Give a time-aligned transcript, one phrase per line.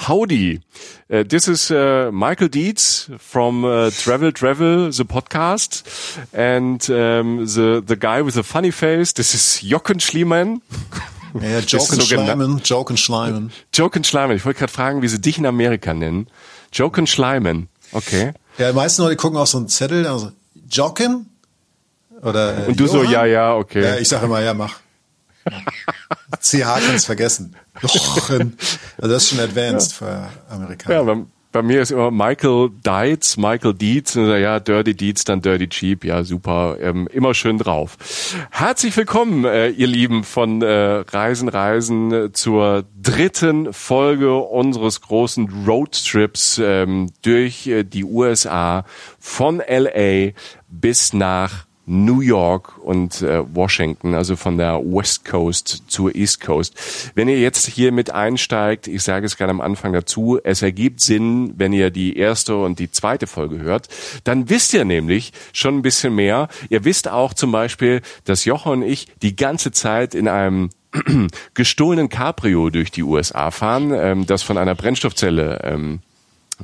[0.00, 0.60] howdy.
[1.10, 5.82] Uh, this is uh, Michael Dietz from uh, Travel Travel, the podcast.
[6.32, 10.62] And um, the, the guy with the funny face, this is Jochen Schliemann.
[11.34, 13.52] Ja, Jochen Schleimen, Jochen Schleimen.
[13.74, 14.36] Jochen Schleimen.
[14.36, 16.28] Ich wollte gerade fragen, wie sie dich in Amerika nennen.
[16.72, 17.68] Jochen Schleimen.
[17.92, 18.32] Okay.
[18.58, 20.32] Ja, die meisten Leute gucken auf so einen Zettel, also
[20.70, 21.26] Jochen
[22.22, 23.06] oder äh, Und du Johann?
[23.06, 23.82] so, ja, ja, okay.
[23.82, 24.80] Ja, ich sage immer, ja, mach.
[26.38, 27.56] CH kannst vergessen.
[27.82, 28.56] Jochen.
[28.98, 29.96] Also das ist schon advanced ja.
[29.96, 30.94] für Amerikaner.
[30.94, 31.16] Ja, bei,
[31.52, 34.16] bei, mir ist immer Michael Dietz, Michael Dietz.
[34.16, 36.04] Und ja, Dirty Dietz, dann Dirty Cheap.
[36.04, 36.76] Ja, super.
[36.80, 37.96] Ähm, immer schön drauf.
[38.50, 46.60] Herzlich willkommen, äh, ihr Lieben von äh, Reisen, Reisen zur dritten Folge unseres großen Roadtrips
[46.62, 48.84] ähm, durch äh, die USA
[49.18, 50.32] von LA
[50.68, 57.12] bis nach New York und äh, Washington, also von der West Coast zur East Coast.
[57.16, 61.00] Wenn ihr jetzt hier mit einsteigt, ich sage es gerade am Anfang dazu, es ergibt
[61.00, 63.88] Sinn, wenn ihr die erste und die zweite Folge hört,
[64.22, 66.46] dann wisst ihr nämlich schon ein bisschen mehr.
[66.68, 70.70] Ihr wisst auch zum Beispiel, dass Jochen und ich die ganze Zeit in einem
[71.54, 76.00] gestohlenen Cabrio durch die USA fahren, ähm, das von einer Brennstoffzelle ähm,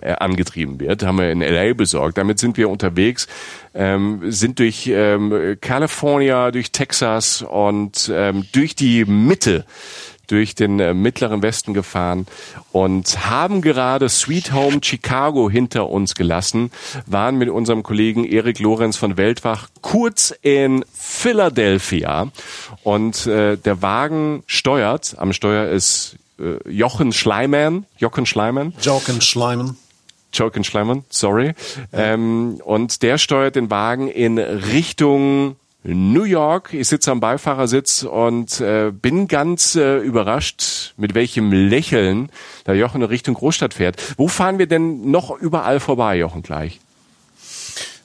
[0.01, 2.19] äh, angetrieben wird, haben wir in LA besorgt.
[2.19, 3.27] Damit sind wir unterwegs,
[3.75, 9.65] ähm, sind durch ähm, California, durch Texas und ähm, durch die Mitte
[10.27, 12.27] durch den äh, mittleren Westen gefahren
[12.73, 16.71] und haben gerade Sweet Home Chicago hinter uns gelassen,
[17.07, 22.31] waren mit unserem Kollegen Erik Lorenz von Weltwach kurz in Philadelphia
[22.83, 28.75] und äh, der Wagen steuert, am Steuer ist äh, Jochen Schleiman, Jochen Schleiman.
[28.81, 29.77] Jochen Schleiman.
[30.39, 31.55] Jochen Schleimann, sorry.
[31.93, 36.73] Ähm, und der steuert den Wagen in Richtung New York.
[36.73, 42.31] Ich sitze am Beifahrersitz und äh, bin ganz äh, überrascht, mit welchem Lächeln
[42.67, 43.97] der Jochen in Richtung Großstadt fährt.
[44.17, 46.81] Wo fahren wir denn noch überall vorbei, Jochen, gleich?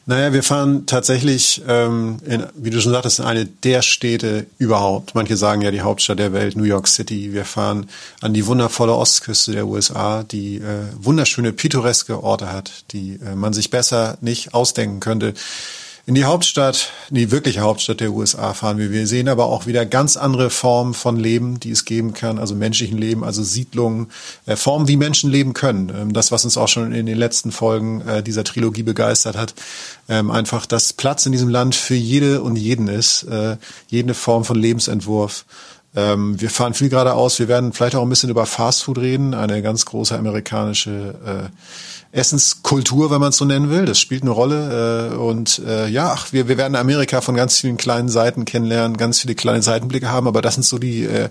[0.08, 5.14] Naja, wir fahren tatsächlich, ähm, in, wie du schon sagtest, in eine der Städte überhaupt.
[5.14, 7.34] Manche sagen ja die Hauptstadt der Welt, New York City.
[7.34, 7.88] Wir fahren
[8.20, 13.54] an die wundervolle Ostküste der USA, die äh, wunderschöne pittoreske Orte hat, die äh, man
[13.54, 15.36] sich besser nicht ausdenken könnte
[16.06, 18.92] in die Hauptstadt, in die wirkliche Hauptstadt der USA fahren wir.
[18.92, 22.56] Wir sehen aber auch wieder ganz andere Formen von Leben, die es geben kann, also
[22.56, 24.08] menschlichen Leben, also Siedlungen,
[24.46, 25.92] äh, Formen, wie Menschen leben können.
[25.96, 29.54] Ähm, das, was uns auch schon in den letzten Folgen äh, dieser Trilogie begeistert hat,
[30.10, 33.58] ähm, einfach, dass Platz in diesem Land für jede und jeden ist, äh,
[33.88, 35.46] jede Form von Lebensentwurf.
[35.96, 37.38] Ähm, wir fahren viel geradeaus.
[37.40, 41.50] Wir werden vielleicht auch ein bisschen über Fastfood reden, eine ganz große amerikanische äh,
[42.12, 43.86] Essenskultur, wenn man es so nennen will.
[43.86, 45.12] Das spielt eine Rolle.
[45.12, 48.98] Äh, und äh, ja, ach, wir, wir werden Amerika von ganz vielen kleinen Seiten kennenlernen,
[48.98, 50.28] ganz viele kleine Seitenblicke haben.
[50.28, 51.30] Aber das sind so die äh,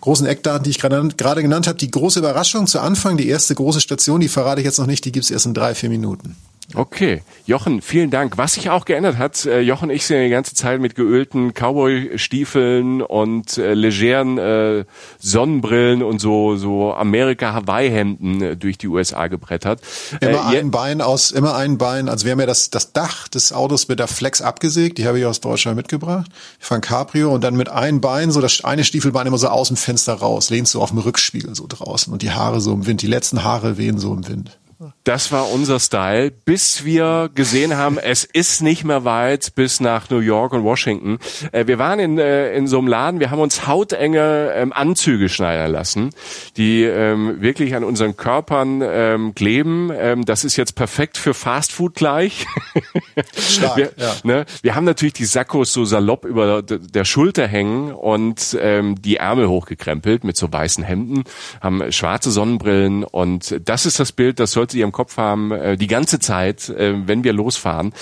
[0.00, 1.78] großen Eckdaten, die ich gerade genannt habe.
[1.78, 5.04] Die große Überraschung zu Anfang, die erste große Station, die verrate ich jetzt noch nicht,
[5.04, 6.36] die gibt's erst in drei, vier Minuten.
[6.74, 8.38] Okay, Jochen, vielen Dank.
[8.38, 13.02] Was sich auch geändert hat, äh, Jochen ich ja die ganze Zeit mit geölten Cowboy-Stiefeln
[13.02, 14.84] und äh, legeren äh,
[15.18, 19.80] Sonnenbrillen und so so Amerika-Hawaii-Hemden äh, durch die USA gebrettert.
[20.20, 22.08] Immer äh, ein Bein aus, immer ein Bein.
[22.08, 24.98] Also wir haben ja das das Dach des Autos mit der Flex abgesägt.
[24.98, 26.30] Die habe ich aus Deutschland mitgebracht.
[26.58, 29.76] Fahre Cabrio und dann mit einem Bein so das eine Stiefelbein immer so aus dem
[29.76, 33.02] Fenster raus, lehnst du auf dem Rückspiegel so draußen und die Haare so im Wind.
[33.02, 34.58] Die letzten Haare wehen so im Wind.
[35.04, 40.10] Das war unser Style, bis wir gesehen haben, es ist nicht mehr weit bis nach
[40.10, 41.18] New York und Washington.
[41.52, 45.28] Äh, wir waren in, äh, in so einem Laden, wir haben uns hautenge ähm, Anzüge
[45.28, 46.10] schneidern lassen,
[46.56, 49.90] die ähm, wirklich an unseren Körpern ähm, kleben.
[49.94, 52.46] Ähm, das ist jetzt perfekt für Fastfood gleich.
[53.36, 54.14] Stark, wir, ja.
[54.24, 59.16] ne, wir haben natürlich die Sakkos so salopp über der Schulter hängen und ähm, die
[59.16, 61.24] Ärmel hochgekrempelt mit so weißen Hemden,
[61.60, 65.76] haben schwarze Sonnenbrillen und das ist das Bild, das sollte ihr im Kopf haben, äh,
[65.76, 67.92] die ganze Zeit, äh, wenn wir losfahren.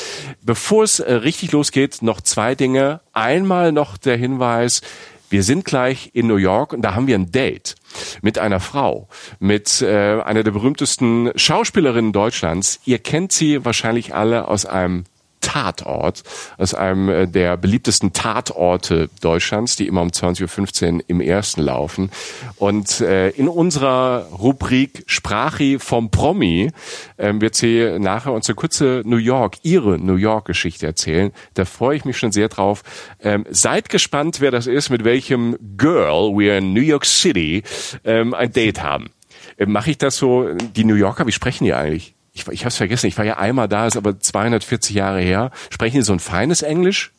[0.43, 3.01] Bevor es äh, richtig losgeht, noch zwei Dinge.
[3.13, 4.83] Einmal noch der Hinweis,
[5.31, 7.77] wir sind gleich in New York und da haben wir ein Date
[8.21, 9.09] mit einer Frau,
[9.39, 12.81] mit äh, einer der berühmtesten Schauspielerinnen Deutschlands.
[12.85, 15.05] Ihr kennt sie wahrscheinlich alle aus einem
[15.41, 16.23] Tatort,
[16.59, 22.11] aus einem äh, der beliebtesten Tatorte Deutschlands, die immer um 20.15 Uhr im ersten laufen.
[22.57, 26.71] Und äh, in unserer Rubrik Sprachi vom Promi
[27.17, 31.33] äh, wird sie nachher uns eine kurze New York, ihre New York-Geschichte erzählen.
[31.55, 32.83] Da freue ich mich schon sehr drauf.
[33.21, 37.63] Ähm, seid gespannt, wer das ist, mit welchem Girl wir in New York City
[38.05, 39.11] ähm, ein Date haben.
[39.57, 42.15] Äh, Mache ich das so, die New Yorker, wie sprechen die eigentlich?
[42.33, 45.51] Ich, ich habe es vergessen, ich war ja einmal da, ist aber 240 Jahre her.
[45.71, 47.13] Sprechen die so ein feines Englisch,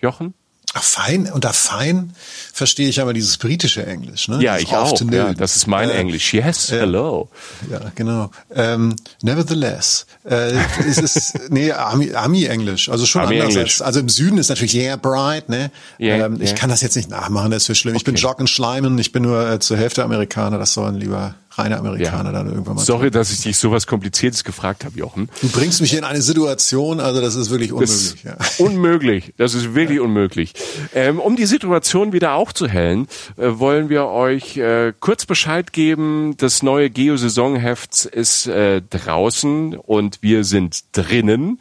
[0.00, 0.34] Jochen?
[0.72, 2.12] Ach, fein, unter fein
[2.52, 4.40] verstehe ich aber dieses britische Englisch, ne?
[4.40, 5.00] Ja, Dieses ich auch.
[5.10, 6.32] Ja, das ist mein Äh, Englisch.
[6.32, 7.28] Yes, äh, hello.
[7.68, 8.30] Ja, genau.
[8.54, 10.52] Ähm, nevertheless, äh,
[10.88, 13.80] es ist nee Ami, Ami Englisch, also schon anders Ami-Englisch.
[13.80, 15.72] als also im Süden ist natürlich yeah bright, ne?
[15.98, 16.58] Yeah, ähm, Ich yeah.
[16.58, 17.96] kann das jetzt nicht nachmachen, das ist für schlimm.
[17.96, 18.22] Ich bin Okay.
[18.22, 22.32] Jock und Schleimen, ich bin nur äh, zur Hälfte Amerikaner, das sollen lieber reine Amerikaner
[22.32, 22.82] dann irgendwann mal.
[22.84, 25.28] Sorry, dass ich dich sowas Kompliziertes gefragt habe, Jochen.
[25.40, 28.24] Du bringst mich in eine Situation, also das ist wirklich Das unmöglich.
[28.24, 28.32] Ja.
[28.34, 29.34] ist unmöglich.
[29.36, 30.54] Das ist wirklich unmöglich.
[30.94, 36.34] Ähm, um die Situation wieder aufzuhellen, äh, wollen wir euch äh, kurz Bescheid geben.
[36.38, 41.58] Das neue Geo-Saisonheft ist äh, draußen und wir sind drinnen.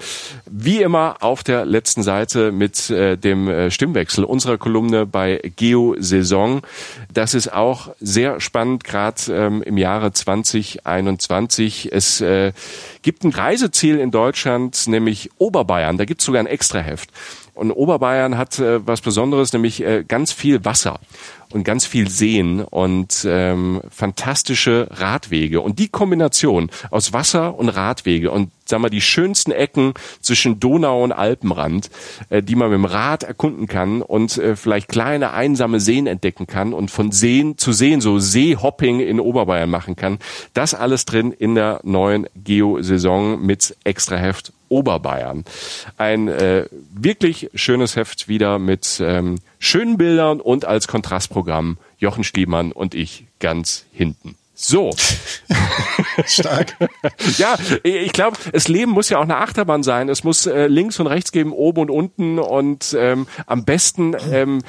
[0.49, 6.61] Wie immer auf der letzten Seite mit äh, dem äh, Stimmwechsel unserer Kolumne bei Geo-Saison.
[7.13, 11.89] Das ist auch sehr spannend, gerade ähm, im Jahre 2021.
[11.91, 12.53] Es äh,
[13.01, 15.97] gibt ein Reiseziel in Deutschland, nämlich Oberbayern.
[15.97, 17.09] Da gibt es sogar ein Extraheft.
[17.56, 21.00] Und Oberbayern hat äh, was Besonderes, nämlich äh, ganz viel Wasser
[21.51, 25.61] und ganz viel Seen und ähm, fantastische Radwege.
[25.61, 31.03] Und die Kombination aus Wasser und Radwege und sagen wir die schönsten Ecken zwischen Donau
[31.03, 31.89] und Alpenrand,
[32.29, 36.45] äh, die man mit dem Rad erkunden kann und äh, vielleicht kleine einsame Seen entdecken
[36.45, 40.19] kann und von Seen zu Seen so Seehopping in Oberbayern machen kann.
[40.53, 45.45] Das alles drin in der neuen Geo-Saison mit Extraheft Oberbayern.
[45.97, 52.71] Ein äh, wirklich schönes Heft wieder mit ähm, schönen Bildern und als Kontrastprogramm Jochen Schliemann
[52.71, 54.35] und ich ganz hinten.
[54.61, 54.91] So.
[56.25, 56.75] Stark.
[57.38, 60.09] ja, ich glaube, das Leben muss ja auch eine Achterbahn sein.
[60.09, 64.61] Es muss äh, links und rechts geben, oben und unten und ähm, am besten ähm,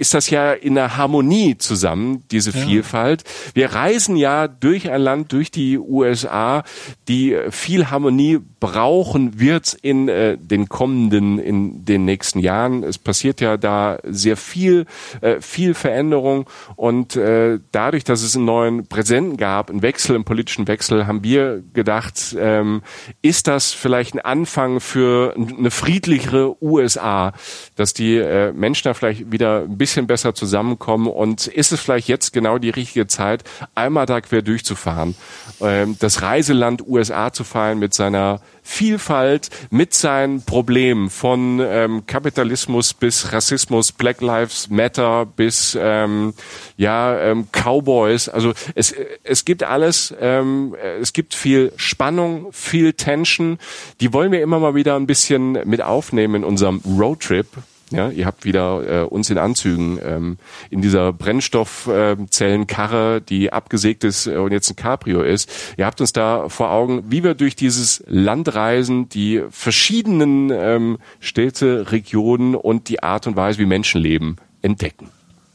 [0.00, 3.22] ist das ja in einer Harmonie zusammen, diese Vielfalt.
[3.52, 6.64] Wir reisen ja durch ein Land, durch die USA,
[7.06, 12.82] die viel Harmonie brauchen wird in äh, den kommenden, in den nächsten Jahren.
[12.82, 14.86] Es passiert ja da sehr viel,
[15.20, 20.24] äh, viel Veränderung und äh, dadurch, dass es einen neuen Präsidenten gab, einen Wechsel, einen
[20.24, 22.80] politischen Wechsel, haben wir gedacht, ähm,
[23.20, 27.32] ist das vielleicht ein Anfang für eine friedlichere USA,
[27.76, 32.08] dass die äh, Menschen da vielleicht wieder ein bisschen besser zusammenkommen und ist es vielleicht
[32.08, 33.44] jetzt genau die richtige Zeit,
[33.74, 35.14] einmal da quer durchzufahren,
[35.60, 42.94] ähm, das Reiseland USA zu fahren mit seiner Vielfalt, mit seinen Problemen von ähm, Kapitalismus
[42.94, 46.34] bis Rassismus, Black Lives Matter bis ähm,
[46.76, 48.28] ja ähm, Cowboys.
[48.28, 48.94] Also es
[49.24, 50.14] es gibt alles.
[50.20, 53.58] Ähm, es gibt viel Spannung, viel Tension.
[54.00, 57.48] Die wollen wir immer mal wieder ein bisschen mit aufnehmen in unserem Roadtrip.
[57.90, 60.38] Ja, ihr habt wieder äh, uns in Anzügen ähm,
[60.70, 65.50] in dieser Brennstoffzellenkarre, die abgesägt ist äh, und jetzt ein Cabrio ist.
[65.76, 70.98] Ihr habt uns da vor Augen, wie wir durch dieses Land reisen, die verschiedenen ähm,
[71.18, 75.08] Städte, Regionen und die Art und Weise, wie Menschen leben, entdecken.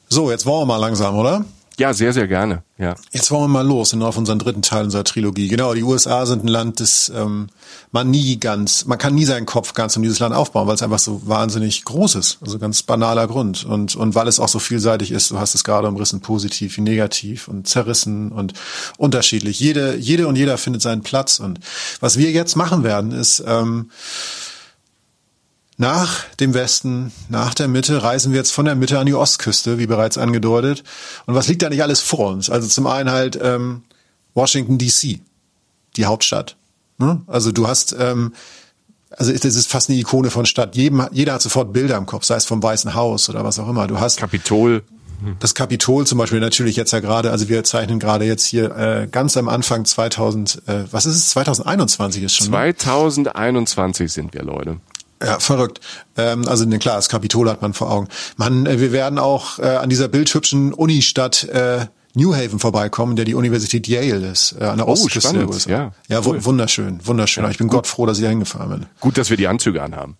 [0.09, 1.45] So, jetzt wollen wir mal langsam, oder?
[1.77, 2.63] Ja, sehr, sehr gerne.
[2.77, 2.95] Ja.
[3.11, 5.49] Jetzt wollen wir mal los und auf unseren dritten Teil unserer Trilogie.
[5.49, 7.47] Genau, die USA sind ein Land, das ähm,
[7.91, 10.83] man nie ganz, man kann nie seinen Kopf ganz um dieses Land aufbauen, weil es
[10.83, 12.37] einfach so wahnsinnig groß ist.
[12.41, 13.65] Also ganz banaler Grund.
[13.65, 16.81] Und, und weil es auch so vielseitig ist, du hast es gerade umrissen, positiv wie
[16.81, 18.53] negativ und zerrissen und
[18.97, 19.59] unterschiedlich.
[19.59, 21.39] Jede, jede und jeder findet seinen Platz.
[21.39, 21.59] Und
[21.99, 23.89] was wir jetzt machen werden, ist ähm,
[25.77, 29.77] nach dem Westen, nach der Mitte reisen wir jetzt von der Mitte an die Ostküste,
[29.77, 30.83] wie bereits angedeutet.
[31.25, 32.49] Und was liegt da nicht alles vor uns?
[32.49, 33.83] Also zum einen halt ähm,
[34.33, 35.19] Washington DC,
[35.97, 36.55] die Hauptstadt.
[36.97, 37.21] Ne?
[37.27, 38.33] Also du hast, ähm,
[39.09, 40.77] also das ist fast eine Ikone von Stadt.
[40.77, 43.67] Jedem, jeder hat sofort Bilder im Kopf, sei es vom Weißen Haus oder was auch
[43.67, 43.87] immer.
[43.87, 44.83] Du hast Kapitol.
[45.41, 49.07] das Kapitol zum Beispiel natürlich jetzt ja gerade, also wir zeichnen gerade jetzt hier äh,
[49.11, 52.45] ganz am Anfang 2000, äh, was ist es, 2021 ist schon.
[52.45, 52.75] Ne?
[52.77, 54.77] 2021 sind wir, Leute.
[55.25, 55.79] Ja, verrückt.
[56.17, 58.07] Ähm, also ne, klar, das Kapitol hat man vor Augen.
[58.37, 63.25] Man, äh, wir werden auch äh, an dieser bildhübschen Unistadt äh, New Haven vorbeikommen, der
[63.25, 65.65] die Universität Yale ist, äh, an der Oh, Ostküste spannend.
[65.65, 66.37] Ja, ja cool.
[66.41, 67.49] wu- wunderschön, wunderschön.
[67.51, 68.85] ich bin Gott froh, dass ich da hingefahren bin.
[69.01, 70.15] Gut, dass wir die Anzüge anhaben.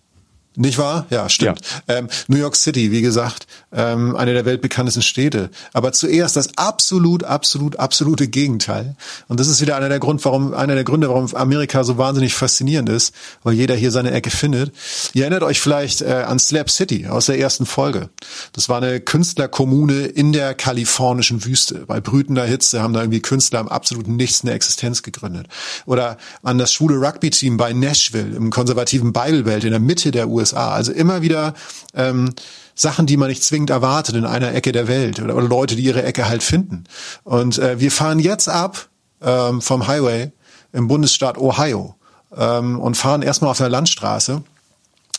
[0.56, 1.06] Nicht wahr?
[1.10, 1.60] Ja, stimmt.
[1.86, 5.50] Ähm, New York City, wie gesagt, ähm, eine der weltbekanntesten Städte.
[5.74, 8.96] Aber zuerst das absolut, absolut, absolute Gegenteil.
[9.28, 12.34] Und das ist wieder einer der Grund, warum, einer der Gründe, warum Amerika so wahnsinnig
[12.34, 14.72] faszinierend ist, weil jeder hier seine Ecke findet.
[15.12, 18.08] Ihr erinnert euch vielleicht äh, an Slap City aus der ersten Folge.
[18.52, 21.84] Das war eine Künstlerkommune in der kalifornischen Wüste.
[21.86, 25.48] Bei brütender Hitze haben da irgendwie Künstler im absoluten Nichts eine Existenz gegründet.
[25.84, 30.28] Oder an das schwule Rugby-Team bei Nashville im konservativen Bible Belt in der Mitte der
[30.28, 30.45] USA.
[30.54, 31.54] Also immer wieder
[31.94, 32.34] ähm,
[32.74, 35.82] Sachen, die man nicht zwingend erwartet in einer Ecke der Welt oder, oder Leute, die
[35.82, 36.84] ihre Ecke halt finden.
[37.24, 38.88] Und äh, wir fahren jetzt ab
[39.22, 40.32] ähm, vom Highway
[40.72, 41.96] im Bundesstaat Ohio
[42.36, 44.42] ähm, und fahren erstmal auf der Landstraße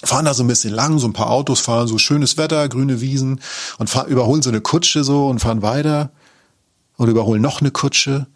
[0.03, 3.01] fahren da so ein bisschen lang, so ein paar Autos fahren, so schönes Wetter, grüne
[3.01, 3.41] Wiesen
[3.79, 6.12] und fahren, überholen so eine Kutsche so und fahren weiter
[6.98, 8.27] und überholen noch eine Kutsche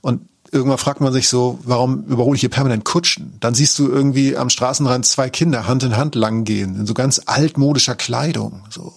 [0.00, 0.22] und
[0.54, 3.36] irgendwann fragt man sich so, warum überhole ich hier permanent Kutschen?
[3.40, 6.94] Dann siehst du irgendwie am Straßenrand zwei Kinder Hand in Hand lang gehen, in so
[6.94, 8.92] ganz altmodischer Kleidung, so.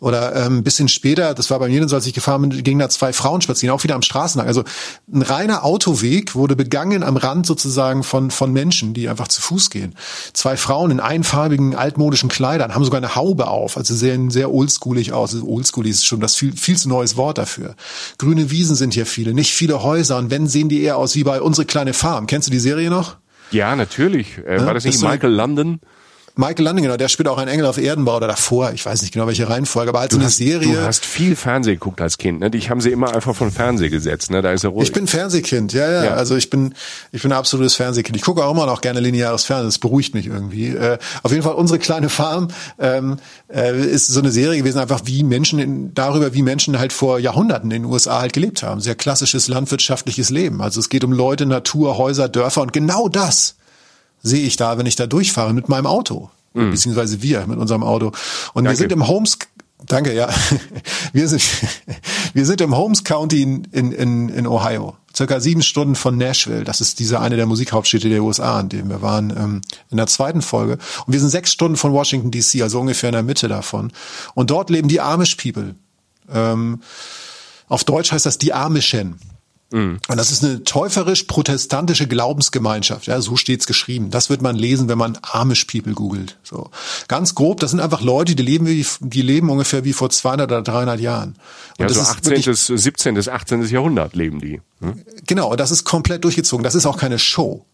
[0.00, 2.78] Oder ähm, ein bisschen später, das war bei mir so, als ich gefahren bin, gingen
[2.78, 4.48] da zwei Frauen spazieren, auch wieder am Straßenrand.
[4.48, 4.64] Also
[5.12, 9.70] ein reiner Autoweg wurde begangen am Rand sozusagen von, von Menschen, die einfach zu Fuß
[9.70, 9.94] gehen.
[10.32, 15.12] Zwei Frauen in einfarbigen, altmodischen Kleidern, haben sogar eine Haube auf, also sehen sehr oldschoolig
[15.12, 15.34] aus.
[15.34, 17.74] Also Oldschoolig ist schon das viel, viel zu neues Wort dafür.
[18.18, 21.24] Grüne Wiesen sind hier viele, nicht viele Häuser und wenn, sehen die eher aus wie
[21.24, 22.26] bei Unsere kleine Farm.
[22.26, 23.16] Kennst du die Serie noch?
[23.50, 24.38] Ja, natürlich.
[24.38, 25.80] Äh, war das nicht Michael London?
[26.38, 29.12] Michael Landing, genau, der spielt auch einen Engel auf Erdenbau oder davor, ich weiß nicht
[29.12, 30.72] genau welche Reihenfolge, aber halt so eine hast, Serie.
[30.72, 32.48] du hast viel Fernsehen geguckt als Kind, ne?
[32.48, 34.40] Dich haben sie immer einfach von Fernseh gesetzt, ne?
[34.40, 34.86] Da ist er ruhig.
[34.86, 36.14] Ich bin Fernsehkind, ja, ja, Ja.
[36.14, 36.74] Also ich bin,
[37.10, 38.16] ich bin ein absolutes Fernsehkind.
[38.16, 39.66] Ich gucke auch immer noch gerne lineares Fernsehen.
[39.66, 40.68] Das beruhigt mich irgendwie.
[40.68, 43.16] Äh, auf jeden Fall unsere kleine Farm ähm,
[43.52, 47.18] äh, ist so eine Serie gewesen, einfach wie Menschen in, darüber, wie Menschen halt vor
[47.18, 48.80] Jahrhunderten in den USA halt gelebt haben.
[48.80, 50.62] Sehr klassisches landwirtschaftliches Leben.
[50.62, 53.57] Also es geht um Leute, Natur, Häuser, Dörfer und genau das
[54.22, 56.30] sehe ich da, wenn ich da durchfahre mit meinem Auto.
[56.54, 58.06] Beziehungsweise wir mit unserem Auto.
[58.52, 58.78] Und wir Danke.
[58.78, 59.38] sind im Holmes,
[59.86, 60.28] danke, ja.
[61.12, 61.42] Wir sind,
[62.34, 64.96] wir sind im Holmes County in, in, in, in Ohio.
[65.16, 66.64] Circa sieben Stunden von Nashville.
[66.64, 69.60] Das ist diese eine der Musikhauptstädte der USA, an dem wir waren, ähm,
[69.90, 70.78] in der zweiten Folge.
[71.06, 73.92] Und wir sind sechs Stunden von Washington DC, also ungefähr in der Mitte davon.
[74.34, 75.74] Und dort leben die Amish People.
[76.32, 76.82] Ähm,
[77.68, 79.18] auf Deutsch heißt das die Amischen.
[79.70, 83.06] Und das ist eine täuferisch-protestantische Glaubensgemeinschaft.
[83.06, 84.10] Ja, so steht's geschrieben.
[84.10, 86.38] Das wird man lesen, wenn man Amish People googelt.
[86.42, 86.70] So
[87.06, 87.60] ganz grob.
[87.60, 91.00] Das sind einfach Leute, die leben wie, die leben ungefähr wie vor 200 oder 300
[91.00, 91.34] Jahren.
[91.78, 92.30] Und ja, das so ist 18.
[92.30, 93.14] wirklich- bis 17.
[93.14, 93.62] bis 18.
[93.66, 94.62] Jahrhundert leben die.
[94.80, 95.02] Hm?
[95.26, 96.64] Genau, das ist komplett durchgezogen.
[96.64, 97.66] Das ist auch keine Show.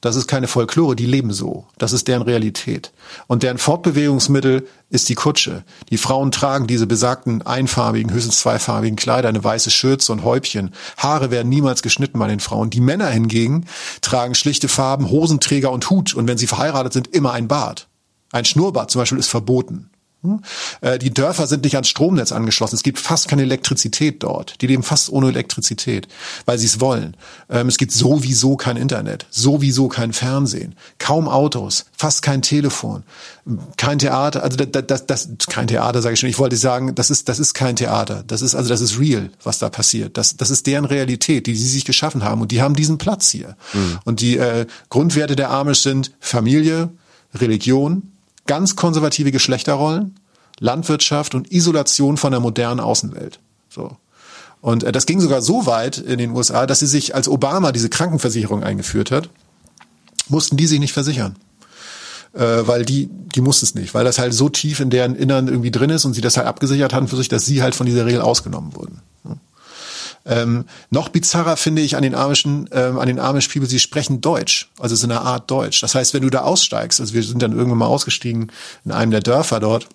[0.00, 1.66] Das ist keine Folklore, die leben so.
[1.76, 2.92] Das ist deren Realität.
[3.26, 5.64] Und deren Fortbewegungsmittel ist die Kutsche.
[5.90, 10.72] Die Frauen tragen diese besagten einfarbigen, höchstens zweifarbigen Kleider, eine weiße Schürze und Häubchen.
[10.96, 12.70] Haare werden niemals geschnitten bei den Frauen.
[12.70, 13.66] Die Männer hingegen
[14.00, 16.14] tragen schlichte Farben, Hosenträger und Hut.
[16.14, 17.88] Und wenn sie verheiratet sind, immer ein Bart.
[18.30, 19.90] Ein Schnurrbart zum Beispiel ist verboten.
[20.22, 20.40] Hm?
[20.80, 22.74] Äh, Die Dörfer sind nicht ans Stromnetz angeschlossen.
[22.74, 24.60] Es gibt fast keine Elektrizität dort.
[24.60, 26.08] Die leben fast ohne Elektrizität,
[26.44, 27.16] weil sie es wollen.
[27.48, 33.04] Ähm, Es gibt sowieso kein Internet, sowieso kein Fernsehen, kaum Autos, fast kein Telefon,
[33.76, 34.42] kein Theater.
[34.42, 36.30] Also das, das, das kein Theater sage ich schon.
[36.30, 38.24] Ich wollte sagen, das ist das ist kein Theater.
[38.26, 40.16] Das ist also das ist real, was da passiert.
[40.16, 43.30] Das das ist deren Realität, die sie sich geschaffen haben und die haben diesen Platz
[43.30, 43.56] hier.
[44.04, 46.90] Und die äh, Grundwerte der Amish sind Familie,
[47.34, 48.10] Religion,
[48.48, 50.16] ganz konservative Geschlechterrollen,
[50.58, 53.38] Landwirtschaft und Isolation von der modernen Außenwelt.
[53.68, 53.96] So.
[54.60, 57.70] Und äh, das ging sogar so weit in den USA, dass sie sich, als Obama
[57.70, 59.30] diese Krankenversicherung eingeführt hat,
[60.28, 61.36] mussten die sich nicht versichern.
[62.34, 65.48] Äh, weil die, die mussten es nicht, weil das halt so tief in deren Innern
[65.48, 67.86] irgendwie drin ist und sie das halt abgesichert hatten für sich, dass sie halt von
[67.86, 69.00] dieser Regel ausgenommen wurden.
[70.28, 74.20] Ähm, noch bizarrer finde ich an den amischen, ähm, an den Amish People, sie sprechen
[74.20, 75.80] Deutsch, also so eine Art Deutsch.
[75.80, 78.52] Das heißt, wenn du da aussteigst, also wir sind dann irgendwann mal ausgestiegen
[78.84, 79.88] in einem der Dörfer dort,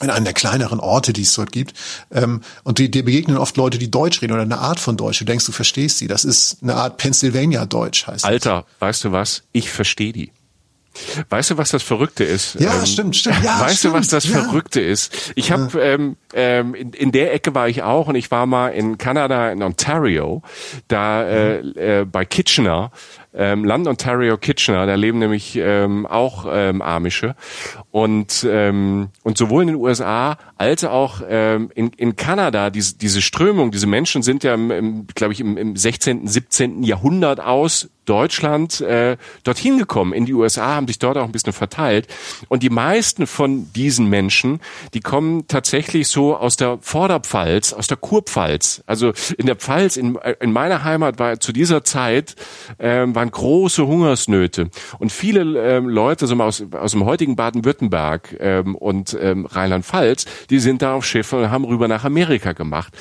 [0.00, 1.74] in einem der kleineren Orte, die es dort gibt,
[2.10, 5.20] ähm, und dir, begegnen oft Leute, die Deutsch reden oder eine Art von Deutsch.
[5.20, 6.08] Du denkst, du verstehst sie.
[6.08, 8.30] Das ist eine Art Pennsylvania-Deutsch, heißt das.
[8.30, 9.42] Alter, weißt du was?
[9.52, 10.32] Ich verstehe die.
[11.28, 12.56] Weißt du, was das Verrückte ist?
[12.56, 13.42] Ähm, Ja, stimmt, stimmt.
[13.42, 14.42] Ja, weißt du, was stimmt, das ja.
[14.42, 15.32] Verrückte ist?
[15.34, 18.68] Ich habe ähm, ähm, in, in der Ecke war ich auch und ich war mal
[18.68, 20.42] in Kanada in Ontario,
[20.88, 22.90] da äh, äh, bei Kitchener
[23.34, 27.34] ähm, Land Ontario Kitchener, da leben nämlich ähm, auch ähm, Amische
[27.90, 33.22] und ähm, und sowohl in den USA als auch ähm, in, in Kanada diese diese
[33.22, 34.56] Strömung, diese Menschen sind ja,
[35.14, 36.82] glaube ich, im, im 16., 17.
[36.82, 40.12] Jahrhundert aus Deutschland äh, dorthin gekommen.
[40.12, 42.08] In die USA haben sich dort auch ein bisschen verteilt.
[42.48, 44.60] Und die meisten von diesen Menschen,
[44.94, 48.82] die kommen tatsächlich so aus der Vorderpfalz, aus der Kurpfalz.
[48.86, 52.34] Also in der Pfalz, in, in meiner Heimat war zu dieser Zeit
[52.78, 54.70] ähm, waren große Hungersnöte.
[54.98, 60.58] Und viele ähm, Leute so aus, aus dem heutigen Baden-Württemberg ähm, und ähm, Rheinland-Pfalz, die
[60.58, 62.96] sind da auf Schiffen und haben rüber nach Amerika gemacht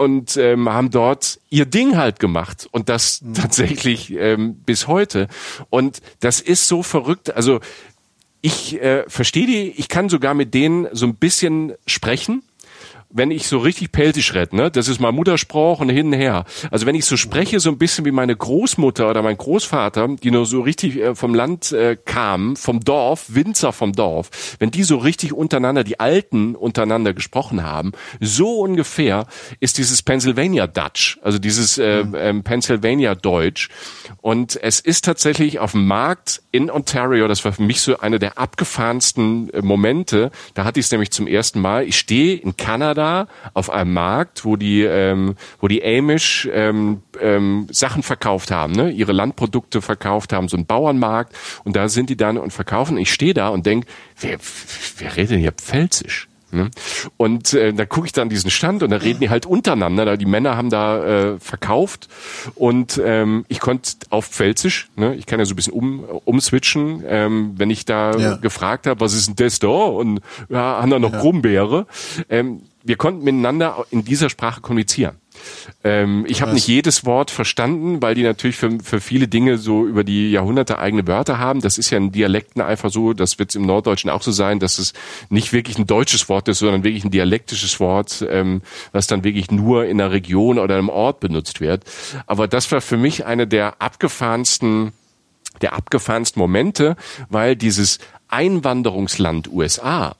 [0.00, 3.34] und ähm, haben dort ihr Ding halt gemacht und das mhm.
[3.34, 5.28] tatsächlich ähm, bis heute.
[5.68, 7.36] Und das ist so verrückt.
[7.36, 7.60] Also
[8.40, 12.42] ich äh, verstehe die, ich kann sogar mit denen so ein bisschen sprechen
[13.12, 16.44] wenn ich so richtig peltisch rede, ne, das ist mein Muttersprach und hin und her.
[16.70, 20.30] Also wenn ich so spreche, so ein bisschen wie meine Großmutter oder mein Großvater, die
[20.30, 24.84] nur so richtig äh, vom Land äh, kamen, vom Dorf, Winzer vom Dorf, wenn die
[24.84, 29.26] so richtig untereinander, die Alten untereinander gesprochen haben, so ungefähr
[29.58, 33.70] ist dieses Pennsylvania Dutch, also dieses äh, äh, Pennsylvania Deutsch.
[34.20, 38.20] Und es ist tatsächlich auf dem Markt in Ontario, das war für mich so eine
[38.20, 42.56] der abgefahrensten äh, Momente, da hatte ich es nämlich zum ersten Mal, ich stehe in
[42.56, 48.50] Kanada, Kanada auf einem Markt, wo die, ähm, wo die Amish ähm, ähm, Sachen verkauft
[48.50, 48.90] haben, ne?
[48.90, 51.34] ihre Landprodukte verkauft haben, so ein Bauernmarkt.
[51.64, 52.98] Und da sind die dann und verkaufen.
[52.98, 53.86] Ich stehe da und denk,
[54.20, 54.38] wer,
[54.98, 56.28] wer redet denn hier Pfälzisch?
[56.52, 56.70] Ne?
[57.16, 60.16] Und äh, da gucke ich dann diesen Stand und da reden die halt untereinander.
[60.16, 62.08] Die Männer haben da äh, verkauft
[62.56, 65.14] und ähm, ich konnte auf Pfälzisch, ne?
[65.14, 68.36] ich kann ja so ein bisschen um, umswitchen, ähm, wenn ich da ja.
[68.36, 69.68] gefragt habe, was ist denn das da?
[69.68, 71.20] Und ja, haben da noch ja.
[71.20, 71.86] Brumbeere.
[72.28, 75.16] Ähm, wir konnten miteinander in dieser Sprache kommunizieren.
[75.84, 79.86] Ähm, ich habe nicht jedes Wort verstanden, weil die natürlich für, für viele Dinge so
[79.86, 81.60] über die Jahrhunderte eigene Wörter haben.
[81.60, 84.78] Das ist ja in Dialekten einfach so, das wird im Norddeutschen auch so sein, dass
[84.78, 84.92] es
[85.28, 89.50] nicht wirklich ein deutsches Wort ist, sondern wirklich ein dialektisches Wort, ähm, was dann wirklich
[89.50, 91.84] nur in einer Region oder einem Ort benutzt wird.
[92.26, 94.92] Aber das war für mich eine der abgefahrensten
[95.60, 96.96] der abgefahrensten Momente,
[97.28, 100.14] weil dieses Einwanderungsland USA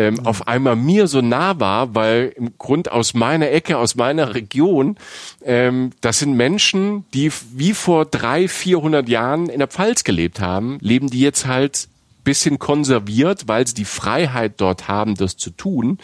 [0.00, 0.26] ähm, mhm.
[0.26, 4.96] auf einmal mir so nah war, weil im Grund aus meiner Ecke, aus meiner Region,
[5.44, 10.78] ähm, das sind Menschen, die wie vor drei, vierhundert Jahren in der Pfalz gelebt haben,
[10.80, 11.88] leben die jetzt halt
[12.24, 15.98] bisschen konserviert, weil sie die Freiheit dort haben, das zu tun,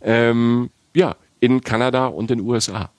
[0.00, 2.90] ähm, ja, in Kanada und den USA.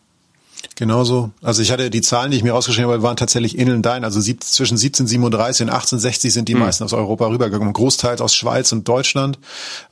[0.75, 1.31] Genauso.
[1.41, 4.03] Also ich hatte die Zahlen, die ich mir rausgeschrieben habe, waren tatsächlich in und dein.
[4.03, 6.61] Also sieb, zwischen 1737 und 1860 sind die hm.
[6.61, 7.73] meisten aus Europa rübergekommen.
[7.73, 9.39] Großteils aus Schweiz und Deutschland.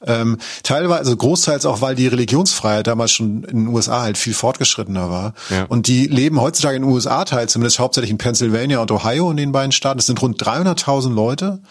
[0.06, 4.34] Ähm, teilweise, also großteils auch, weil die Religionsfreiheit damals schon in den USA halt viel
[4.34, 5.34] fortgeschrittener war.
[5.50, 5.66] Ja.
[5.66, 9.38] Und die leben heutzutage in den USA teils, zumindest hauptsächlich in Pennsylvania und Ohio in
[9.38, 9.98] den beiden Staaten.
[9.98, 11.62] Das sind rund 300.000 Leute.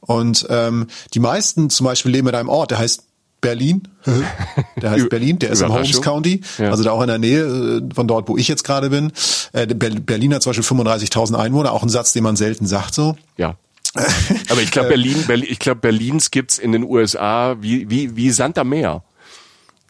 [0.00, 3.07] Und ähm, die meisten zum Beispiel leben in einem Ort, der heißt
[3.40, 3.82] Berlin.
[4.82, 6.70] Der heißt Berlin, der ist im Holmes County, ja.
[6.70, 9.12] also da auch in der Nähe äh, von dort, wo ich jetzt gerade bin.
[9.52, 13.16] Äh, Berlin hat zum Beispiel 35.000 Einwohner, auch ein Satz, den man selten sagt so.
[13.36, 13.56] Ja.
[14.50, 18.30] Aber ich glaube, Berlin, Berlin, ich glaube, Berlins gibt's in den USA wie, wie, wie
[18.30, 19.02] Sand am Meer.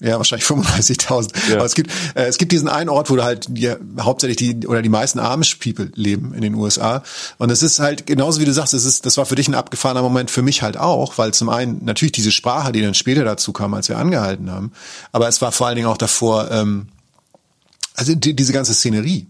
[0.00, 1.50] Ja, wahrscheinlich 35.000.
[1.50, 1.56] Ja.
[1.56, 4.80] Aber es gibt, äh, es gibt diesen einen Ort, wo halt die, hauptsächlich die oder
[4.80, 7.02] die meisten Amish People leben in den USA.
[7.38, 9.56] Und es ist halt genauso wie du sagst, es ist, das war für dich ein
[9.56, 13.24] abgefahrener Moment, für mich halt auch, weil zum einen natürlich diese Sprache, die dann später
[13.24, 14.72] dazu kam, als wir angehalten haben,
[15.11, 16.88] aber es war vor allen Dingen auch davor, ähm,
[17.94, 19.26] also die, diese ganze Szenerie.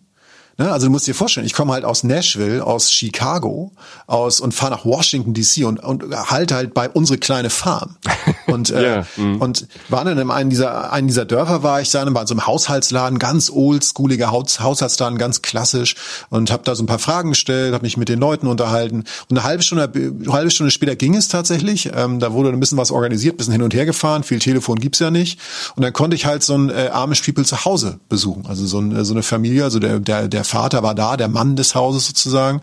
[0.58, 0.72] Ne?
[0.72, 3.70] Also du musst dir vorstellen, ich komme halt aus Nashville, aus Chicago,
[4.08, 7.96] aus und fahre nach Washington DC und, und halte halt bei unsere kleine Farm.
[8.46, 9.06] Und, äh, yeah.
[9.16, 9.42] mm.
[9.42, 12.32] und war dann in einem dieser, einen dieser Dörfer war ich dann, war in so
[12.32, 15.96] einem Haushaltsladen, ganz oldschooliger Haus, Haushaltsladen, ganz klassisch
[16.30, 19.36] und habe da so ein paar Fragen gestellt, habe mich mit den Leuten unterhalten und
[19.36, 21.90] eine halbe Stunde, eine halbe Stunde später ging es tatsächlich.
[21.94, 24.98] Ähm, da wurde ein bisschen was organisiert, bisschen hin und her gefahren, viel Telefon gibt's
[24.98, 25.38] ja nicht
[25.76, 28.80] und dann konnte ich halt so ein äh, Amish People zu Hause besuchen, also so,
[28.80, 32.06] ein, so eine Familie, also der, der, der Vater war da, der Mann des Hauses
[32.06, 32.60] sozusagen.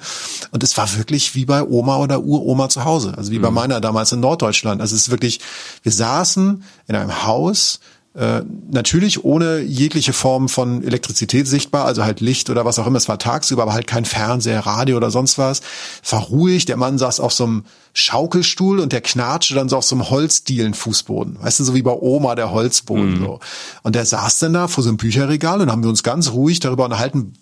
[0.51, 3.13] Und es war wirklich wie bei Oma oder Uroma zu Hause.
[3.17, 3.43] Also wie mhm.
[3.43, 4.81] bei meiner damals in Norddeutschland.
[4.81, 5.39] Also es ist wirklich,
[5.83, 7.79] wir saßen in einem Haus,
[8.15, 12.97] äh, natürlich ohne jegliche Form von Elektrizität sichtbar, also halt Licht oder was auch immer.
[12.97, 15.61] Es war tagsüber, aber halt kein Fernseher, Radio oder sonst was.
[16.01, 16.63] Es war ruhig.
[16.63, 20.09] Der Mann saß auf so einem Schaukelstuhl und der knatschte dann so auf so einem
[20.09, 21.41] Holzdielenfußboden.
[21.41, 23.19] Weißt du, so wie bei Oma der Holzboden.
[23.19, 23.25] Mhm.
[23.25, 23.39] So.
[23.83, 26.61] Und der saß dann da vor so einem Bücherregal und haben wir uns ganz ruhig
[26.61, 27.33] darüber unterhalten,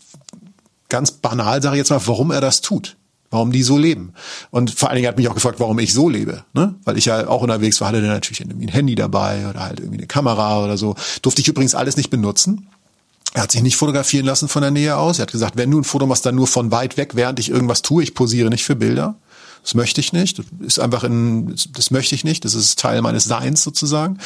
[0.93, 2.97] ganz banal, sage ich jetzt mal, warum er das tut.
[3.31, 4.13] Warum die so leben.
[4.51, 6.43] Und vor allen Dingen hat mich auch gefragt, warum ich so lebe.
[6.53, 6.75] Ne?
[6.83, 9.79] Weil ich ja auch unterwegs war, hatte dann natürlich irgendwie ein Handy dabei oder halt
[9.79, 10.95] irgendwie eine Kamera oder so.
[11.23, 12.67] Durfte ich übrigens alles nicht benutzen.
[13.33, 15.17] Er hat sich nicht fotografieren lassen von der Nähe aus.
[15.17, 17.49] Er hat gesagt, wenn du ein Foto machst, dann nur von weit weg, während ich
[17.49, 18.03] irgendwas tue.
[18.03, 19.15] Ich posiere nicht für Bilder.
[19.63, 20.39] Das möchte ich nicht.
[20.39, 22.43] Das ist einfach in, das möchte ich nicht.
[22.43, 24.17] Das ist Teil meines Seins sozusagen.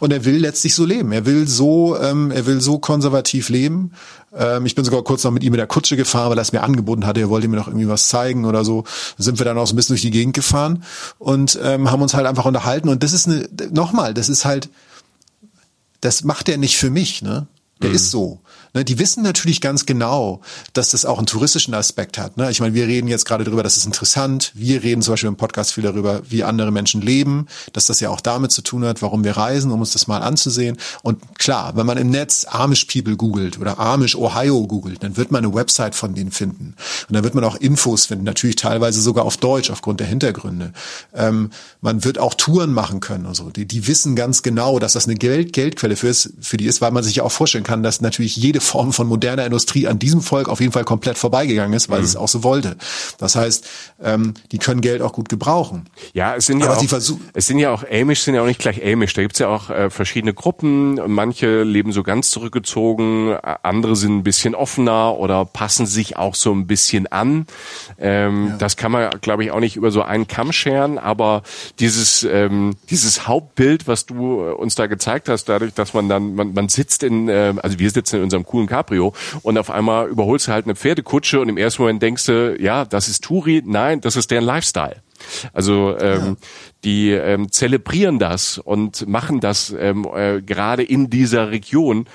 [0.00, 1.12] Und er will letztlich so leben.
[1.12, 3.92] Er will so, ähm, er will so konservativ leben.
[4.34, 6.52] Ähm, ich bin sogar kurz noch mit ihm in der Kutsche gefahren, weil er es
[6.52, 7.20] mir angeboten hatte.
[7.20, 8.84] Er wollte mir noch irgendwie was zeigen oder so.
[9.18, 10.82] Da sind wir dann auch so ein bisschen durch die Gegend gefahren
[11.18, 12.88] und ähm, haben uns halt einfach unterhalten.
[12.88, 14.70] Und das ist eine, nochmal, das ist halt,
[16.00, 17.46] das macht er nicht für mich, ne?
[17.82, 17.96] Der mhm.
[17.96, 18.40] ist so.
[18.74, 20.40] Ne, die wissen natürlich ganz genau,
[20.72, 22.36] dass das auch einen touristischen Aspekt hat.
[22.36, 22.50] Ne?
[22.50, 24.52] Ich meine, wir reden jetzt gerade darüber, das ist interessant.
[24.54, 28.10] Wir reden zum Beispiel im Podcast viel darüber, wie andere Menschen leben, dass das ja
[28.10, 30.76] auch damit zu tun hat, warum wir reisen, um uns das mal anzusehen.
[31.02, 35.30] Und klar, wenn man im Netz Amish People googelt oder Amish Ohio googelt, dann wird
[35.30, 36.74] man eine Website von denen finden.
[37.08, 40.72] Und dann wird man auch Infos finden, natürlich teilweise sogar auf Deutsch aufgrund der Hintergründe.
[41.14, 41.50] Ähm,
[41.80, 43.50] man wird auch Touren machen können und so.
[43.50, 46.80] Die, die wissen ganz genau, dass das eine Geld, Geldquelle für, ist, für die ist,
[46.80, 49.86] weil man sich ja auch vorstellen kann, dass natürlich jede jede Form von moderner Industrie
[49.86, 52.04] an diesem Volk auf jeden Fall komplett vorbeigegangen ist, weil mhm.
[52.04, 52.76] es auch so wollte.
[53.18, 53.66] Das heißt,
[54.02, 55.86] ähm, die können Geld auch gut gebrauchen.
[56.12, 56.82] Ja, es sind ja auch,
[57.34, 59.14] es sind ja auch Amish, sind ja auch nicht gleich Amish.
[59.14, 61.00] Da gibt's ja auch äh, verschiedene Gruppen.
[61.06, 66.52] Manche leben so ganz zurückgezogen, andere sind ein bisschen offener oder passen sich auch so
[66.52, 67.46] ein bisschen an.
[67.98, 68.56] Ähm, ja.
[68.56, 71.42] Das kann man, glaube ich, auch nicht über so einen Kamm scheren, aber
[71.78, 76.54] dieses, ähm, dieses Hauptbild, was du uns da gezeigt hast, dadurch, dass man dann, man,
[76.54, 80.48] man sitzt in, äh, also wir sitzen in unserem coolen Cabrio und auf einmal überholst
[80.48, 84.00] du halt eine Pferdekutsche und im ersten Moment denkst du, ja, das ist Touri, nein,
[84.00, 85.02] das ist deren Lifestyle.
[85.52, 86.48] Also ähm, ja.
[86.84, 92.06] Die ähm, zelebrieren das und machen das ähm, äh, gerade in dieser Region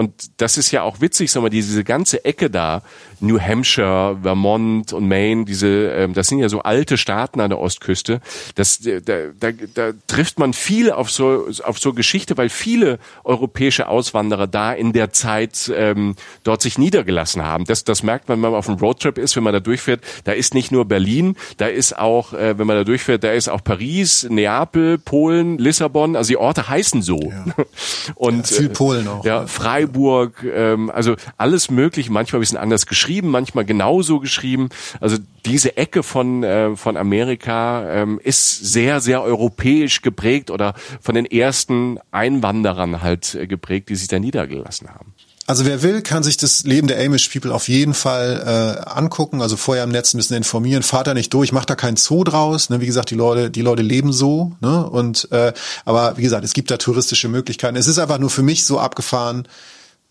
[0.00, 2.80] und das ist ja auch witzig, sag mal, diese ganze Ecke da,
[3.20, 7.58] New Hampshire, Vermont und Maine, diese, ähm, das sind ja so alte Staaten an der
[7.58, 8.22] Ostküste.
[8.54, 9.00] Das, da,
[9.38, 14.72] da, da trifft man viel auf so, auf so Geschichte, weil viele europäische Auswanderer da
[14.72, 17.66] in der Zeit ähm, dort sich niedergelassen haben.
[17.66, 20.00] Das, das merkt man, wenn man auf einem Roadtrip ist, wenn man da durchfährt.
[20.24, 23.48] Da ist nicht nur Berlin, da ist auch, äh, wenn man da durchfährt, da ist
[23.50, 26.16] auch Paris, Neapel, Polen, Lissabon.
[26.16, 27.18] Also die Orte heißen so.
[27.20, 27.44] Ja.
[28.14, 29.24] Und ja, viel Polen auch.
[29.24, 34.68] Ja, Freiburg Freiburg, ähm, also alles möglich, manchmal ein bisschen anders geschrieben, manchmal genauso geschrieben.
[35.00, 41.14] Also diese Ecke von, äh, von Amerika ähm, ist sehr, sehr europäisch geprägt oder von
[41.14, 45.14] den ersten Einwanderern halt äh, geprägt, die sich da niedergelassen haben.
[45.50, 49.42] Also wer will, kann sich das Leben der Amish People auf jeden Fall äh, angucken.
[49.42, 50.84] Also vorher im Netz ein bisschen informieren.
[50.84, 52.70] Fahrt da nicht durch, macht da keinen Zoo draus.
[52.70, 52.80] Ne?
[52.80, 54.52] Wie gesagt, die Leute, die Leute leben so.
[54.60, 54.88] Ne?
[54.88, 55.52] Und äh,
[55.84, 57.74] aber wie gesagt, es gibt da touristische Möglichkeiten.
[57.74, 59.48] Es ist einfach nur für mich so abgefahren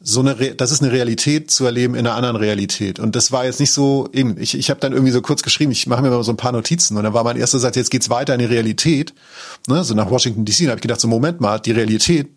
[0.02, 3.00] so eine, Re das ist eine Realität zu erleben in einer anderen Realität.
[3.00, 5.72] Und das war jetzt nicht so, eben, ich, ich habe dann irgendwie so kurz geschrieben,
[5.72, 7.92] ich mache mir mal so ein paar Notizen und dann war mein erster Satz, jetzt
[7.92, 9.14] geht's weiter in die Realität,
[9.68, 10.60] ne, so nach Washington DC.
[10.60, 12.30] Da habe ich gedacht, so Moment mal, die Realität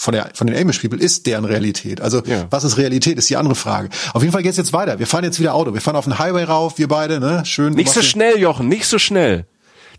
[0.00, 2.00] von, der, von den Amish People ist deren Realität.
[2.00, 2.46] Also ja.
[2.48, 3.90] was ist Realität, ist die andere Frage.
[4.14, 4.98] Auf jeden Fall geht's jetzt weiter.
[4.98, 5.74] Wir fahren jetzt wieder Auto.
[5.74, 7.44] Wir fahren auf den Highway rauf, wir beide, ne?
[7.44, 7.74] Schön.
[7.74, 9.44] Nicht so schnell, Jochen, nicht so schnell.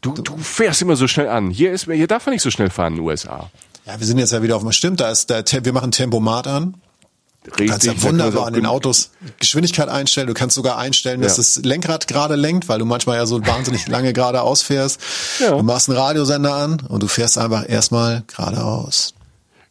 [0.02, 1.52] Du, du fährst immer so schnell an.
[1.52, 3.52] Hier ist hier darf man nicht so schnell fahren in den USA.
[3.86, 6.48] Ja, wir sind jetzt ja wieder auf dem Stimmt, da ist der, wir machen Tempomat
[6.48, 6.78] an.
[7.44, 10.26] Du kannst ja wunderbar an den Autos Geschwindigkeit einstellen.
[10.26, 11.44] Du kannst sogar einstellen, dass ja.
[11.44, 15.00] das Lenkrad gerade lenkt, weil du manchmal ja so wahnsinnig lange geradeaus fährst.
[15.40, 15.52] Ja.
[15.52, 19.14] Du machst einen Radiosender an und du fährst einfach erstmal geradeaus.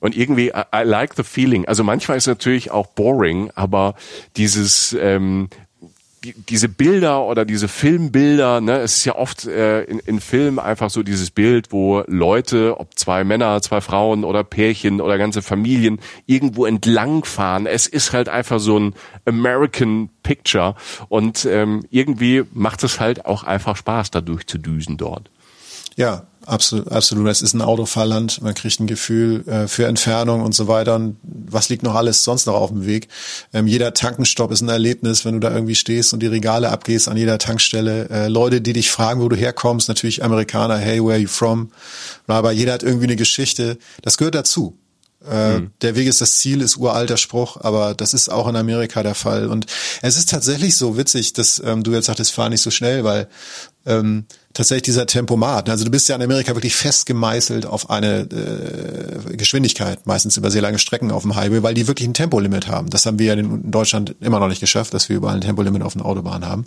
[0.00, 1.66] Und irgendwie, I, I like the feeling.
[1.66, 3.94] Also manchmal ist es natürlich auch boring, aber
[4.36, 5.48] dieses, ähm,
[6.24, 10.58] die, diese Bilder oder diese Filmbilder, ne, es ist ja oft äh, in, in Filmen
[10.58, 15.40] einfach so dieses Bild, wo Leute, ob zwei Männer, zwei Frauen oder Pärchen oder ganze
[15.42, 17.66] Familien irgendwo entlangfahren.
[17.66, 20.74] Es ist halt einfach so ein American Picture
[21.08, 25.30] und ähm, irgendwie macht es halt auch einfach Spaß, da durchzudüsen dort.
[25.96, 27.29] Ja, absolut, absolut.
[27.29, 28.42] Es ist ein Autofahrland.
[28.42, 30.96] Man kriegt ein Gefühl äh, für Entfernung und so weiter.
[30.96, 33.09] Und was liegt noch alles sonst noch auf dem Weg?
[33.53, 37.09] Ähm, jeder Tankenstopp ist ein Erlebnis, wenn du da irgendwie stehst und die Regale abgehst
[37.09, 38.09] an jeder Tankstelle.
[38.11, 41.70] Äh, Leute, die dich fragen, wo du herkommst, natürlich Amerikaner, hey, where are you from?
[42.26, 43.79] Aber jeder hat irgendwie eine Geschichte.
[44.03, 44.76] Das gehört dazu.
[45.29, 45.70] Äh, mhm.
[45.83, 49.14] Der Weg ist das Ziel, ist uralter Spruch, aber das ist auch in Amerika der
[49.14, 49.48] Fall.
[49.48, 49.66] Und
[50.00, 53.29] es ist tatsächlich so witzig, dass ähm, du jetzt sagtest, fahr nicht so schnell, weil
[53.86, 55.70] ähm, tatsächlich dieser Tempomat.
[55.70, 60.50] Also du bist ja in Amerika wirklich fest gemeißelt auf eine äh, Geschwindigkeit, meistens über
[60.50, 62.90] sehr lange Strecken auf dem Highway, weil die wirklich ein Tempolimit haben.
[62.90, 65.82] Das haben wir ja in Deutschland immer noch nicht geschafft, dass wir überall ein Tempolimit
[65.82, 66.64] auf den Autobahn haben.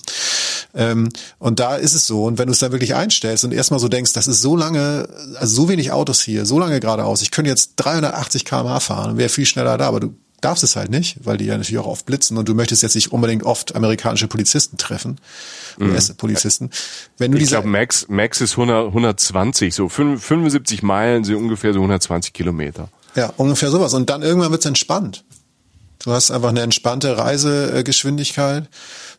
[0.73, 2.23] Ähm, und da ist es so.
[2.23, 5.07] Und wenn du es dann wirklich einstellst und erstmal so denkst, das ist so lange,
[5.35, 9.17] also so wenig Autos hier, so lange geradeaus, ich könnte jetzt 380 km/h fahren und
[9.17, 11.87] wäre viel schneller da, aber du darfst es halt nicht, weil die ja natürlich auch
[11.87, 15.19] oft blitzen und du möchtest jetzt nicht unbedingt oft amerikanische Polizisten treffen,
[15.77, 15.97] mhm.
[16.17, 16.69] polizisten
[17.17, 21.79] Wenn du ich glaube, Max, Max ist 100, 120, so 75 Meilen sind ungefähr so
[21.79, 22.89] 120 Kilometer.
[23.15, 23.93] Ja, ungefähr sowas.
[23.93, 25.23] Und dann irgendwann wird's entspannt.
[26.03, 28.65] Du hast einfach eine entspannte Reisegeschwindigkeit.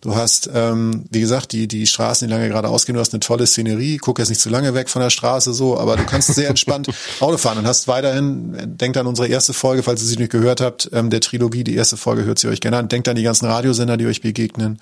[0.02, 3.20] Du hast, ähm, wie gesagt, die, die Straßen, die lange gerade ausgehen, du hast eine
[3.20, 6.34] tolle Szenerie, guck jetzt nicht zu lange weg von der Straße so, aber du kannst
[6.34, 6.88] sehr entspannt
[7.20, 10.60] Auto fahren und hast weiterhin, denkt an unsere erste Folge, falls ihr sie nicht gehört
[10.60, 13.22] habt, ähm, der Trilogie, die erste Folge hört sie euch gerne an, denkt an die
[13.22, 14.78] ganzen Radiosender, die euch begegnen,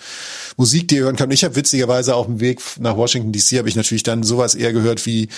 [0.56, 1.32] Musik, die ihr hören könnt.
[1.32, 4.72] Ich habe witzigerweise auf dem Weg nach Washington DC habe ich natürlich dann sowas eher
[4.72, 5.28] gehört wie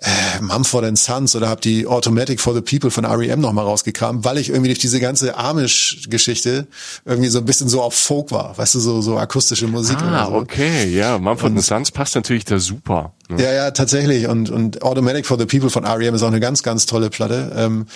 [0.00, 3.40] äh, Mumford Sons oder habe die Automatic for the People von R.E.M.
[3.40, 6.68] nochmal rausgekramt, weil ich irgendwie durch diese ganze Amish-Geschichte
[7.04, 9.98] irgendwie so ein bisschen so auf Folk war, weißt du, so, so akustische Musik.
[10.00, 10.34] Ah, so.
[10.34, 13.12] okay, ja, Mumford und, Sons passt natürlich da super.
[13.28, 13.42] Ne?
[13.42, 14.28] Ja, ja, tatsächlich.
[14.28, 16.14] Und, und Automatic for the People von R.E.M.
[16.14, 17.52] ist auch eine ganz, ganz tolle Platte.
[17.56, 17.86] Ähm,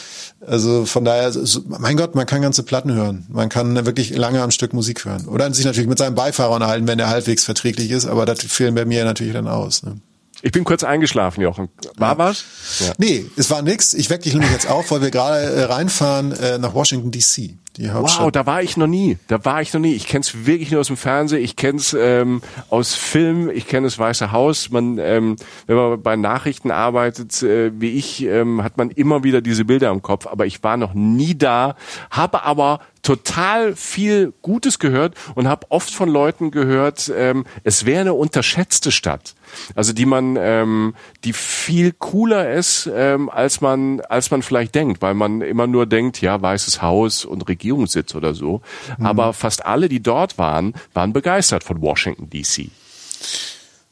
[0.44, 1.32] also von daher,
[1.66, 3.26] mein Gott, man kann ganze Platten hören.
[3.28, 5.28] Man kann wirklich lange am Stück Musik hören.
[5.28, 8.74] Oder sich natürlich mit seinem Beifahrer unterhalten, wenn der halbwegs verträglich ist, aber das fehlen
[8.74, 9.84] bei mir natürlich dann aus.
[9.84, 10.00] Ne?
[10.44, 11.68] Ich bin kurz eingeschlafen, Jochen.
[11.96, 12.44] War was?
[12.80, 12.92] Ja.
[12.98, 13.94] Nee, es war nix.
[13.94, 17.56] Ich weck dich nämlich jetzt auf, weil wir gerade äh, reinfahren äh, nach Washington D.C.
[17.76, 18.24] Die Hauptstadt.
[18.24, 19.18] Wow, da war ich noch nie.
[19.28, 19.94] Da war ich noch nie.
[19.94, 21.42] Ich kenne es wirklich nur aus dem Fernsehen.
[21.42, 23.50] Ich kenne es ähm, aus Film.
[23.50, 24.70] Ich kenne das Weiße Haus.
[24.70, 29.40] Man, ähm, wenn man bei Nachrichten arbeitet, äh, wie ich, ähm, hat man immer wieder
[29.40, 30.26] diese Bilder im Kopf.
[30.26, 31.76] Aber ich war noch nie da,
[32.10, 38.02] habe aber total viel Gutes gehört und habe oft von Leuten gehört, ähm, es wäre
[38.02, 39.34] eine unterschätzte Stadt.
[39.74, 45.02] Also die man, ähm, die viel cooler ist, ähm, als man, als man vielleicht denkt,
[45.02, 48.62] weil man immer nur denkt, ja, Weißes Haus und Regierungssitz oder so.
[48.98, 49.06] Mhm.
[49.06, 52.70] Aber fast alle, die dort waren, waren begeistert von Washington DC.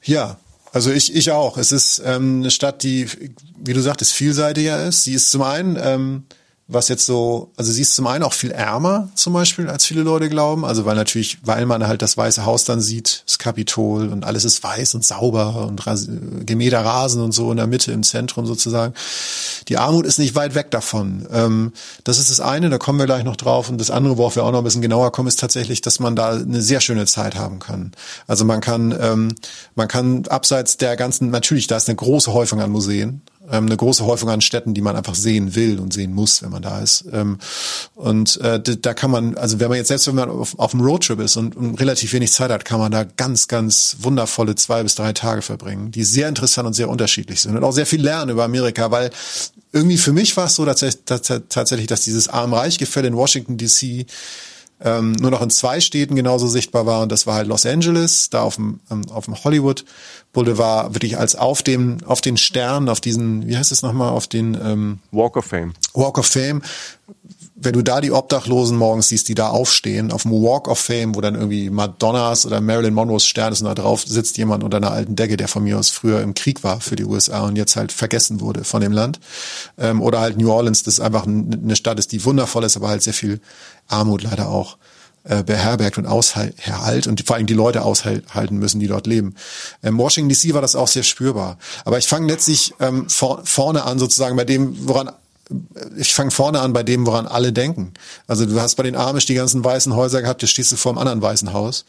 [0.02, 0.38] Ja,
[0.72, 1.58] also ich, ich auch.
[1.58, 3.08] Es ist ähm, eine Stadt, die,
[3.58, 5.04] wie du sagtest, vielseitiger ist.
[5.04, 6.24] Sie ist zum einen ähm,
[6.72, 10.02] was jetzt so, also sie ist zum einen auch viel ärmer zum Beispiel, als viele
[10.02, 10.64] Leute glauben.
[10.64, 14.44] Also weil natürlich, weil man halt das Weiße Haus dann sieht, das Kapitol und alles
[14.44, 16.08] ist weiß und sauber und ras
[16.46, 18.94] gemähter Rasen und so in der Mitte, im Zentrum sozusagen.
[19.68, 21.26] Die Armut ist nicht weit weg davon.
[21.32, 21.72] Ähm,
[22.04, 23.68] das ist das eine, da kommen wir gleich noch drauf.
[23.68, 26.14] Und das andere, worauf wir auch noch ein bisschen genauer kommen, ist tatsächlich, dass man
[26.14, 27.92] da eine sehr schöne Zeit haben kann.
[28.28, 29.34] Also man kann, ähm,
[29.74, 33.76] man kann abseits der ganzen, natürlich, da ist eine große Häufung an Museen ähm, eine
[33.76, 36.80] große Häufung an Städten, die man einfach sehen will und sehen muss, wenn man da
[36.80, 37.04] ist.
[37.12, 37.38] Ähm,
[37.94, 40.84] und äh, da kann man, also wenn man jetzt selbst wenn man auf, auf einem
[40.84, 44.82] Roadtrip ist und, und relativ wenig Zeit hat, kann man da ganz, ganz wundervolle zwei
[44.82, 48.02] bis drei Tage verbringen, die sehr interessant und sehr unterschiedlich sind und auch sehr viel
[48.02, 49.10] lernen über Amerika, weil
[49.72, 54.06] irgendwie für mich war es so dass, dass, tatsächlich, dass dieses Arm-Reich-Gefälle in Washington DC
[54.82, 58.30] ähm, nur noch in zwei Städten genauso sichtbar war und das war halt Los Angeles,
[58.30, 59.84] da auf dem, ähm, auf dem Hollywood
[60.32, 64.26] Boulevard wirklich als auf dem auf den Stern, auf diesen, wie heißt es nochmal, auf
[64.26, 65.74] den ähm, Walk of Fame.
[65.94, 66.62] Walk of Fame
[67.62, 71.14] wenn du da die Obdachlosen morgens siehst, die da aufstehen, auf dem Walk of Fame,
[71.14, 74.78] wo dann irgendwie Madonnas oder Marilyn Monroes Stern ist und da drauf sitzt jemand unter
[74.78, 77.56] einer alten Decke, der von mir aus früher im Krieg war für die USA und
[77.56, 79.20] jetzt halt vergessen wurde von dem Land.
[79.78, 83.02] Ähm, oder halt New Orleans, das einfach eine Stadt ist, die wundervoll ist, aber halt
[83.02, 83.40] sehr viel
[83.88, 84.78] Armut leider auch
[85.24, 89.34] äh, beherbergt und aushält und vor allem die Leute aushalten müssen, die dort leben.
[89.82, 91.58] Ähm, Washington DC war das auch sehr spürbar.
[91.84, 95.10] Aber ich fange letztlich ähm, vor, vorne an, sozusagen bei dem, woran
[95.96, 97.92] ich fange vorne an bei dem, woran alle denken.
[98.26, 100.92] Also du hast bei den Amish die ganzen weißen Häuser gehabt, jetzt stehst du vor
[100.92, 101.84] einem anderen weißen Haus,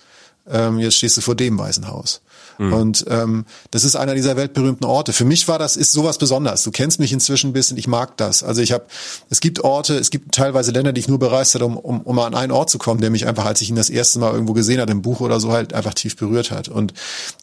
[0.49, 2.21] ähm, jetzt stehst du vor dem weißen Haus.
[2.61, 2.73] Mhm.
[2.73, 5.13] Und ähm, das ist einer dieser weltberühmten Orte.
[5.13, 6.61] Für mich war das ist sowas Besonderes.
[6.61, 8.43] Du kennst mich inzwischen ein bisschen, ich mag das.
[8.43, 8.85] Also ich habe,
[9.31, 12.19] es gibt Orte, es gibt teilweise Länder, die ich nur bereist habe, um, um, um
[12.19, 14.53] an einen Ort zu kommen, der mich einfach, als ich ihn das erste Mal irgendwo
[14.53, 16.67] gesehen hatte, im Buch oder so, halt einfach tief berührt hat.
[16.67, 16.93] Und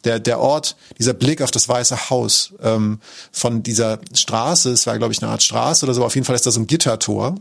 [0.05, 2.99] der der Ort, dieser Blick auf das Weiße Haus ähm,
[3.33, 6.35] von dieser Straße, es war glaube ich eine Art Straße oder so, auf jeden Fall
[6.35, 7.35] ist das ein Gittertor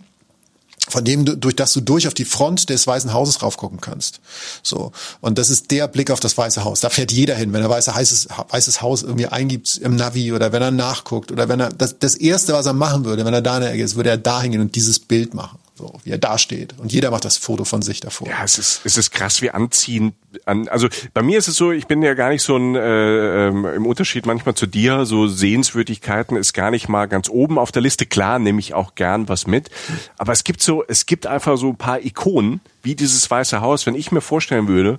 [0.88, 4.20] von dem du, durch das du durch auf die Front des Weißen Hauses raufgucken kannst.
[4.62, 4.92] So.
[5.20, 6.80] Und das ist der Blick auf das Weiße Haus.
[6.80, 10.52] Da fährt jeder hin, wenn er weißes, heißes, weißes Haus irgendwie eingibt im Navi oder
[10.52, 13.42] wenn er nachguckt oder wenn er, das, das erste, was er machen würde, wenn er
[13.42, 16.74] da ist, würde er da hingehen und dieses Bild machen so wie er dasteht.
[16.78, 18.28] Und jeder macht das Foto von sich davor.
[18.28, 20.14] Ja, es ist, es ist krass, wie anziehend.
[20.44, 23.48] An, also bei mir ist es so, ich bin ja gar nicht so ein, äh,
[23.48, 27.72] ähm, im Unterschied manchmal zu dir, so Sehenswürdigkeiten ist gar nicht mal ganz oben auf
[27.72, 28.04] der Liste.
[28.04, 29.70] Klar, nehme ich auch gern was mit.
[30.18, 33.86] Aber es gibt so, es gibt einfach so ein paar Ikonen, wie dieses Weiße Haus.
[33.86, 34.98] Wenn ich mir vorstellen würde,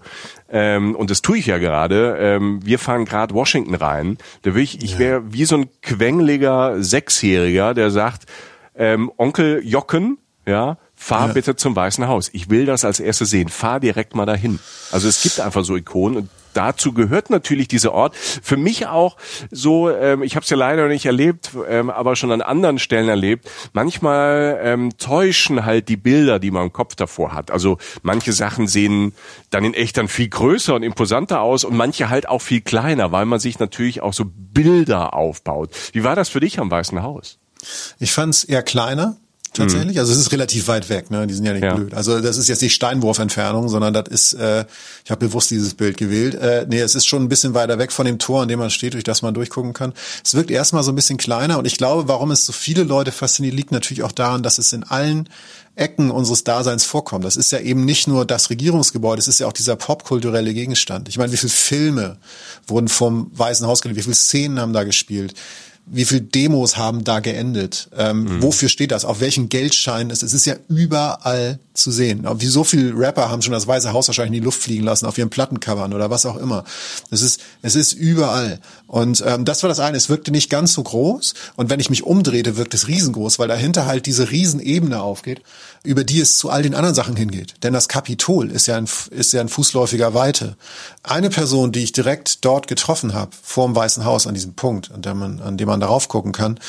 [0.50, 4.64] ähm, und das tue ich ja gerade, ähm, wir fahren gerade Washington rein, da will
[4.64, 8.26] ich, ich wäre wie so ein quengeliger Sechsjähriger, der sagt,
[8.76, 10.18] ähm, Onkel Jocken,
[10.50, 11.34] ja, fahr ja.
[11.34, 12.30] bitte zum Weißen Haus.
[12.34, 13.50] Ich will das als erstes sehen.
[13.50, 14.60] Fahr direkt mal dahin.
[14.92, 18.16] Also es gibt einfach so Ikonen und dazu gehört natürlich dieser Ort.
[18.16, 19.18] Für mich auch
[19.52, 23.08] so, ähm, ich habe es ja leider nicht erlebt, ähm, aber schon an anderen Stellen
[23.08, 23.50] erlebt.
[23.74, 27.52] Manchmal ähm, täuschen halt die Bilder, die man im Kopf davor hat.
[27.52, 29.14] Also manche Sachen sehen
[29.52, 33.12] dann in echt dann viel größer und imposanter aus und manche halt auch viel kleiner,
[33.12, 35.70] weil man sich natürlich auch so Bilder aufbaut.
[35.94, 37.38] Wie war das für dich am Weißen Haus?
[38.00, 39.18] Ich fand es eher kleiner
[39.54, 39.96] tatsächlich.
[39.96, 40.00] Mhm.
[40.00, 41.28] Also es ist relativ weit weg, ne?
[41.28, 41.76] Die sind ja nicht ja.
[41.76, 41.94] blöd.
[41.94, 44.66] Also das ist jetzt nicht Steinwurfentfernung, sondern das ist, äh,
[45.04, 46.36] ich habe bewusst dieses Bild gewählt.
[46.36, 48.70] Äh, nee, es ist schon ein bisschen weiter weg von dem Tor, an dem man
[48.70, 49.94] steht, durch das man durchgucken kann.
[50.24, 53.12] Es wirkt erstmal so ein bisschen kleiner und ich glaube, warum es so viele Leute
[53.12, 55.30] fasziniert, liegt natürlich auch daran, dass es in allen
[55.76, 57.24] Ecken unseres Daseins vorkommt.
[57.24, 61.08] Das ist ja eben nicht nur das Regierungsgebäude, es ist ja auch dieser popkulturelle Gegenstand.
[61.08, 62.18] Ich meine, wie viele Filme
[62.68, 65.34] wurden vom Weißen Haus gedreht, wie viele Szenen haben da gespielt?
[65.92, 67.90] Wie viel Demos haben da geendet?
[67.98, 68.44] Ähm, mhm.
[68.44, 69.06] Wofür steht das?
[69.06, 70.30] Auf welchen Geldschein ist es?
[70.30, 72.28] Es ist ja überall zu sehen.
[72.38, 75.06] Wie so viele Rapper haben schon das Weiße Haus wahrscheinlich in die Luft fliegen lassen,
[75.06, 76.64] auf ihren Plattencovern oder was auch immer.
[77.10, 78.60] Es ist, es ist überall.
[78.88, 79.98] Und ähm, das war das eine.
[79.98, 81.34] Es wirkte nicht ganz so groß.
[81.56, 85.42] Und wenn ich mich umdrehte, wirkt es riesengroß, weil dahinter halt diese Riesenebene aufgeht,
[85.84, 87.56] über die es zu all den anderen Sachen hingeht.
[87.64, 90.58] Denn das Kapitol ist ja ein, ist ja ein fußläufiger Weite.
[91.04, 94.92] Eine Person, die ich direkt dort getroffen habe, vor dem Weißen Haus an diesem Punkt,
[94.92, 96.60] an dem man, an dem man darauf gucken kann,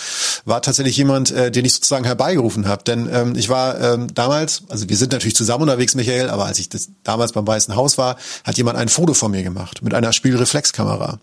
[0.44, 2.84] war tatsächlich jemand, äh, den ich sozusagen herbeigerufen habe.
[2.84, 6.58] Denn ähm, ich war ähm, damals, also wir sind natürlich zusammen unterwegs, Michael, aber als
[6.58, 9.94] ich das damals beim Weißen Haus war, hat jemand ein Foto von mir gemacht mit
[9.94, 11.18] einer Spielreflexkamera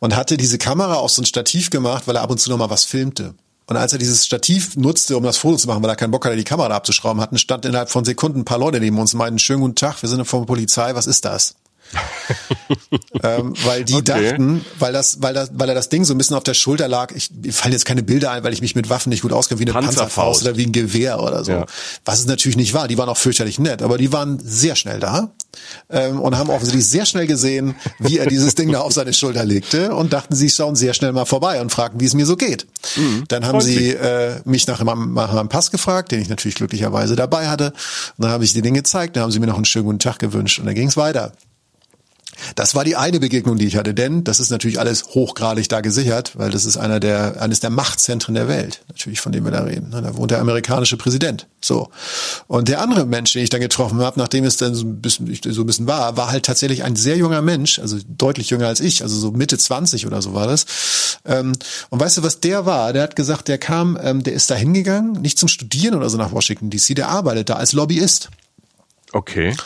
[0.00, 2.70] und hatte diese Kamera auf so ein Stativ gemacht, weil er ab und zu noch
[2.70, 3.34] was filmte.
[3.66, 6.26] Und als er dieses Stativ nutzte, um das Foto zu machen, weil er keinen Bock
[6.26, 9.18] hatte, die Kamera abzuschrauben, hatten stand innerhalb von Sekunden ein paar Leute neben uns und
[9.18, 11.54] meinten, schönen guten Tag, wir sind von der Polizei, was ist das?
[13.22, 14.30] ähm, weil die okay.
[14.30, 16.88] dachten, weil das, weil das, weil er das Ding so ein bisschen auf der Schulter
[16.88, 17.12] lag.
[17.14, 19.60] Ich, mir fallen jetzt keine Bilder ein, weil ich mich mit Waffen nicht gut auskenne,
[19.60, 21.52] wie eine Panzerfaust, Panzerfaust oder wie ein Gewehr oder so.
[21.52, 21.66] Ja.
[22.04, 22.88] Was es natürlich nicht war.
[22.88, 25.32] Die waren auch fürchterlich nett, aber die waren sehr schnell da
[25.90, 29.44] ähm, und haben offensichtlich sehr schnell gesehen, wie er dieses Ding da auf seine Schulter
[29.44, 32.36] legte und dachten, sie schauen sehr schnell mal vorbei und fragten, wie es mir so
[32.36, 32.66] geht.
[32.96, 33.24] Mhm.
[33.28, 37.16] Dann haben sie äh, mich nach meinem, nach meinem Pass gefragt, den ich natürlich glücklicherweise
[37.16, 37.72] dabei hatte.
[38.16, 39.98] Und dann habe ich die Dinge gezeigt, dann haben sie mir noch einen schönen guten
[39.98, 41.32] Tag gewünscht und dann ging es weiter.
[42.54, 45.80] Das war die eine Begegnung, die ich hatte, denn das ist natürlich alles hochgradig da
[45.80, 49.50] gesichert, weil das ist einer der, eines der Machtzentren der Welt, natürlich, von dem wir
[49.50, 49.90] da reden.
[49.90, 51.46] Da wohnt der amerikanische Präsident.
[51.60, 51.90] So.
[52.46, 55.34] Und der andere Mensch, den ich dann getroffen habe, nachdem es dann so ein bisschen,
[55.52, 58.80] so ein bisschen war, war halt tatsächlich ein sehr junger Mensch, also deutlich jünger als
[58.80, 60.66] ich, also so Mitte 20 oder so war das.
[61.24, 61.52] Ähm,
[61.90, 62.92] und weißt du, was der war?
[62.92, 66.18] Der hat gesagt, der kam, ähm, der ist da hingegangen, nicht zum Studieren oder so
[66.18, 68.30] nach Washington DC, der arbeitet da als Lobbyist.
[69.14, 69.56] Okay.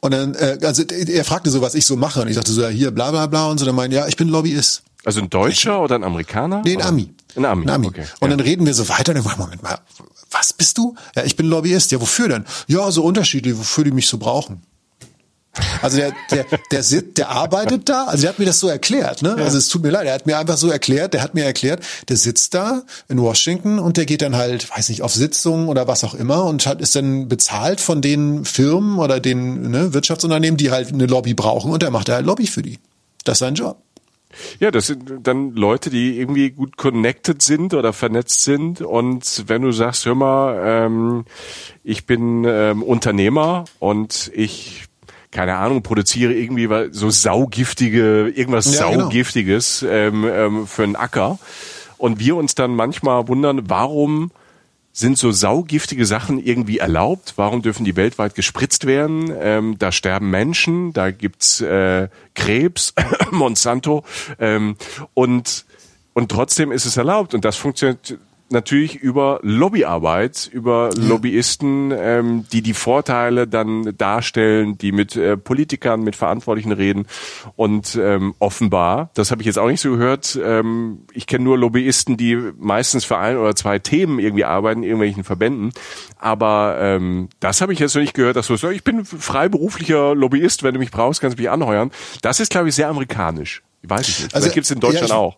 [0.00, 2.20] Und dann, äh, also er fragte so, was ich so mache.
[2.20, 3.46] Und ich sagte so, ja, hier, bla bla bla.
[3.46, 4.82] Und so, dann meinte, ja, ich bin Lobbyist.
[5.04, 6.62] Also ein Deutscher oder ein Amerikaner?
[6.64, 7.14] Nee, ein Ami.
[7.34, 7.64] Ein Ami.
[7.64, 7.86] Ein Ami.
[7.88, 8.04] Okay.
[8.20, 8.36] Und ja.
[8.36, 9.14] dann reden wir so weiter.
[9.14, 9.78] Und dann, Moment mal,
[10.30, 10.94] was bist du?
[11.16, 11.90] Ja, ich bin Lobbyist.
[11.90, 12.44] Ja, wofür denn?
[12.66, 14.62] Ja, so unterschiedlich, wofür die mich so brauchen.
[15.82, 19.20] Also der, der, der, sitzt, der arbeitet da, also der hat mir das so erklärt,
[19.20, 19.34] ne?
[19.36, 19.44] Ja.
[19.44, 21.84] Also es tut mir leid, er hat mir einfach so erklärt, der hat mir erklärt,
[22.08, 25.86] der sitzt da in Washington und der geht dann halt, weiß nicht, auf Sitzungen oder
[25.86, 30.56] was auch immer und hat, ist dann bezahlt von den Firmen oder den ne, Wirtschaftsunternehmen,
[30.56, 32.78] die halt eine Lobby brauchen und der macht halt Lobby für die.
[33.24, 33.76] Das ist sein Job.
[34.58, 38.80] Ja, das sind dann Leute, die irgendwie gut connected sind oder vernetzt sind.
[38.80, 41.24] Und wenn du sagst, hör mal, ähm,
[41.84, 44.84] ich bin ähm, Unternehmer und ich
[45.32, 49.04] keine Ahnung, produziere irgendwie so saugiftige, irgendwas ja, genau.
[49.04, 49.92] saugiftiges genau.
[49.92, 51.38] ähm, ähm, für einen Acker.
[51.98, 54.30] Und wir uns dann manchmal wundern, warum
[54.92, 57.34] sind so saugiftige Sachen irgendwie erlaubt?
[57.36, 59.32] Warum dürfen die weltweit gespritzt werden?
[59.40, 62.94] Ähm, da sterben Menschen, da gibt's äh, Krebs,
[63.30, 64.04] Monsanto
[64.38, 64.76] ähm,
[65.14, 65.64] und
[66.14, 68.18] und trotzdem ist es erlaubt und das funktioniert
[68.52, 70.90] natürlich über Lobbyarbeit, über.
[70.96, 77.06] Lobbyisten, ähm, die die Vorteile dann darstellen, die mit äh, Politikern, mit Verantwortlichen reden.
[77.56, 81.58] Und ähm, offenbar, das habe ich jetzt auch nicht so gehört, ähm, ich kenne nur
[81.58, 85.72] Lobbyisten, die meistens für ein oder zwei Themen irgendwie arbeiten, in irgendwelchen Verbänden.
[86.18, 90.14] Aber ähm, das habe ich jetzt noch nicht gehört, dass du sagst, ich bin freiberuflicher
[90.14, 91.90] Lobbyist, wenn du mich brauchst, kannst du mich anheuern.
[92.22, 93.62] Das ist, glaube ich, sehr amerikanisch.
[93.82, 94.34] Weiß ich nicht.
[94.34, 95.36] Also, Vielleicht gibt es in Deutschland ja, ich, auch.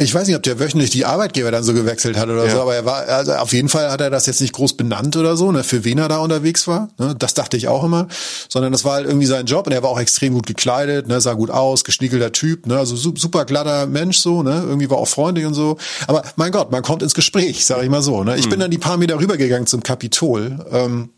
[0.00, 2.50] Ich weiß nicht, ob der wöchentlich die Arbeitgeber dann so gewechselt hat oder ja.
[2.50, 5.16] so, aber er war, also auf jeden Fall hat er das jetzt nicht groß benannt
[5.16, 6.88] oder so, ne, für wen er da unterwegs war.
[6.98, 8.08] Ne, das dachte ich auch immer.
[8.48, 11.20] Sondern das war halt irgendwie sein Job und er war auch extrem gut gekleidet, ne,
[11.20, 15.08] sah gut aus, geschniegelter Typ, ne, also super glatter Mensch so, ne, irgendwie war auch
[15.08, 15.78] freundlich und so.
[16.06, 18.22] Aber mein Gott, man kommt ins Gespräch, sag ich mal so.
[18.24, 18.36] Ne.
[18.36, 18.50] Ich hm.
[18.50, 20.64] bin dann die paar Meter rübergegangen zum Kapitol.
[20.70, 21.10] Ähm,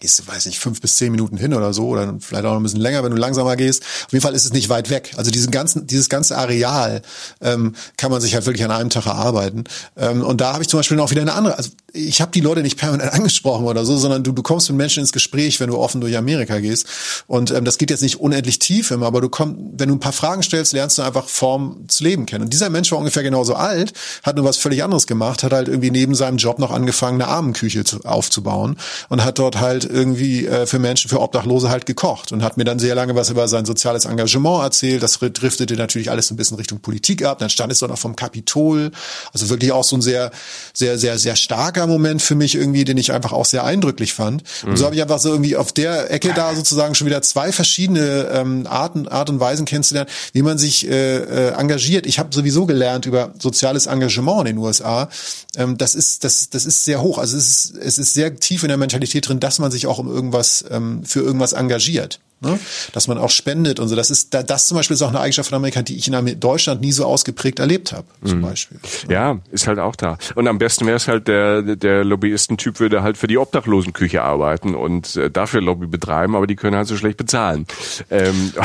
[0.00, 2.60] gehst du, weiß nicht, fünf bis zehn Minuten hin oder so, oder vielleicht auch noch
[2.60, 3.82] ein bisschen länger, wenn du langsamer gehst.
[4.06, 5.12] Auf jeden Fall ist es nicht weit weg.
[5.16, 7.02] Also diesen ganzen, dieses ganze Areal
[7.40, 9.64] ähm, kann man sich halt wirklich an einem Tag erarbeiten.
[9.96, 12.40] Ähm, und da habe ich zum Beispiel noch wieder eine andere, also ich habe die
[12.40, 15.68] Leute nicht permanent angesprochen oder so, sondern du, du kommst mit Menschen ins Gespräch, wenn
[15.68, 16.86] du offen durch Amerika gehst.
[17.26, 20.00] Und ähm, das geht jetzt nicht unendlich tief immer, aber du kommst, wenn du ein
[20.00, 22.44] paar Fragen stellst, lernst du einfach Form des Leben kennen.
[22.44, 25.68] Und dieser Mensch war ungefähr genauso alt, hat nur was völlig anderes gemacht, hat halt
[25.68, 28.76] irgendwie neben seinem Job noch angefangen, eine Armenküche zu, aufzubauen
[29.08, 32.64] und hat dort halt irgendwie äh, für Menschen, für Obdachlose halt gekocht und hat mir
[32.64, 35.02] dann sehr lange was über sein soziales Engagement erzählt.
[35.02, 37.38] Das driftete natürlich alles ein bisschen Richtung Politik ab.
[37.38, 38.90] Dann stand es doch noch vom Kapitol.
[39.32, 40.30] Also wirklich auch so ein sehr,
[40.72, 44.42] sehr, sehr, sehr starker Moment für mich irgendwie, den ich einfach auch sehr eindrücklich fand.
[44.62, 44.70] Mhm.
[44.70, 47.52] Und so habe ich einfach so irgendwie auf der Ecke da sozusagen schon wieder zwei
[47.52, 52.06] verschiedene ähm, Arten, Art und Weisen kennenzulernen, wie man sich äh, äh, engagiert.
[52.06, 55.08] Ich habe sowieso gelernt über soziales Engagement in den USA.
[55.56, 57.18] Ähm, das ist, das, das ist sehr hoch.
[57.18, 59.98] Also es ist, es ist sehr tief in der Mentalität drin, dass man sich auch
[59.98, 62.20] um irgendwas, ähm, für irgendwas engagiert.
[62.42, 62.58] Ne?
[62.94, 63.96] Dass man auch spendet und so.
[63.96, 66.80] Das ist das zum Beispiel ist auch eine Eigenschaft von Amerika, die ich in Deutschland
[66.80, 68.06] nie so ausgeprägt erlebt habe.
[68.24, 68.42] Zum mhm.
[68.42, 68.80] Beispiel.
[69.10, 70.16] Ja, ist halt auch da.
[70.34, 74.74] Und am besten wäre es halt der der Lobbyistentyp würde halt für die Obdachlosenküche arbeiten
[74.74, 77.66] und äh, dafür Lobby betreiben, aber die können halt so schlecht bezahlen.
[78.10, 78.52] Ähm.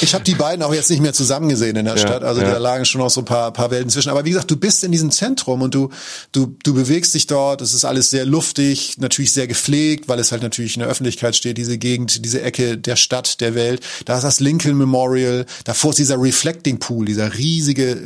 [0.00, 2.22] Ich habe die beiden auch jetzt nicht mehr zusammen gesehen in der ja, Stadt.
[2.22, 2.52] Also ja.
[2.52, 4.10] da lagen schon noch so ein paar paar Welten zwischen.
[4.10, 5.90] Aber wie gesagt, du bist in diesem Zentrum und du
[6.30, 7.60] du du bewegst dich dort.
[7.60, 11.34] Es ist alles sehr luftig, natürlich sehr gepflegt, weil es halt natürlich in der Öffentlichkeit
[11.34, 11.58] steht.
[11.58, 13.80] Diese Gegend, diese Ecke der Stadt, der Welt.
[14.04, 17.96] Da ist das Lincoln Memorial, davor ist dieser Reflecting Pool, dieser riesige äh,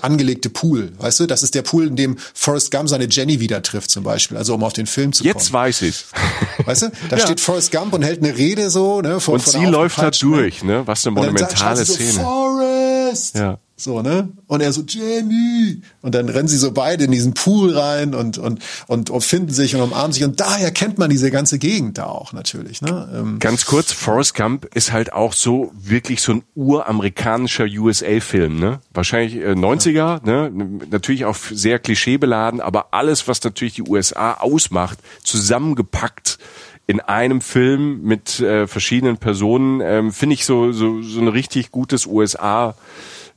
[0.00, 0.92] angelegte Pool.
[0.98, 4.04] Weißt du, das ist der Pool, in dem Forrest Gump seine Jenny wieder trifft zum
[4.04, 5.34] Beispiel, also um auf den Film zu kommen.
[5.34, 6.04] Jetzt weiß ich.
[6.64, 7.24] Weißt du, da ja.
[7.24, 9.00] steht Forrest Gump und hält eine Rede so.
[9.00, 10.86] Ne, vor, und sie läuft da durch, ne?
[10.86, 12.12] Was eine monumentale Szene.
[12.12, 13.36] So, Forrest!
[13.36, 13.58] Ja.
[13.76, 14.28] So, ne?
[14.46, 15.82] Und er so, Jamie!
[16.02, 19.74] Und dann rennen sie so beide in diesen Pool rein und, und, und, finden sich
[19.74, 20.24] und umarmen sich.
[20.24, 23.08] Und daher kennt man diese ganze Gegend da auch natürlich, ne?
[23.14, 28.80] Ähm Ganz kurz, Forrest Gump ist halt auch so wirklich so ein uramerikanischer USA-Film, ne?
[28.92, 30.20] Wahrscheinlich äh, 90er, ja.
[30.22, 30.52] ne?
[30.90, 36.38] Natürlich auch sehr klischeebeladen, aber alles, was natürlich die USA ausmacht, zusammengepackt
[36.86, 41.70] in einem Film mit äh, verschiedenen Personen, ähm, finde ich so, so, so ein richtig
[41.70, 42.74] gutes USA-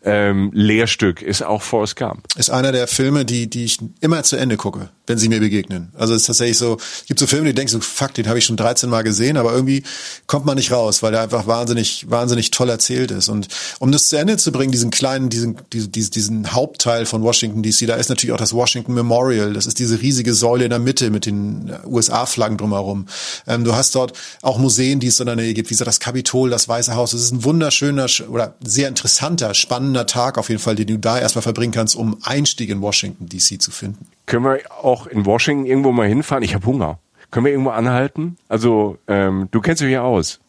[0.06, 2.28] ähm, Lehrstück ist auch Forrest Gump.
[2.38, 5.92] Ist einer der Filme, die, die ich immer zu Ende gucke, wenn sie mir begegnen.
[5.96, 8.38] Also es ist tatsächlich so, es gibt so Filme, die denkst du, fuck, den habe
[8.38, 9.84] ich schon 13 Mal gesehen, aber irgendwie
[10.28, 13.30] kommt man nicht raus, weil der einfach wahnsinnig, wahnsinnig toll erzählt ist.
[13.30, 13.48] Und
[13.80, 17.88] um das zu Ende zu bringen, diesen kleinen, diesen, diesen, diesen Hauptteil von Washington DC,
[17.88, 19.54] da ist natürlich auch das Washington Memorial.
[19.54, 23.08] Das ist diese riesige Säule in der Mitte mit den USA-Flaggen drumherum.
[23.48, 26.00] Ähm, du hast dort auch Museen, die es in der Nähe gibt, wie gesagt, das
[26.00, 27.12] Kapitol, das Weiße Haus.
[27.12, 30.98] Das ist ein wunderschöner oder sehr interessanter, spannender spannender Tag auf jeden Fall, den du
[30.98, 34.08] da erstmal verbringen kannst, um Einstieg in Washington DC zu finden.
[34.26, 36.44] Können wir auch in Washington irgendwo mal hinfahren?
[36.44, 37.00] Ich habe Hunger.
[37.32, 38.38] Können wir irgendwo anhalten?
[38.50, 40.40] Also, ähm, du kennst dich ja aus.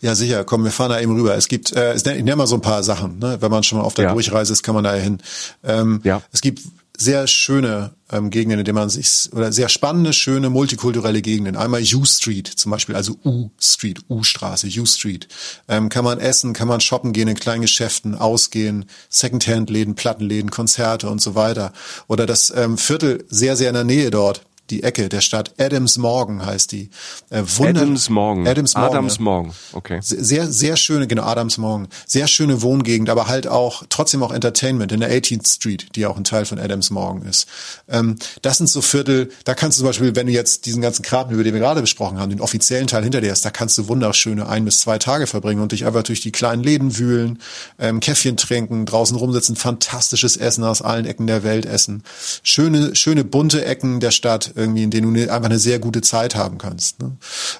[0.00, 0.44] Ja, sicher.
[0.44, 1.34] Komm, wir fahren da eben rüber.
[1.34, 3.18] Es gibt, äh, ich nenne mal so ein paar Sachen.
[3.18, 3.38] Ne?
[3.40, 4.12] Wenn man schon mal auf der ja.
[4.12, 5.18] Durchreise ist, kann man da hin.
[5.62, 6.22] Ähm, ja.
[6.32, 6.60] Es gibt
[6.96, 11.56] sehr schöne ähm, Gegenden, in denen man sich, oder sehr spannende, schöne, multikulturelle Gegenden.
[11.56, 15.28] Einmal U Street zum Beispiel, also U Street, U-Straße, U Street.
[15.68, 21.08] Ähm, kann man essen, kann man shoppen gehen in kleinen Geschäften, ausgehen, Secondhand-Läden, Plattenläden, Konzerte
[21.10, 21.72] und so weiter.
[22.06, 25.54] Oder das ähm, Viertel sehr, sehr in der Nähe dort die Ecke der Stadt.
[25.58, 26.90] Adams Morgan heißt die.
[27.30, 28.46] Äh, Adams Morgan.
[28.46, 28.90] Adams Morgan.
[28.90, 29.52] Adams Morgan.
[29.72, 29.98] Okay.
[30.02, 31.88] Sehr, sehr schöne, genau, Adams Morgan.
[32.06, 36.16] Sehr schöne Wohngegend, aber halt auch, trotzdem auch Entertainment in der 18th Street, die auch
[36.16, 37.46] ein Teil von Adams Morgan ist.
[37.88, 41.02] Ähm, das sind so Viertel, da kannst du zum Beispiel, wenn du jetzt diesen ganzen
[41.02, 43.76] Kram, über den wir gerade besprochen haben, den offiziellen Teil hinter dir hast, da kannst
[43.78, 47.38] du wunderschöne ein bis zwei Tage verbringen und dich einfach durch die kleinen Läden wühlen,
[47.78, 52.02] ähm, Käffchen trinken, draußen rumsitzen, fantastisches Essen aus allen Ecken der Welt essen.
[52.42, 56.34] Schöne, schöne bunte Ecken der Stadt, irgendwie, in denen du einfach eine sehr gute Zeit
[56.34, 57.00] haben kannst.
[57.00, 57.16] Ne?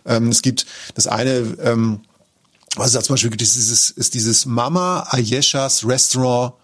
[0.06, 2.00] Ähm, es gibt das eine, ähm,
[2.76, 6.54] was es da zum Beispiel ist dieses, ist dieses Mama Ayeshas Restaurant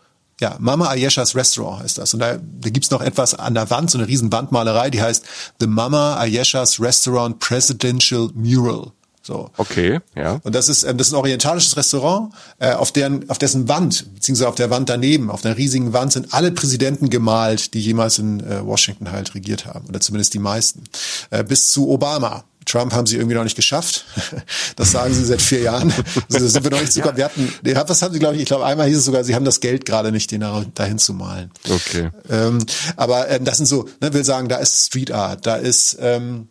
[0.41, 2.14] ja, Mama Ayeshas Restaurant heißt das.
[2.14, 5.22] Und da, da gibt's noch etwas an der Wand, so eine riesen Wandmalerei, die heißt
[5.61, 8.93] The Mama Ayeshas Restaurant Presidential Mural.
[9.22, 9.50] So.
[9.58, 10.40] Okay, ja.
[10.42, 14.14] Und das ist, ähm, das ist ein orientalisches Restaurant, äh, auf deren, auf dessen Wand,
[14.14, 18.18] beziehungsweise auf der Wand daneben, auf einer riesigen Wand sind alle Präsidenten gemalt, die jemals
[18.18, 19.88] in äh, Washington halt regiert haben.
[19.88, 20.84] Oder zumindest die meisten.
[21.30, 22.44] Äh, bis zu Obama.
[22.66, 24.04] Trump haben sie irgendwie noch nicht geschafft.
[24.76, 25.92] Das sagen sie seit vier Jahren.
[26.32, 26.96] Also sind wir noch nicht.
[26.96, 27.16] Ja.
[27.16, 29.44] Wir hatten, was haben sie, glaube ich, ich glaube, einmal hieß es sogar, sie haben
[29.44, 30.44] das Geld gerade nicht, den
[30.74, 31.50] dahin zu malen.
[31.68, 32.10] Okay.
[32.30, 32.64] Ähm,
[32.96, 36.48] aber ähm, das sind so, ne, will sagen, da ist Street Art, da ist ähm,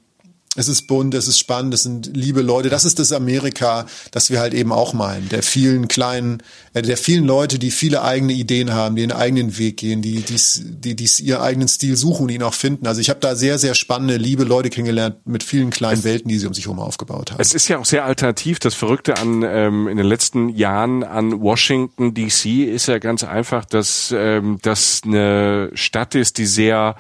[0.56, 2.70] es ist bunt, es ist spannend, es sind liebe Leute.
[2.70, 5.30] Das ist das Amerika, das wir halt eben auch meinen.
[5.30, 6.42] Der vielen kleinen,
[6.74, 10.22] äh, der vielen Leute, die viele eigene Ideen haben, die einen eigenen Weg gehen, die,
[10.22, 12.88] die, die, die ihren eigenen Stil suchen und ihn auch finden.
[12.88, 16.30] Also ich habe da sehr, sehr spannende, liebe Leute kennengelernt mit vielen kleinen es, Welten,
[16.30, 17.40] die sie um sich herum aufgebaut haben.
[17.40, 18.58] Es ist ja auch sehr alternativ.
[18.58, 23.66] Das Verrückte an ähm, in den letzten Jahren an Washington DC ist ja ganz einfach,
[23.66, 26.96] dass ähm, das eine Stadt ist, die sehr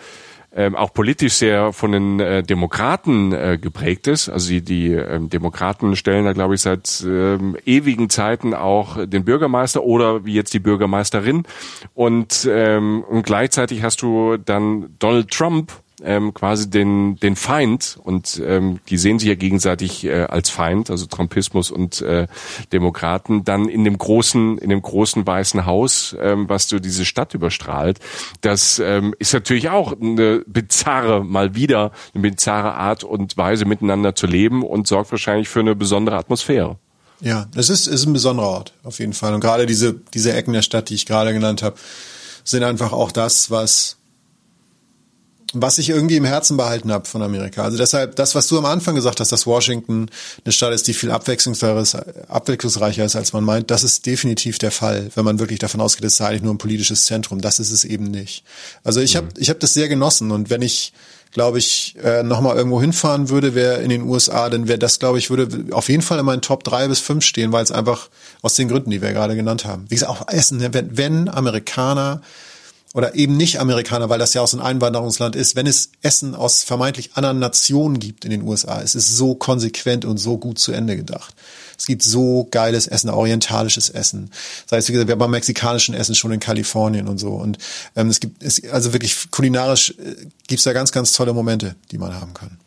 [0.59, 4.27] ähm, auch politisch sehr von den äh, Demokraten äh, geprägt ist.
[4.27, 9.23] Also die, die ähm, Demokraten stellen da, glaube ich, seit ähm, ewigen Zeiten auch den
[9.23, 11.43] Bürgermeister oder wie jetzt die Bürgermeisterin.
[11.93, 15.71] Und, ähm, und gleichzeitig hast du dann Donald Trump,
[16.03, 20.89] ähm, quasi den, den Feind und ähm, die sehen sich ja gegenseitig äh, als Feind,
[20.89, 22.27] also Trumpismus und äh,
[22.71, 27.33] Demokraten, dann in dem großen, in dem großen weißen Haus, ähm, was so diese Stadt
[27.33, 27.99] überstrahlt.
[28.41, 34.15] Das ähm, ist natürlich auch eine bizarre, mal wieder eine bizarre Art und Weise miteinander
[34.15, 36.77] zu leben und sorgt wahrscheinlich für eine besondere Atmosphäre.
[37.21, 39.33] Ja, es ist, ist ein besonderer Ort, auf jeden Fall.
[39.33, 41.75] Und gerade diese, diese Ecken der Stadt, die ich gerade genannt habe,
[42.43, 43.97] sind einfach auch das, was,
[45.53, 47.63] was ich irgendwie im Herzen behalten habe von Amerika.
[47.63, 50.09] Also deshalb, das, was du am Anfang gesagt hast, dass Washington
[50.43, 55.09] eine Stadt ist, die viel abwechslungsreicher ist, als man meint, das ist definitiv der Fall,
[55.15, 57.41] wenn man wirklich davon ausgeht, es sei eigentlich nur ein politisches Zentrum.
[57.41, 58.43] Das ist es eben nicht.
[58.83, 59.17] Also ich mhm.
[59.17, 60.93] habe ich hab das sehr genossen und wenn ich
[61.31, 65.19] glaube ich, äh, nochmal irgendwo hinfahren würde, wäre in den USA, dann wäre das, glaube
[65.19, 68.09] ich, würde auf jeden Fall in meinen Top drei bis fünf stehen, weil es einfach
[68.41, 69.85] aus den Gründen, die wir gerade genannt haben.
[69.89, 72.21] Wie gesagt, auch Essen, wenn, wenn Amerikaner
[72.93, 76.63] oder eben nicht Amerikaner, weil das ja aus einem Einwanderungsland ist, wenn es Essen aus
[76.63, 80.71] vermeintlich anderen Nationen gibt in den USA, es ist so konsequent und so gut zu
[80.71, 81.35] Ende gedacht.
[81.77, 84.31] Es gibt so geiles Essen, orientalisches Essen.
[84.67, 87.29] Das heißt, wie gesagt, wir haben beim mexikanischen Essen schon in Kalifornien und so.
[87.29, 87.57] Und
[87.95, 90.15] ähm, es gibt, es, also wirklich kulinarisch äh,
[90.47, 92.57] gibt's da ganz, ganz tolle Momente, die man haben kann.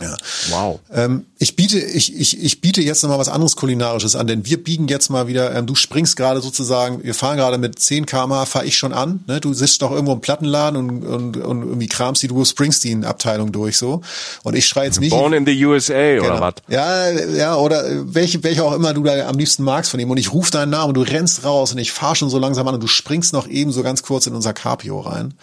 [0.00, 0.16] Ja.
[0.50, 0.80] Wow.
[0.92, 4.62] Ähm, ich biete, ich, ich, ich biete jetzt nochmal was anderes Kulinarisches an, denn wir
[4.62, 8.44] biegen jetzt mal wieder, ähm, du springst gerade sozusagen, wir fahren gerade mit 10 km
[8.44, 9.40] fahre ich schon an, ne?
[9.40, 13.78] Du sitzt doch irgendwo im Plattenladen und, und, und irgendwie kramst die Bruce Springsteen-Abteilung durch
[13.78, 14.02] so.
[14.42, 15.10] Und ich schreie jetzt nicht.
[15.10, 16.26] Born in the USA genau.
[16.26, 16.54] oder was?
[16.68, 20.10] Ja, ja, oder welche, welche auch immer du da am liebsten magst von ihm.
[20.10, 22.68] Und ich rufe deinen Namen und du rennst raus und ich fahre schon so langsam
[22.68, 25.34] an und du springst noch eben so ganz kurz in unser Capio rein.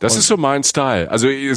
[0.00, 1.10] Das und ist so mein Style.
[1.10, 1.54] Also er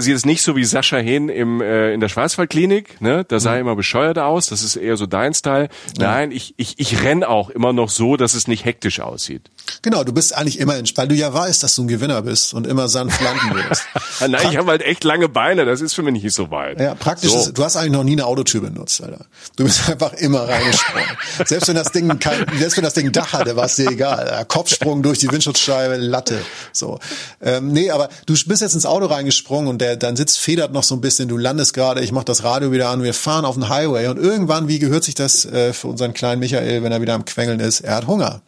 [0.00, 3.24] sieht es nicht so wie Sascha Hehn im, äh, in der Schwarzwaldklinik, ne?
[3.26, 3.56] Da sah mhm.
[3.56, 4.48] er immer bescheuert aus.
[4.48, 5.68] Das ist eher so dein Style.
[5.98, 9.50] Nein, ich, ich, ich renn auch immer noch so, dass es nicht hektisch aussieht.
[9.82, 12.54] Genau, du bist eigentlich immer, in, weil du ja weißt, dass du ein Gewinner bist
[12.54, 13.84] und immer sanft landen wirst.
[14.20, 16.80] Nein, ich habe halt echt lange Beine, das ist für mich nicht so weit.
[16.80, 17.38] Ja, praktisch, so.
[17.38, 19.24] ist, du hast eigentlich noch nie eine Autotür benutzt, Alter.
[19.56, 21.08] Du bist einfach immer reingesprungen.
[21.46, 24.44] selbst wenn das Ding kein, selbst wenn das Ding Dach hatte, war es dir egal.
[24.48, 26.40] Kopfsprung durch die Windschutzscheibe, Latte.
[26.72, 26.98] So.
[27.40, 30.82] Ähm, nee, aber du bist jetzt ins Auto reingesprungen und der, dein Sitz federt noch
[30.82, 33.54] so ein bisschen, du landest gerade, ich mach das Radio wieder an, wir fahren auf
[33.54, 37.00] den Highway und irgendwann, wie gehört sich das äh, für unseren kleinen Michael, wenn er
[37.00, 37.80] wieder am Quengeln ist?
[37.80, 38.42] Er hat Hunger.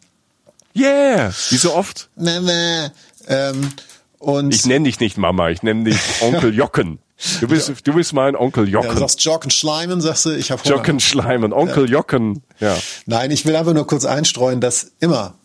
[0.75, 1.31] Yeah!
[1.49, 2.09] Wie so oft?
[2.15, 2.91] Mama.
[3.27, 3.69] Ähm,
[4.19, 6.99] und ich nenne dich nicht Mama, ich nenne dich Onkel Jocken.
[7.39, 7.75] Du bist, ja.
[7.83, 8.89] du bist mein Onkel Jocken.
[8.89, 10.75] Ja, du sagst Jocken Schleimen, sagst du, ich habe Hunger.
[10.75, 11.97] Jocken Schleimen, Onkel ja.
[11.97, 12.41] Jocken.
[12.59, 12.75] Ja.
[13.05, 15.35] Nein, ich will einfach nur kurz einstreuen, dass immer,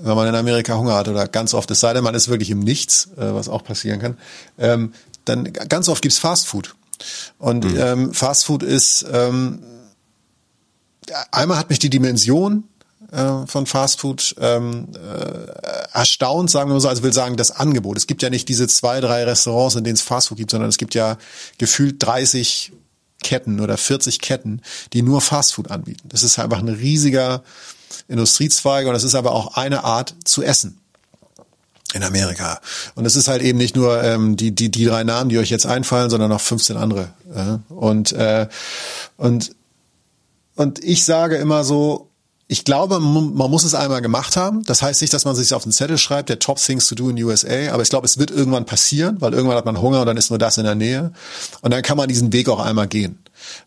[0.00, 2.50] wenn man in Amerika Hunger hat oder ganz oft, es sei denn, man ist wirklich
[2.50, 4.18] im Nichts, äh, was auch passieren kann,
[4.58, 4.92] ähm,
[5.24, 6.74] dann ganz oft gibt's Fast Food.
[7.38, 7.78] Und mhm.
[7.78, 9.62] ähm, Fast Food ist ähm,
[11.30, 12.64] einmal hat mich die Dimension
[13.12, 17.96] äh, von Fastfood ähm, äh, erstaunt, sagen wir mal so, also will sagen, das Angebot.
[17.96, 20.78] Es gibt ja nicht diese zwei, drei Restaurants, in denen es Fastfood gibt, sondern es
[20.78, 21.16] gibt ja
[21.58, 22.72] gefühlt 30
[23.22, 26.08] Ketten oder 40 Ketten, die nur Fastfood anbieten.
[26.08, 27.42] Das ist einfach ein riesiger
[28.08, 30.80] Industriezweig und das ist aber auch eine Art zu essen
[31.94, 32.60] in Amerika.
[32.94, 35.50] Und es ist halt eben nicht nur ähm, die, die, die drei Namen, die euch
[35.50, 37.08] jetzt einfallen, sondern noch 15 andere.
[37.34, 37.72] Äh?
[37.72, 38.46] Und, äh,
[39.16, 39.52] und,
[40.54, 42.08] und ich sage immer so,
[42.50, 44.62] ich glaube, man muss es einmal gemacht haben.
[44.64, 47.10] Das heißt nicht, dass man sich auf den Zettel schreibt, der Top Things to do
[47.10, 50.06] in USA, aber ich glaube, es wird irgendwann passieren, weil irgendwann hat man Hunger und
[50.06, 51.12] dann ist nur das in der Nähe.
[51.60, 53.18] Und dann kann man diesen Weg auch einmal gehen.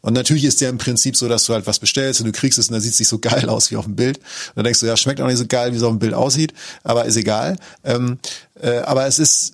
[0.01, 2.59] Und natürlich ist der im Prinzip so, dass du halt was bestellst und du kriegst
[2.59, 4.17] es und dann sieht es nicht so geil aus wie auf dem Bild.
[4.17, 6.13] Und dann denkst du, ja, schmeckt auch nicht so geil, wie es auf dem Bild
[6.13, 6.53] aussieht,
[6.83, 7.57] aber ist egal.
[7.83, 8.19] Ähm,
[8.61, 9.53] äh, aber es ist,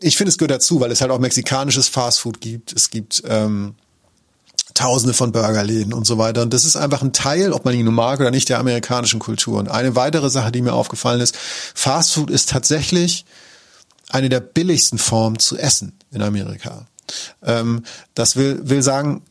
[0.00, 2.72] ich finde, es gehört dazu, weil es halt auch mexikanisches Fastfood gibt.
[2.72, 3.74] Es gibt ähm,
[4.74, 6.42] Tausende von Burgerläden und so weiter.
[6.42, 9.18] Und das ist einfach ein Teil, ob man ihn nun mag oder nicht, der amerikanischen
[9.18, 9.58] Kultur.
[9.58, 11.36] Und eine weitere Sache, die mir aufgefallen ist,
[11.74, 13.24] Fastfood ist tatsächlich
[14.08, 16.86] eine der billigsten Formen zu essen in Amerika.
[17.42, 17.84] Ähm,
[18.14, 19.22] das will, will sagen,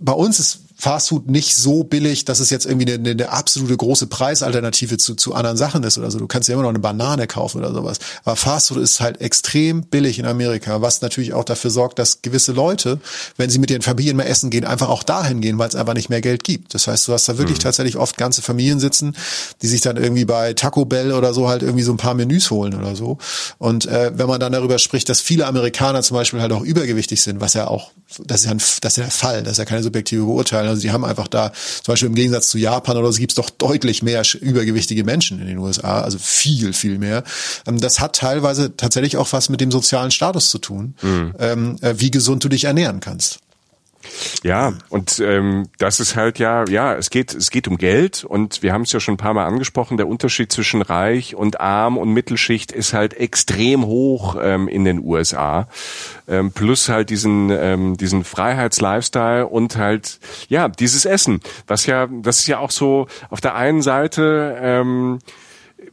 [0.00, 4.06] bei uns ist Fastfood nicht so billig, dass es jetzt irgendwie eine, eine absolute große
[4.06, 6.18] Preisalternative zu, zu anderen Sachen ist oder so.
[6.18, 7.98] Du kannst ja immer noch eine Banane kaufen oder sowas.
[8.24, 12.52] Aber Fastfood ist halt extrem billig in Amerika, was natürlich auch dafür sorgt, dass gewisse
[12.52, 12.98] Leute,
[13.36, 15.92] wenn sie mit ihren Familien mal essen gehen, einfach auch dahin gehen, weil es einfach
[15.92, 16.72] nicht mehr Geld gibt.
[16.72, 17.62] Das heißt, du hast da wirklich mhm.
[17.62, 19.14] tatsächlich oft ganze Familien sitzen,
[19.60, 22.50] die sich dann irgendwie bei Taco Bell oder so halt irgendwie so ein paar Menüs
[22.50, 23.18] holen oder so.
[23.58, 27.20] Und äh, wenn man dann darüber spricht, dass viele Amerikaner zum Beispiel halt auch übergewichtig
[27.20, 27.90] sind, was ja auch,
[28.24, 30.69] das ist ja, ein, das ist ja der Fall, das ist ja keine subjektive Beurteilung
[30.70, 31.52] also die haben einfach da,
[31.82, 35.40] zum Beispiel im Gegensatz zu Japan oder so, gibt es doch deutlich mehr übergewichtige Menschen
[35.40, 37.24] in den USA, also viel, viel mehr.
[37.66, 41.34] Ähm, das hat teilweise tatsächlich auch was mit dem sozialen Status zu tun, mhm.
[41.38, 43.40] ähm, äh, wie gesund du dich ernähren kannst.
[44.42, 48.62] Ja, und ähm, das ist halt ja, ja, es geht, es geht um Geld und
[48.62, 51.98] wir haben es ja schon ein paar Mal angesprochen, der Unterschied zwischen reich und arm
[51.98, 55.68] und Mittelschicht ist halt extrem hoch ähm, in den USA.
[56.26, 62.40] Ähm, plus halt diesen, ähm, diesen Freiheits-Lifestyle und halt, ja, dieses Essen, was ja, das
[62.40, 65.18] ist ja auch so auf der einen Seite ähm,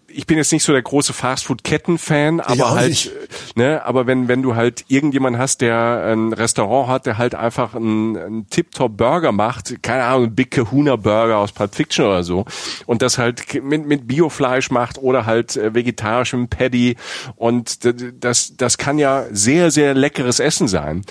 [0.10, 3.12] ich bin jetzt nicht so der große Fastfood-Ketten-Fan, aber halt, nicht.
[3.55, 7.76] ne, aber wenn, wenn du halt irgendjemand hast, der ein Restaurant hat, der halt einfach
[7.76, 12.45] einen, einen Tip-Top-Burger macht, keine Ahnung, ein Big Kahuna-Burger aus Pulp Fiction oder so,
[12.86, 16.95] und das halt mit, mit Biofleisch macht oder halt äh, vegetarischem Paddy
[17.36, 17.80] und
[18.24, 21.03] das, das kann ja sehr, sehr leckeres Essen sein.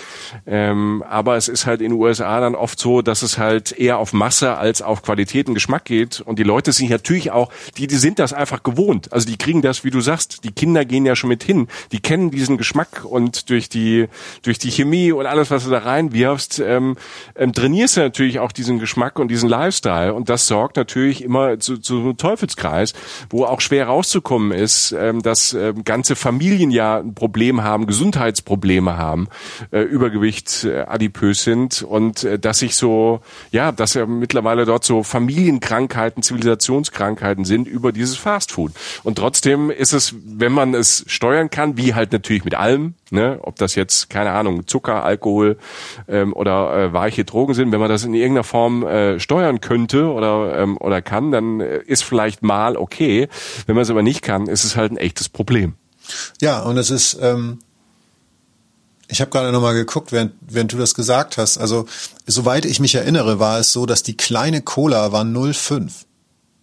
[0.45, 3.99] Ähm, aber es ist halt in den USA dann oft so, dass es halt eher
[3.99, 7.87] auf Masse als auf Qualität und Geschmack geht und die Leute sind natürlich auch, die,
[7.87, 9.11] die sind das einfach gewohnt gewohnt.
[9.11, 11.67] Also die kriegen das, wie du sagst, die Kinder gehen ja schon mit hin.
[11.91, 14.07] Die kennen diesen Geschmack und durch die,
[14.43, 16.95] durch die Chemie und alles, was du da reinwirfst, ähm,
[17.35, 20.13] ähm, trainierst du natürlich auch diesen Geschmack und diesen Lifestyle.
[20.13, 22.93] Und das sorgt natürlich immer zu, zu einem Teufelskreis,
[23.29, 28.97] wo auch schwer rauszukommen ist, ähm, dass ähm, ganze Familien ja ein Problem haben, Gesundheitsprobleme
[28.97, 29.27] haben,
[29.71, 33.21] äh, Übergewicht, äh, adipös sind und äh, dass sich so,
[33.51, 38.71] ja, dass ja mittlerweile dort so Familienkrankheiten, Zivilisationskrankheiten sind über dieses Fastfood.
[39.03, 43.39] Und trotzdem ist es, wenn man es steuern kann, wie halt natürlich mit allem, ne,
[43.41, 45.57] ob das jetzt, keine Ahnung, Zucker, Alkohol
[46.07, 50.11] ähm, oder äh, weiche Drogen sind, wenn man das in irgendeiner Form äh, steuern könnte
[50.11, 53.27] oder, ähm, oder kann, dann äh, ist vielleicht mal okay.
[53.65, 55.75] Wenn man es aber nicht kann, ist es halt ein echtes Problem.
[56.41, 57.59] Ja, und es ist, ähm,
[59.09, 61.57] ich habe gerade nochmal geguckt, während, während du das gesagt hast.
[61.57, 61.85] Also,
[62.25, 66.06] soweit ich mich erinnere, war es so, dass die kleine Cola war 0,5.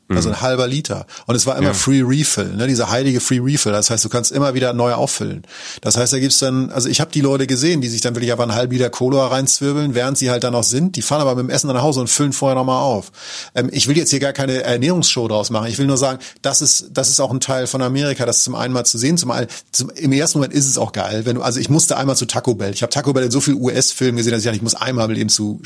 [0.09, 0.41] Also ein mhm.
[0.43, 1.07] halber Liter.
[1.27, 1.75] Und es war immer ja.
[1.75, 2.67] Free Refill, ne?
[2.67, 3.73] dieser heilige Free Refill.
[3.73, 5.43] Das heißt, du kannst immer wieder neu auffüllen.
[5.81, 8.31] Das heißt, da gibt's dann, also ich habe die Leute gesehen, die sich dann wirklich
[8.33, 10.97] aber einen halben Liter Cola reinzwirbeln, während sie halt dann noch sind.
[10.97, 13.13] Die fahren aber mit dem Essen nach Hause und füllen vorher nochmal auf.
[13.55, 15.69] Ähm, ich will jetzt hier gar keine Ernährungsshow draus machen.
[15.69, 18.55] Ich will nur sagen, das ist, das ist auch ein Teil von Amerika, das zum
[18.55, 19.17] einen mal zu sehen.
[19.17, 21.25] Zum einen, zum, im ersten Moment ist es auch geil.
[21.25, 22.75] Wenn du, also ich musste einmal zu Taco Bell.
[22.75, 25.17] Ich habe Taco Bell in so viel US-Filmen gesehen, dass ich dachte, ich muss einmal
[25.17, 25.63] eben zu,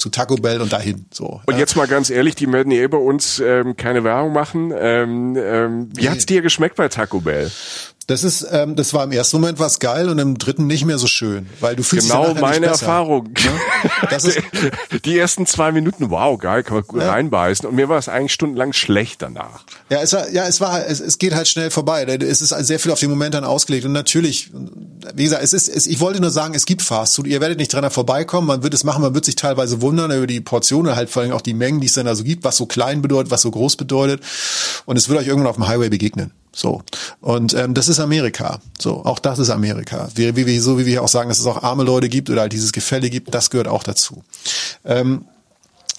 [0.00, 1.06] zu Taco Bell und dahin.
[1.12, 1.40] So.
[1.46, 4.72] Und jetzt mal ganz ehrlich, die werden eh bei uns ähm, keine Werbung machen.
[4.76, 7.50] Ähm, ähm, wie hat's dir geschmeckt bei Taco Bell?
[8.10, 10.98] Das ist, ähm, das war im ersten Moment was geil und im dritten nicht mehr
[10.98, 13.28] so schön, weil du fühlst genau dich meine Erfahrung.
[13.32, 13.90] Ne?
[14.10, 14.40] Das ist
[15.04, 17.12] die ersten zwei Minuten, wow, geil, kann man gut ja.
[17.12, 19.62] reinbeißen und mir war es eigentlich stundenlang schlecht danach.
[19.90, 22.02] Ja, es war, ja, es war, es, es geht halt schnell vorbei.
[22.02, 24.50] Es ist sehr viel auf den Moment dann ausgelegt und natürlich,
[25.14, 27.28] wie gesagt, es ist, es, ich wollte nur sagen, es gibt Fastfood.
[27.28, 28.48] Ihr werdet nicht dran vorbeikommen.
[28.48, 31.30] Man wird es machen, man wird sich teilweise wundern über die Portionen, halt vor allem
[31.30, 33.52] auch die Mengen, die es dann da so gibt, was so klein bedeutet, was so
[33.52, 34.20] groß bedeutet
[34.84, 36.32] und es wird euch irgendwann auf dem Highway begegnen.
[36.52, 36.82] So.
[37.20, 38.60] Und ähm, das ist Amerika.
[38.78, 40.08] So, auch das ist Amerika.
[40.14, 42.52] Wie, wie, so wie wir auch sagen, dass es auch arme Leute gibt oder halt
[42.52, 44.22] dieses Gefälle gibt, das gehört auch dazu.
[44.84, 45.24] Ähm,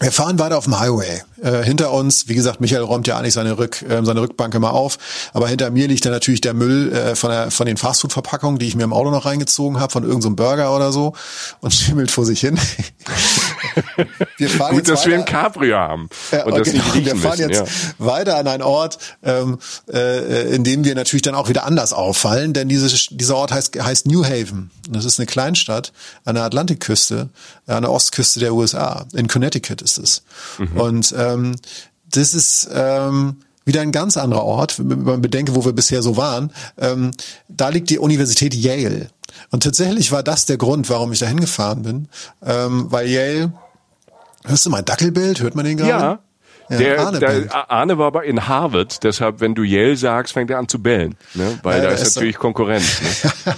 [0.02, 1.22] wir fahren weiter auf dem Highway.
[1.42, 4.74] Äh, hinter uns, wie gesagt, Michael räumt ja eigentlich seine, Rück, äh, seine Rückbank immer
[4.74, 4.98] auf,
[5.34, 8.68] aber hinter mir liegt dann natürlich der Müll äh, von, der, von den Fastfood-Verpackungen, die
[8.68, 11.14] ich mir im Auto noch reingezogen habe, von irgendeinem so Burger oder so
[11.62, 12.60] und schimmelt vor sich hin.
[14.38, 15.10] wir fahren Gut, dass weiter.
[15.10, 18.06] wir ein Cabrio haben ja, und das genau, nicht wir fahren müssen, jetzt ja.
[18.06, 19.58] weiter an einen Ort, ähm,
[19.92, 23.82] äh, in dem wir natürlich dann auch wieder anders auffallen, denn dieses, dieser Ort heißt,
[23.82, 24.70] heißt New Haven.
[24.90, 25.92] Das ist eine Kleinstadt
[26.26, 27.30] an der Atlantikküste,
[27.66, 29.06] an der Ostküste der USA.
[29.14, 30.24] In Connecticut ist es.
[30.58, 30.78] Mhm.
[30.80, 31.56] Und ähm,
[32.10, 36.18] das ist ähm, wieder ein ganz anderer Ort, wenn man bedenke, wo wir bisher so
[36.18, 36.52] waren.
[36.78, 37.12] Ähm,
[37.48, 39.10] da liegt die Universität Yale.
[39.50, 42.08] Und tatsächlich war das der Grund, warum ich da hingefahren bin,
[42.44, 43.54] ähm, weil Yale,
[44.46, 45.90] hörst du mal Dackelbild, hört man den gerade?
[45.90, 46.20] Ja.
[46.70, 50.50] Ja, der, Arne, der Arne war aber in Harvard, deshalb, wenn du Yale sagst, fängt
[50.50, 51.60] er an zu bellen, ne?
[51.64, 53.02] weil ja, da ist, ist natürlich Konkurrenz.
[53.02, 53.56] Ne?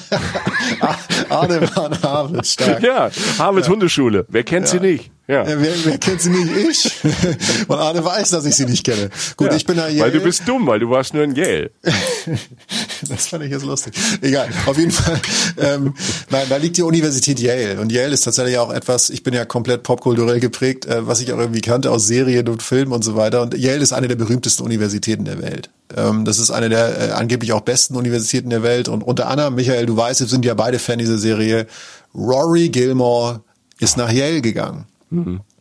[1.29, 2.81] Arne war in Harvard, stark.
[2.81, 3.71] Ja, Harvard ja.
[3.71, 5.11] Hundeschule, wer kennt sie nicht?
[5.27, 5.47] Ja.
[5.47, 6.51] ja wer, wer kennt sie nicht?
[6.69, 6.91] Ich.
[7.69, 9.09] Und Arne weiß, dass ich sie nicht kenne.
[9.37, 10.01] Gut, ja, ich bin da Yale.
[10.01, 11.71] Weil du bist dumm, weil du warst nur in Yale.
[13.09, 13.93] das fand ich jetzt lustig.
[14.21, 15.19] Egal, auf jeden Fall.
[15.57, 15.93] Ähm,
[16.29, 17.79] nein, da liegt die Universität Yale.
[17.79, 21.31] Und Yale ist tatsächlich auch etwas, ich bin ja komplett popkulturell geprägt, äh, was ich
[21.31, 23.41] auch irgendwie kannte aus Serien und Filmen und so weiter.
[23.43, 25.69] Und Yale ist eine der berühmtesten Universitäten der Welt.
[25.95, 28.89] Ähm, das ist eine der äh, angeblich auch besten Universitäten der Welt.
[28.89, 31.65] Und unter anderem, Michael, du weißt, wir sind ja beide Fan dieser Serie.
[32.13, 33.41] Rory Gilmore
[33.79, 34.85] ist nach Yale gegangen.
[35.13, 35.52] Mhm.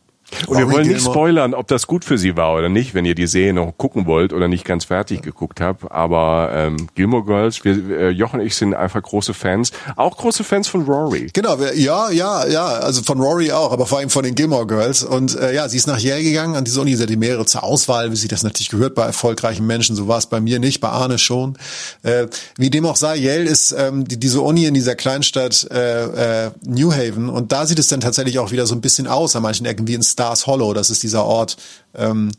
[0.47, 3.15] Und wir wollen nicht spoilern, ob das gut für Sie war oder nicht, wenn ihr
[3.15, 5.91] die Serie noch gucken wollt oder nicht ganz fertig geguckt habt.
[5.91, 9.71] Aber ähm, Gilmore Girls, wir, äh, Jochen und ich sind einfach große Fans.
[9.95, 11.29] Auch große Fans von Rory.
[11.33, 14.67] Genau, wir, ja, ja, ja, also von Rory auch, aber vor allem von den Gilmore
[14.67, 15.03] Girls.
[15.03, 17.45] Und äh, ja, sie ist nach Yale gegangen an diese Uni, sie hat die mehrere
[17.45, 19.95] zur Auswahl, wie sich das natürlich gehört bei erfolgreichen Menschen.
[19.95, 21.57] So war es bei mir nicht, bei Arne schon.
[22.03, 22.27] Äh,
[22.57, 26.51] wie dem auch sei, Yale ist ähm, die, diese Uni in dieser Kleinstadt äh, äh,
[26.65, 29.43] New Haven und da sieht es dann tatsächlich auch wieder so ein bisschen aus an
[29.43, 30.73] manchen Ecken wie in Stars Hollow.
[30.73, 31.57] Das ist dieser Ort,
[31.95, 32.31] ähm,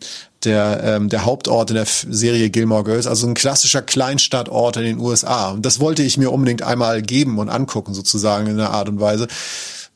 [0.45, 4.99] der, ähm, der Hauptort in der Serie Gilmore Girls, also ein klassischer Kleinstadtort in den
[4.99, 5.51] USA.
[5.51, 9.01] Und das wollte ich mir unbedingt einmal geben und angucken, sozusagen in einer Art und
[9.01, 9.29] Weise.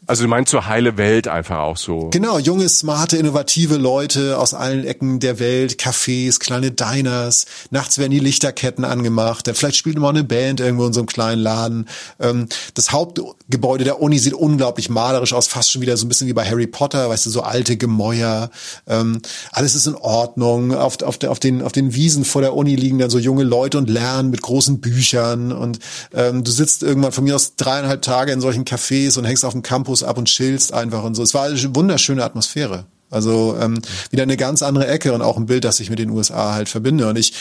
[0.09, 2.09] Also du meinst so heile Welt einfach auch so.
[2.11, 8.13] Genau, junge, smarte, innovative Leute aus allen Ecken der Welt, Cafés, kleine Diners, nachts werden
[8.13, 11.89] die Lichterketten angemacht, vielleicht spielt mal eine Band irgendwo in so einem kleinen Laden.
[12.21, 16.27] Ähm, das Hauptgebäude der Uni sieht unglaublich malerisch aus, fast schon wieder so ein bisschen
[16.27, 18.49] wie bei Harry Potter, weißt du, so alte Gemäuer.
[18.87, 19.21] Ähm,
[19.53, 20.75] alles ist in Ordnung.
[20.75, 23.77] Auf, auf, auf, den, auf den Wiesen vor der Uni liegen dann so junge Leute
[23.77, 25.81] und lernen mit großen Büchern und
[26.15, 29.53] ähm, du sitzt irgendwann von mir aus dreieinhalb Tage in solchen Cafés und hängst auf
[29.53, 31.23] dem Campus Autos ab und chillst einfach und so.
[31.23, 32.87] Es war eine wunderschöne Atmosphäre.
[33.11, 33.81] Also ähm,
[34.11, 36.69] wieder eine ganz andere Ecke und auch ein Bild, das ich mit den USA halt
[36.69, 37.09] verbinde.
[37.09, 37.33] Und ich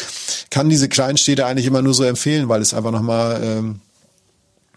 [0.50, 3.82] kann diese kleinen Städte eigentlich immer nur so empfehlen, weil es einfach nochmal, ähm,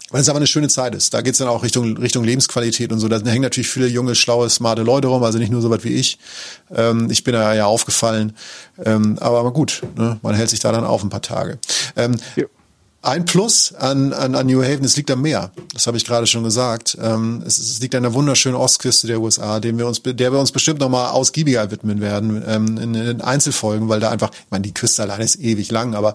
[0.09, 1.13] weil es aber eine schöne Zeit ist.
[1.13, 3.07] Da geht's dann auch Richtung, Richtung Lebensqualität und so.
[3.07, 5.93] Da hängen natürlich viele junge, schlaue, smarte Leute rum, also nicht nur so weit wie
[5.93, 6.17] ich.
[6.75, 8.35] Ähm, ich bin da ja aufgefallen.
[8.83, 10.19] Ähm, aber gut, ne?
[10.21, 11.57] man hält sich da dann auf ein paar Tage.
[11.95, 12.43] Ähm, ja.
[13.03, 15.51] Ein Plus an, an, an New Haven, es liegt am Meer.
[15.73, 16.95] Das habe ich gerade schon gesagt.
[17.01, 20.39] Ähm, es, es, liegt an der wunderschönen Ostküste der USA, dem wir uns, der wir
[20.39, 24.61] uns bestimmt nochmal ausgiebiger widmen werden ähm, in, in Einzelfolgen, weil da einfach, ich meine,
[24.61, 26.13] die Küste alleine ist ewig lang, aber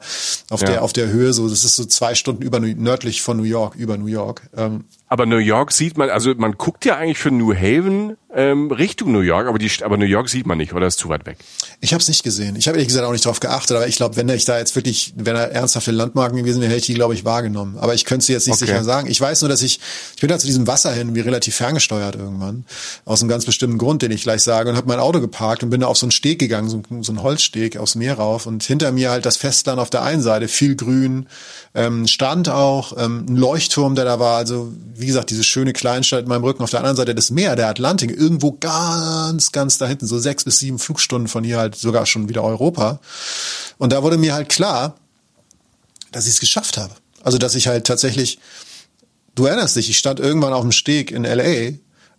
[0.49, 0.69] auf ja.
[0.69, 3.75] der auf der Höhe so, das ist so zwei Stunden über nördlich von New York,
[3.75, 4.43] über New York.
[4.57, 8.73] Ähm, aber New York sieht man, also man guckt ja eigentlich für New Haven ähm,
[8.73, 11.27] Richtung New York, aber die, aber New York sieht man nicht, oder ist zu weit
[11.27, 11.39] weg?
[11.81, 12.57] Ich habe es nicht gesehen.
[12.57, 14.75] Ich habe ehrlich gesagt auch nicht drauf geachtet, aber ich glaube, wenn ich da jetzt
[14.75, 17.79] wirklich, wenn da ernsthafte Landmarken gewesen wäre, hätte ich die, glaube ich, wahrgenommen.
[17.79, 18.67] Aber ich könnte sie jetzt nicht okay.
[18.67, 19.09] sicher sagen.
[19.09, 19.79] Ich weiß nur, dass ich,
[20.15, 22.65] ich bin da zu diesem Wasser hin, wie relativ ferngesteuert irgendwann,
[23.05, 25.71] aus einem ganz bestimmten Grund, den ich gleich sage, und habe mein Auto geparkt und
[25.71, 28.65] bin da auf so einen Steg gegangen, so, so einen Holzsteg aufs Meer rauf und
[28.65, 31.29] hinter mir halt das Festland auf der einen Seite, viel Grün,
[31.75, 36.23] ähm, Strand auch, ähm, ein Leuchtturm, der da war, also wie gesagt, diese schöne Kleinstadt
[36.23, 39.87] in meinem Rücken, auf der anderen Seite das Meer, der Atlantik, irgendwo ganz, ganz da
[39.87, 43.01] hinten, so sechs bis sieben Flugstunden von hier halt sogar schon wieder Europa.
[43.79, 44.97] Und da wurde mir halt klar,
[46.13, 46.95] dass ich es geschafft habe.
[47.23, 48.39] Also, dass ich halt tatsächlich,
[49.35, 51.73] du erinnerst dich, ich stand irgendwann auf dem Steg in LA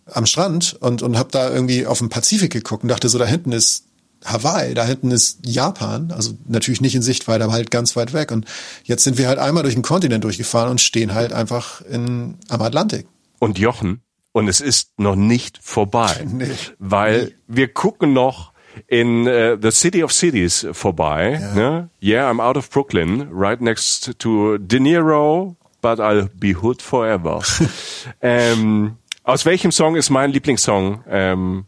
[0.06, 3.26] am Strand und, und habe da irgendwie auf den Pazifik geguckt und dachte so, da
[3.26, 3.84] hinten ist
[4.24, 8.32] Hawaii, da hinten ist Japan, also natürlich nicht in Sichtweite, aber halt ganz weit weg.
[8.32, 8.46] Und
[8.84, 12.62] jetzt sind wir halt einmal durch den Kontinent durchgefahren und stehen halt einfach in, am
[12.62, 13.06] Atlantik.
[13.38, 14.00] Und Jochen,
[14.38, 16.46] und es ist noch nicht vorbei, nee.
[16.78, 18.52] weil wir gucken noch
[18.86, 21.40] in uh, the City of Cities vorbei.
[21.40, 21.54] Ja.
[21.54, 21.90] Ne?
[22.00, 27.42] Yeah, I'm out of Brooklyn, right next to De Niro, but I'll be hood forever.
[28.22, 31.02] ähm, aus welchem Song ist mein Lieblingssong?
[31.08, 31.64] Ähm,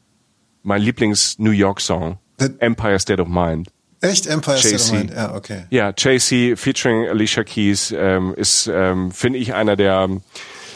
[0.62, 2.18] mein Lieblings-New York-Song?
[2.60, 3.68] Empire State of Mind.
[4.00, 5.10] Echt Empire State of Mind?
[5.10, 5.64] Ja, okay.
[5.70, 10.08] Ja, JC featuring Alicia Keys ähm, ist, ähm, finde ich, einer der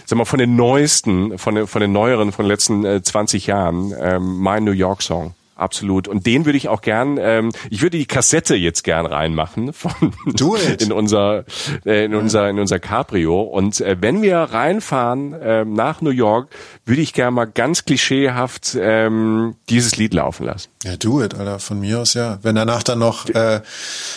[0.04, 3.46] sag mal, von den neuesten, von den, von den neueren, von den letzten äh, 20
[3.46, 5.34] Jahren, ähm, mein New York Song.
[5.56, 6.08] Absolut.
[6.08, 9.92] Und den würde ich auch gern, ähm, ich würde die Kassette jetzt gern reinmachen von
[10.34, 10.82] Do it.
[10.82, 11.44] in unser
[11.84, 13.42] äh, in unser in unser Cabrio.
[13.42, 16.48] Und äh, wenn wir reinfahren äh, nach New York,
[16.84, 20.68] würde ich gern mal ganz klischeehaft ähm, dieses Lied laufen lassen.
[20.82, 22.38] Ja, do it, Alter, von mir aus ja.
[22.42, 23.60] Wenn danach dann noch, äh,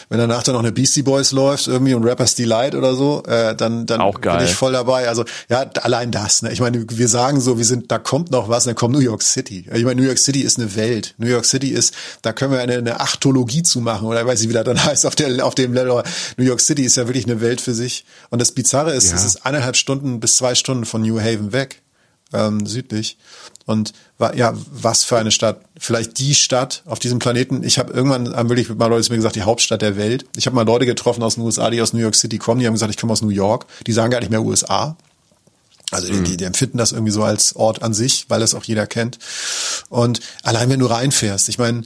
[0.09, 3.55] wenn danach dann noch eine Beastie Boys läuft irgendwie und Rappers Delight oder so, äh,
[3.55, 4.38] dann dann Auch geil.
[4.38, 5.07] bin ich voll dabei.
[5.07, 6.41] Also ja, allein das.
[6.41, 6.51] Ne?
[6.51, 9.21] Ich meine, wir sagen so, wir sind, da kommt noch was, dann kommt New York
[9.21, 9.65] City.
[9.73, 11.15] Ich meine, New York City ist eine Welt.
[11.17, 14.39] New York City ist, da können wir eine, eine Achtologie zu machen oder ich weiß
[14.41, 16.03] nicht, wie das dann heißt auf der auf dem Level.
[16.38, 18.05] New York City ist ja wirklich eine Welt für sich.
[18.29, 19.15] Und das Bizarre ist, ja.
[19.15, 21.81] es ist eineinhalb Stunden bis zwei Stunden von New Haven weg
[22.33, 23.17] ähm, südlich.
[23.65, 23.93] Und
[24.33, 25.61] ja, was für eine Stadt.
[25.77, 27.63] Vielleicht die Stadt auf diesem Planeten.
[27.63, 30.25] Ich habe irgendwann haben wirklich mal Leute mir gesagt, die Hauptstadt der Welt.
[30.35, 32.59] Ich habe mal Leute getroffen aus den USA, die aus New York City kommen.
[32.59, 33.65] Die haben gesagt, ich komme aus New York.
[33.85, 34.95] Die sagen gar nicht mehr USA.
[35.91, 38.63] Also die, die, die empfinden das irgendwie so als Ort an sich, weil das auch
[38.63, 39.19] jeder kennt.
[39.89, 41.83] Und allein wenn du reinfährst, ich meine,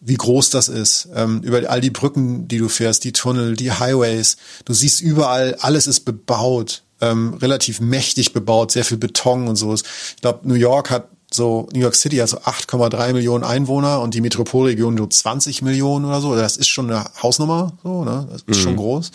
[0.00, 3.72] wie groß das ist, ähm, über all die Brücken, die du fährst, die Tunnel, die
[3.72, 9.56] Highways, du siehst überall, alles ist bebaut ähm, relativ mächtig bebaut, sehr viel Beton und
[9.56, 9.74] so.
[9.74, 9.82] Ich
[10.20, 14.20] glaube, New York hat so New York City hat so 8,3 Millionen Einwohner und die
[14.20, 16.34] Metropolregion so 20 Millionen oder so.
[16.36, 18.28] Das ist schon eine Hausnummer, so, ne?
[18.30, 18.62] Das ist mhm.
[18.62, 19.10] schon groß.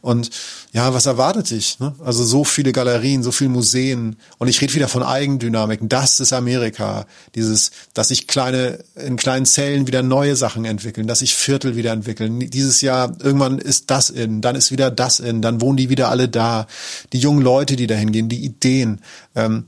[0.00, 0.30] Und
[0.72, 1.80] ja, was erwartet dich?
[1.80, 1.94] Ne?
[2.04, 4.16] Also so viele Galerien, so viele Museen.
[4.38, 5.88] Und ich rede wieder von Eigendynamiken.
[5.88, 7.06] Das ist Amerika.
[7.34, 11.92] Dieses, dass sich kleine, in kleinen Zellen wieder neue Sachen entwickeln, dass sich Viertel wieder
[11.92, 12.40] entwickeln.
[12.50, 16.10] Dieses Jahr, irgendwann ist das in, dann ist wieder das in, dann wohnen die wieder
[16.10, 16.66] alle da.
[17.14, 19.00] Die jungen Leute, die da hingehen, die Ideen.
[19.34, 19.64] Ähm,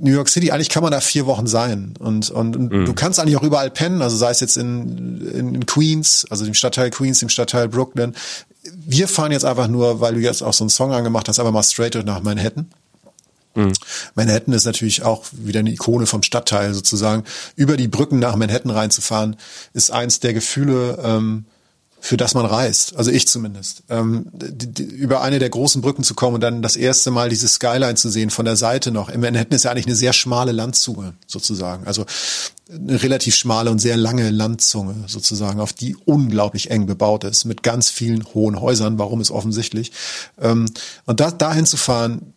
[0.00, 1.94] New York City, eigentlich kann man da vier Wochen sein.
[1.98, 2.84] Und, und, mhm.
[2.84, 6.44] du kannst eigentlich auch überall pennen, also sei es jetzt in, in, in Queens, also
[6.44, 8.14] dem Stadtteil Queens, dem Stadtteil Brooklyn.
[8.62, 11.52] Wir fahren jetzt einfach nur, weil du jetzt auch so einen Song angemacht hast, einfach
[11.52, 12.68] mal straight nach Manhattan.
[13.56, 13.72] Mhm.
[14.14, 17.24] Manhattan ist natürlich auch wieder eine Ikone vom Stadtteil sozusagen.
[17.56, 19.36] Über die Brücken nach Manhattan reinzufahren,
[19.72, 21.46] ist eins der Gefühle, ähm,
[22.06, 22.96] für das man reist.
[22.96, 23.82] Also ich zumindest.
[23.88, 27.28] Ähm, die, die, über eine der großen Brücken zu kommen und dann das erste Mal
[27.28, 29.08] diese Skyline zu sehen von der Seite noch.
[29.08, 31.84] In Manhattan ist ja eigentlich eine sehr schmale Landzunge sozusagen.
[31.86, 32.06] Also
[32.70, 37.64] eine relativ schmale und sehr lange Landzunge sozusagen, auf die unglaublich eng bebaut ist, mit
[37.64, 39.00] ganz vielen hohen Häusern.
[39.00, 39.90] Warum ist offensichtlich.
[40.40, 40.66] Ähm,
[41.06, 42.34] und da, dahin zu fahren,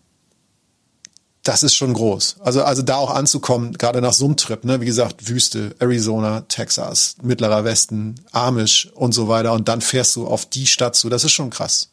[1.49, 2.35] das ist schon groß.
[2.41, 6.41] Also, also da auch anzukommen, gerade nach so einem Trip, ne, wie gesagt, Wüste, Arizona,
[6.41, 9.53] Texas, Mittlerer Westen, Amish und so weiter.
[9.53, 11.09] Und dann fährst du auf die Stadt zu.
[11.09, 11.89] Das ist schon krass.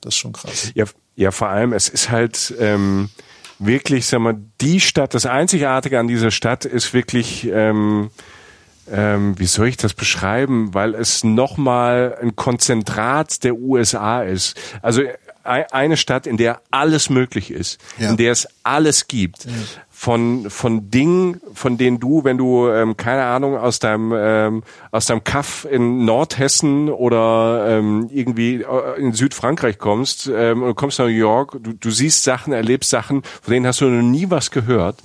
[0.00, 0.70] Das ist schon krass.
[0.74, 3.10] Ja, ja vor allem, es ist halt ähm,
[3.58, 8.10] wirklich, sag mal, die Stadt, das Einzigartige an dieser Stadt ist wirklich, ähm,
[8.90, 14.56] ähm, wie soll ich das beschreiben, weil es nochmal ein Konzentrat der USA ist.
[14.80, 15.02] Also
[15.46, 18.10] eine Stadt, in der alles möglich ist, ja.
[18.10, 19.44] in der es alles gibt.
[19.44, 19.52] Ja.
[19.98, 25.06] Von, von Dingen, von denen du, wenn du, ähm, keine Ahnung, aus deinem, ähm, aus
[25.06, 31.06] deinem Kaff in Nordhessen oder ähm, irgendwie äh, in Südfrankreich kommst ähm, und kommst nach
[31.06, 34.50] New York, du, du siehst Sachen, erlebst Sachen, von denen hast du noch nie was
[34.50, 34.96] gehört,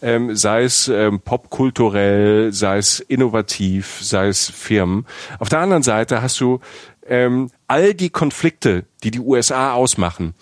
[0.00, 5.06] ähm, sei es ähm, popkulturell, sei es innovativ, sei es Firmen.
[5.40, 6.60] Auf der anderen Seite hast du
[7.08, 10.34] ähm, all die Konflikte, die die USA ausmachen,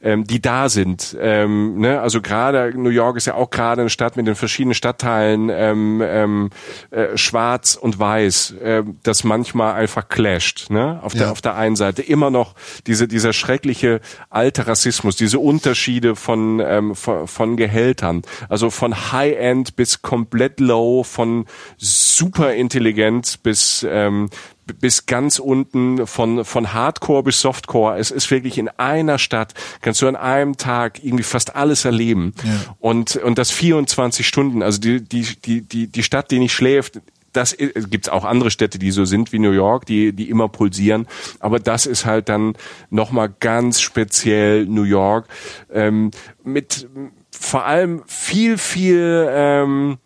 [0.00, 1.16] ähm, die da sind.
[1.20, 2.00] Ähm, ne?
[2.00, 6.02] Also gerade New York ist ja auch gerade eine Stadt mit den verschiedenen Stadtteilen, ähm,
[6.02, 6.50] ähm,
[6.90, 10.70] äh, schwarz und weiß, äh, das manchmal einfach clasht.
[10.70, 11.00] Ne?
[11.02, 11.20] Auf, ja.
[11.20, 12.54] der, auf der einen Seite immer noch
[12.86, 14.00] diese, dieser schreckliche
[14.30, 21.04] alte Rassismus, diese Unterschiede von, ähm, von, von Gehältern, also von High-End bis komplett low,
[21.04, 21.44] von
[21.76, 24.30] super intelligent bis ähm,
[24.74, 27.98] bis ganz unten von, von Hardcore bis Softcore.
[27.98, 32.34] Es ist wirklich in einer Stadt, kannst du an einem Tag irgendwie fast alles erleben.
[32.44, 32.74] Ja.
[32.78, 37.00] Und, und das 24 Stunden, also die, die, die, die, die Stadt, die nicht schläft,
[37.32, 41.06] das gibt's auch andere Städte, die so sind wie New York, die die immer pulsieren.
[41.38, 42.54] Aber das ist halt dann
[42.90, 45.28] noch mal ganz speziell New York
[45.72, 46.10] ähm,
[46.42, 46.88] mit
[47.30, 49.98] vor allem viel viel ähm,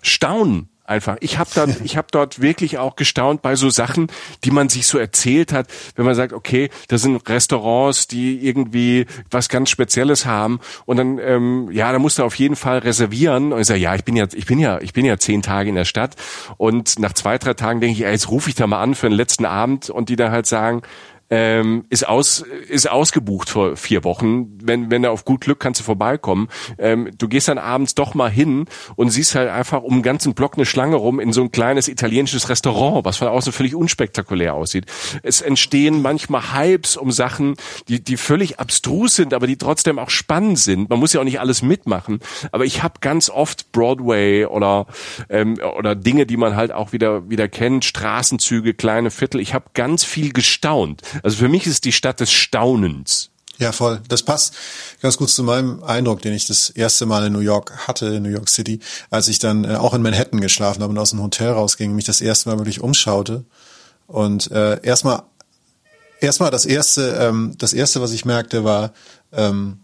[0.00, 1.16] Staunen einfach.
[1.20, 4.08] Ich habe dort, ich habe dort wirklich auch gestaunt bei so Sachen,
[4.44, 9.06] die man sich so erzählt hat, wenn man sagt, okay, das sind Restaurants, die irgendwie
[9.30, 13.52] was ganz Spezielles haben und dann, ähm, ja, da musst du auf jeden Fall reservieren.
[13.52, 15.68] Und ich sage, ja, ich bin ja, ich bin ja, ich bin ja zehn Tage
[15.68, 16.16] in der Stadt
[16.56, 19.08] und nach zwei, drei Tagen denke ich, ey, jetzt rufe ich da mal an für
[19.08, 20.82] den letzten Abend und die dann halt sagen,
[21.30, 24.58] ähm, ist aus ist ausgebucht vor vier Wochen.
[24.62, 26.48] Wenn wenn du auf gut Glück kannst du vorbeikommen.
[26.78, 28.66] Ähm, du gehst dann abends doch mal hin
[28.96, 31.88] und siehst halt einfach um einen ganzen Block eine Schlange rum in so ein kleines
[31.88, 34.86] italienisches Restaurant, was von außen völlig unspektakulär aussieht.
[35.22, 37.54] Es entstehen manchmal Hypes um Sachen,
[37.88, 40.90] die die völlig abstrus sind, aber die trotzdem auch spannend sind.
[40.90, 42.20] Man muss ja auch nicht alles mitmachen.
[42.52, 44.86] Aber ich habe ganz oft Broadway oder
[45.28, 49.40] ähm, oder Dinge, die man halt auch wieder wieder kennt, Straßenzüge, kleine Viertel.
[49.40, 51.02] Ich habe ganz viel gestaunt.
[51.22, 53.30] Also für mich ist die Stadt des Staunens.
[53.58, 54.00] Ja, voll.
[54.08, 54.54] Das passt
[55.00, 58.24] ganz gut zu meinem Eindruck, den ich das erste Mal in New York hatte, in
[58.24, 61.22] New York City, als ich dann äh, auch in Manhattan geschlafen habe und aus dem
[61.22, 63.44] Hotel rausging, mich das erste Mal wirklich umschaute
[64.06, 65.22] und äh, erstmal
[66.20, 68.92] erstmal das erste ähm, das erste, was ich merkte, war
[69.32, 69.78] ähm,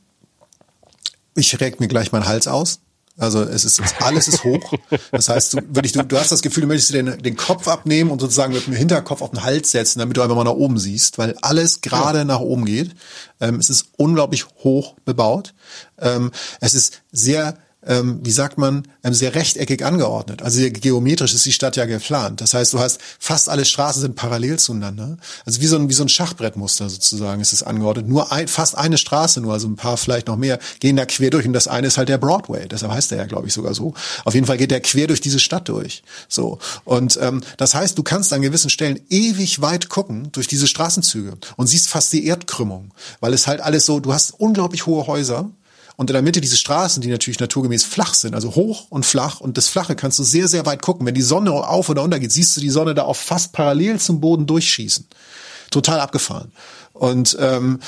[1.34, 2.80] ich regt mir gleich meinen Hals aus.
[3.20, 4.72] Also es ist alles ist hoch.
[5.12, 7.68] Das heißt, du, wirklich, du, du hast das Gefühl, du möchtest dir den, den Kopf
[7.68, 10.52] abnehmen und sozusagen mit dem Hinterkopf auf den Hals setzen, damit du einfach mal nach
[10.52, 12.24] oben siehst, weil alles gerade ja.
[12.24, 12.94] nach oben geht.
[13.40, 15.52] Ähm, es ist unglaublich hoch bebaut.
[15.98, 20.42] Ähm, es ist sehr ähm, wie sagt man, ähm, sehr rechteckig angeordnet.
[20.42, 22.40] Also sehr geometrisch ist die Stadt ja geplant.
[22.40, 25.16] Das heißt, du hast fast alle Straßen sind parallel zueinander.
[25.46, 28.06] Also wie so ein, wie so ein Schachbrettmuster sozusagen ist es angeordnet.
[28.06, 31.30] Nur ein, fast eine Straße, nur also ein paar vielleicht noch mehr, gehen da quer
[31.30, 32.68] durch und das eine ist halt der Broadway.
[32.68, 33.94] Deshalb heißt der ja, glaube ich, sogar so.
[34.24, 36.02] Auf jeden Fall geht der quer durch diese Stadt durch.
[36.28, 36.58] So.
[36.84, 41.38] Und ähm, das heißt, du kannst an gewissen Stellen ewig weit gucken durch diese Straßenzüge
[41.56, 45.50] und siehst fast die Erdkrümmung, weil es halt alles so, du hast unglaublich hohe Häuser
[46.00, 49.40] Und in der Mitte diese Straßen, die natürlich naturgemäß flach sind, also hoch und flach.
[49.40, 51.04] Und das Flache kannst du sehr, sehr weit gucken.
[51.04, 54.00] Wenn die Sonne auf oder unter geht, siehst du die Sonne da auch fast parallel
[54.00, 55.06] zum Boden durchschießen.
[55.70, 56.52] Total abgefahren.
[56.94, 57.80] Und ähm,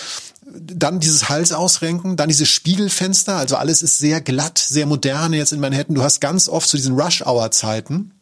[0.45, 5.55] dann dieses Hals ausrenken, dann diese Spiegelfenster, also alles ist sehr glatt, sehr moderne jetzt
[5.55, 5.95] in Manhattan.
[5.95, 8.13] Du hast ganz oft zu so diesen Rush-Hour-Zeiten,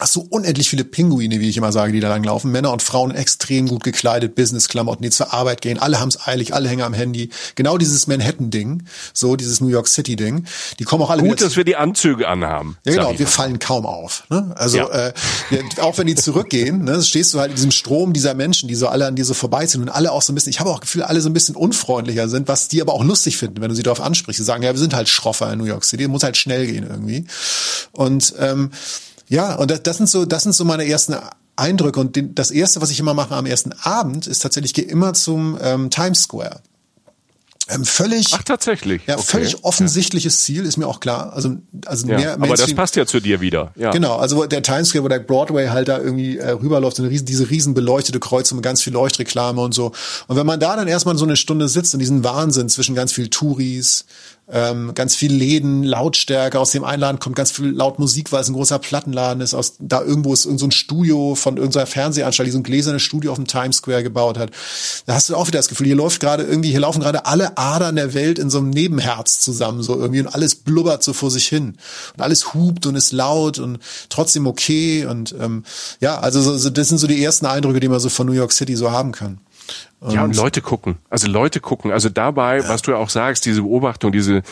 [0.00, 2.50] hast so unendlich viele Pinguine, wie ich immer sage, die da langlaufen.
[2.50, 5.78] Männer und Frauen extrem gut gekleidet, Business-Klamotten, die zur Arbeit gehen.
[5.78, 7.30] Alle haben es eilig, alle hängen am Handy.
[7.54, 10.46] Genau dieses Manhattan-Ding, so dieses New York City-Ding.
[10.78, 12.76] Die kommen auch alle Gut, dass wir die Anzüge anhaben.
[12.84, 13.18] Ja, genau.
[13.18, 14.24] Wir fallen kaum auf.
[14.30, 14.52] Ne?
[14.56, 14.88] Also ja.
[14.88, 15.12] äh,
[15.80, 18.88] auch wenn die zurückgehen, ne, stehst du halt in diesem Strom dieser Menschen, die so
[18.88, 20.50] alle an dir so vorbeiziehen und alle auch so ein bisschen.
[20.50, 23.36] Ich habe auch Gefühl, alle so ein bisschen unfreundlicher sind, was die aber auch lustig
[23.36, 24.38] finden, wenn du sie darauf ansprichst.
[24.38, 26.86] Sie sagen, ja, wir sind halt schroffer in New York City, muss halt schnell gehen
[26.88, 27.26] irgendwie.
[27.92, 28.70] Und ähm,
[29.28, 31.16] ja, und das, das sind so, das sind so meine ersten
[31.56, 32.00] Eindrücke.
[32.00, 34.84] Und den, das erste, was ich immer mache am ersten Abend, ist tatsächlich, ich gehe
[34.84, 36.60] immer zum ähm, Times Square.
[37.70, 38.28] Ähm, völlig.
[38.32, 39.06] Ach, tatsächlich.
[39.06, 39.24] Ja, okay.
[39.24, 40.44] völlig offensichtliches ja.
[40.44, 41.32] Ziel, ist mir auch klar.
[41.32, 41.56] Also,
[41.86, 43.72] also ja, mehr Aber das passt ja zu dir wieder.
[43.74, 43.90] Ja.
[43.90, 47.24] Genau, also der Times Square, wo der Broadway halt da irgendwie äh, rüberläuft, eine riesen,
[47.24, 49.92] diese riesen beleuchtete Kreuzung mit ganz viel Leuchtreklame und so.
[50.26, 53.14] Und wenn man da dann erstmal so eine Stunde sitzt und diesen Wahnsinn zwischen ganz
[53.14, 54.04] viel Touris,
[54.50, 56.60] ähm, ganz viel Läden, Lautstärke.
[56.60, 59.54] Aus dem Einladen kommt ganz viel laut Musik, weil es ein großer Plattenladen ist.
[59.54, 63.32] Aus, da irgendwo ist irgend so Studio von irgendeiner Fernsehanstalt, die so ein gläsernes Studio
[63.32, 64.50] auf dem Times Square gebaut hat.
[65.06, 67.56] Da hast du auch wieder das Gefühl, hier läuft gerade irgendwie, hier laufen gerade alle
[67.56, 71.30] Adern der Welt in so einem Nebenherz zusammen, so irgendwie und alles blubbert so vor
[71.30, 71.76] sich hin.
[72.14, 73.78] Und alles hupt und ist laut und
[74.10, 75.06] trotzdem okay.
[75.06, 75.64] Und ähm,
[76.00, 78.32] ja, also so, so, das sind so die ersten Eindrücke, die man so von New
[78.32, 79.38] York City so haben kann.
[80.06, 80.98] Ja, und Leute gucken.
[81.08, 81.90] Also Leute gucken.
[81.90, 82.68] Also dabei, ja.
[82.68, 84.42] was du ja auch sagst, diese Beobachtung, diese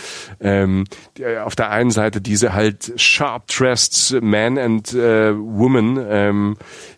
[0.40, 0.84] ähm,
[1.18, 6.56] die, auf der einen Seite diese halt sharp dressed man and äh, woman, ähm,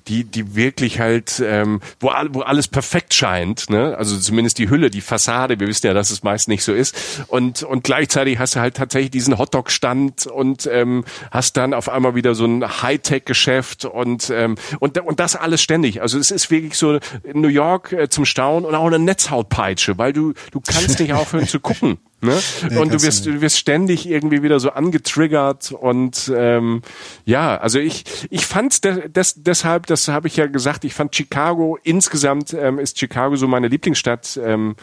[0.08, 3.96] die, die wirklich halt, ähm, wo, wo alles perfekt scheint, ne?
[3.96, 7.24] Also zumindest die Hülle, die Fassade, wir wissen ja, dass es meist nicht so ist.
[7.28, 12.14] Und, und gleichzeitig hast du halt tatsächlich diesen Hotdog-Stand und ähm, hast dann auf einmal
[12.14, 16.02] wieder so ein Hightech-Geschäft und, ähm, und, und das alles ständig.
[16.02, 19.96] Also es ist wirklich so in New York äh, zum Staunen und auch eine Netzhautpeitsche,
[19.98, 21.98] weil du, du kannst nicht aufhören zu gucken.
[22.20, 22.38] Ne?
[22.70, 26.80] Nee, und du wirst, du wirst ständig irgendwie wieder so angetriggert und ähm,
[27.26, 31.14] ja, also ich, ich fand de des, deshalb, das habe ich ja gesagt, ich fand
[31.14, 34.76] Chicago insgesamt ähm, ist Chicago so meine Lieblingsstadt ähm,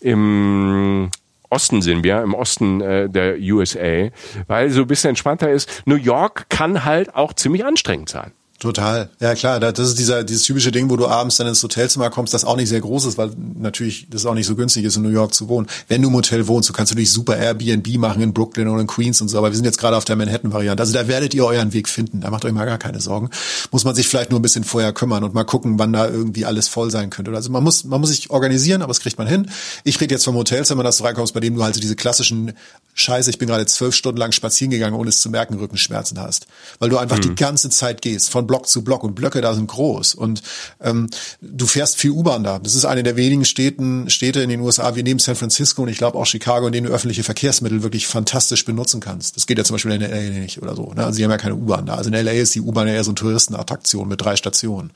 [0.00, 1.10] im
[1.48, 4.08] Osten sind wir, im Osten äh, der USA,
[4.46, 5.82] weil so ein bisschen entspannter ist.
[5.86, 8.32] New York kann halt auch ziemlich anstrengend sein.
[8.62, 9.08] Total.
[9.18, 12.32] Ja klar, das ist dieser dieses typische Ding, wo du abends dann ins Hotelzimmer kommst,
[12.32, 15.02] das auch nicht sehr groß ist, weil natürlich das auch nicht so günstig ist in
[15.02, 15.66] New York zu wohnen.
[15.88, 18.86] Wenn du im Hotel wohnst, du kannst natürlich super Airbnb machen in Brooklyn oder in
[18.86, 20.80] Queens und so, aber wir sind jetzt gerade auf der Manhattan Variante.
[20.80, 22.20] Also da werdet ihr euren Weg finden.
[22.20, 23.30] Da macht euch mal gar keine Sorgen.
[23.72, 26.44] Muss man sich vielleicht nur ein bisschen vorher kümmern und mal gucken, wann da irgendwie
[26.44, 27.32] alles voll sein könnte.
[27.34, 29.50] Also man muss man muss sich organisieren, aber das kriegt man hin.
[29.82, 32.52] Ich rede jetzt vom Hotelzimmer, dass du reinkommst, bei dem du halt so diese klassischen
[32.94, 36.46] Scheiße, ich bin gerade zwölf Stunden lang spazieren gegangen, ohne es zu merken, Rückenschmerzen hast,
[36.78, 37.22] weil du einfach mhm.
[37.22, 40.42] die ganze Zeit gehst von Block zu Block und Blöcke da sind groß und
[40.82, 41.08] ähm,
[41.40, 42.58] du fährst viel U-Bahn da.
[42.58, 45.88] Das ist eine der wenigen Städten, Städte in den USA, wie neben San Francisco und
[45.88, 49.36] ich glaube auch Chicago, in denen du öffentliche Verkehrsmittel wirklich fantastisch benutzen kannst.
[49.36, 50.92] Das geht ja zum Beispiel in LA nicht oder so.
[50.92, 51.02] Ne?
[51.02, 51.94] Also die haben ja keine U-Bahn da.
[51.94, 54.90] Also in LA ist die U-Bahn ja eher so eine Touristenattraktion mit drei Stationen.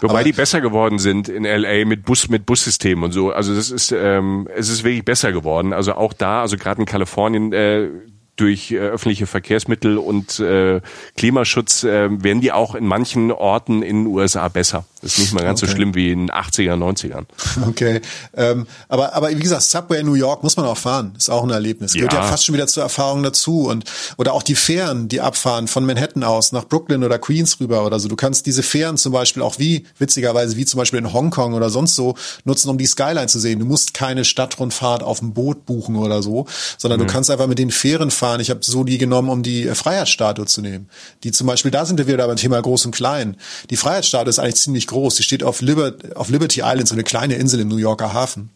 [0.00, 3.30] Wobei Aber, die besser geworden sind in LA mit Bus, mit Bussystemen und so.
[3.30, 5.74] Also das ist, ähm, es ist wirklich besser geworden.
[5.74, 7.90] Also auch da, also gerade in Kalifornien, äh,
[8.36, 10.80] durch äh, öffentliche Verkehrsmittel und äh,
[11.16, 14.84] Klimaschutz äh, werden die auch in manchen Orten in den USA besser.
[15.02, 15.70] Das ist nicht mal ganz okay.
[15.70, 17.24] so schlimm wie in den 80er, 90ern.
[17.72, 18.00] Okay.
[18.34, 21.14] Ähm, aber, aber wie gesagt, Subway in New York muss man auch fahren.
[21.16, 21.92] Ist auch ein Erlebnis.
[21.92, 23.68] Gehört ja fast schon wieder zur Erfahrung dazu.
[23.68, 23.84] Und,
[24.16, 27.98] oder auch die Fähren, die abfahren von Manhattan aus nach Brooklyn oder Queens rüber oder
[27.98, 28.08] so.
[28.08, 31.70] Du kannst diese Fähren zum Beispiel auch wie, witzigerweise, wie zum Beispiel in Hongkong oder
[31.70, 33.58] sonst so nutzen, um die Skyline zu sehen.
[33.58, 36.46] Du musst keine Stadtrundfahrt auf dem Boot buchen oder so,
[36.78, 37.06] sondern mhm.
[37.06, 38.40] du kannst einfach mit den Fähren fahren.
[38.40, 40.88] Ich habe so die genommen, um die Freiheitsstatue zu nehmen.
[41.24, 43.36] Die zum Beispiel, da sind wir wieder beim Thema Groß und Klein.
[43.70, 45.16] Die Freiheitsstatue ist eigentlich ziemlich groß.
[45.16, 48.50] Die steht auf, Liber auf Liberty Island, so eine kleine Insel im New Yorker Hafen,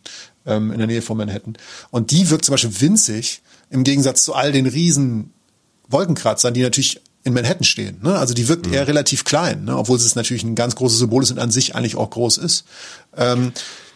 [0.47, 1.59] ähm, in der Nähe von Manhattan.
[1.91, 5.33] Und die wirkt zum Beispiel winzig, im Gegensatz zu all den riesen
[5.89, 7.99] Wolkenkratzern, die natürlich in Manhattan stehen.
[8.03, 8.17] Ne?
[8.17, 8.75] Also die wirkt mhm.
[8.75, 9.77] eher relativ klein, ne?
[9.77, 12.65] obwohl es natürlich ein ganz großes Symbol ist und an sich eigentlich auch groß ist.
[13.17, 13.53] Ähm,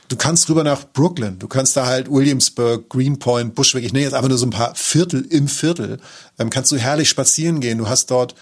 [0.09, 4.15] du kannst rüber nach Brooklyn, du kannst da halt Williamsburg, Greenpoint, Bushwick, ich nenne jetzt
[4.15, 6.01] einfach nur so ein paar Viertel im Viertel,
[6.41, 7.79] ähm, kannst du herrlich spazieren gehen.
[7.79, 8.35] Du hast dort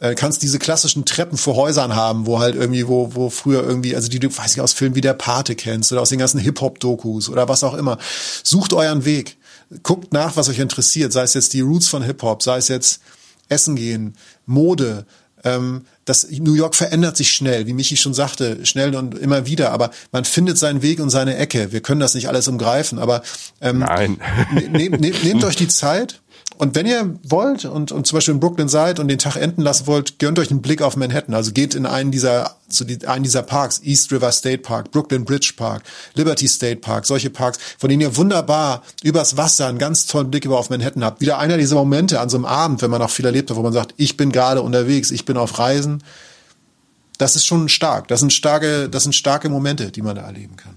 [0.00, 3.94] äh, kannst diese klassischen Treppen vor Häusern haben, wo halt irgendwie, wo, wo früher irgendwie,
[3.94, 6.40] also die du, weiß ich, aus Filmen wie der Pate kennst oder aus den ganzen
[6.40, 7.98] Hip-Hop-Dokus oder was auch immer.
[8.42, 9.36] Sucht euren Weg.
[9.82, 13.00] Guckt nach, was euch interessiert, sei es jetzt die Roots von Hip-Hop, sei es jetzt
[13.48, 15.06] Essen gehen, Mode,
[15.44, 19.70] ähm, das New York verändert sich schnell, wie Michi schon sagte, schnell und immer wieder,
[19.72, 21.72] aber man findet seinen Weg und seine Ecke.
[21.72, 23.22] Wir können das nicht alles umgreifen, aber
[23.60, 24.20] ähm, Nein.
[24.52, 26.20] nehmt, nehmt, nehmt euch die Zeit
[26.60, 29.62] und wenn ihr wollt und, und zum Beispiel in Brooklyn seid und den Tag enden
[29.62, 31.34] lassen wollt, gönnt euch einen Blick auf Manhattan.
[31.34, 35.24] Also geht in einen dieser, zu die, einen dieser Parks, East River State Park, Brooklyn
[35.24, 35.84] Bridge Park,
[36.16, 40.44] Liberty State Park, solche Parks, von denen ihr wunderbar übers Wasser einen ganz tollen Blick
[40.44, 41.22] über auf Manhattan habt.
[41.22, 43.62] Wieder einer dieser Momente an so einem Abend, wenn man auch viel erlebt hat, wo
[43.62, 46.04] man sagt, ich bin gerade unterwegs, ich bin auf Reisen.
[47.16, 48.06] Das ist schon stark.
[48.08, 50.76] Das sind starke, das sind starke Momente, die man da erleben kann.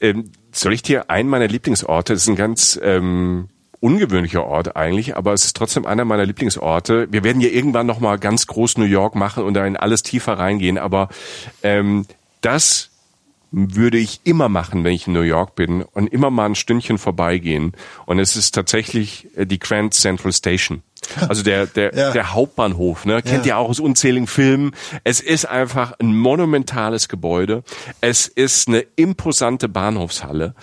[0.00, 3.48] Ähm, soll ich dir einen meiner Lieblingsorte, das ist ein ganz ähm,
[3.80, 7.08] ungewöhnlicher Ort eigentlich, aber es ist trotzdem einer meiner Lieblingsorte.
[7.10, 10.02] Wir werden ja irgendwann noch mal ganz groß New York machen und da in alles
[10.02, 11.08] tiefer reingehen, aber
[11.62, 12.06] ähm,
[12.42, 12.90] das
[13.52, 16.98] würde ich immer machen, wenn ich in New York bin und immer mal ein Stündchen
[16.98, 17.72] vorbeigehen.
[18.06, 20.82] Und es ist tatsächlich äh, die Grand Central Station.
[21.28, 22.10] Also der, der, ja.
[22.12, 23.22] der Hauptbahnhof, ne?
[23.22, 23.54] Kennt ja.
[23.54, 24.72] ihr auch aus unzähligen Filmen.
[25.04, 27.62] Es ist einfach ein monumentales Gebäude.
[28.00, 30.54] Es ist eine imposante Bahnhofshalle.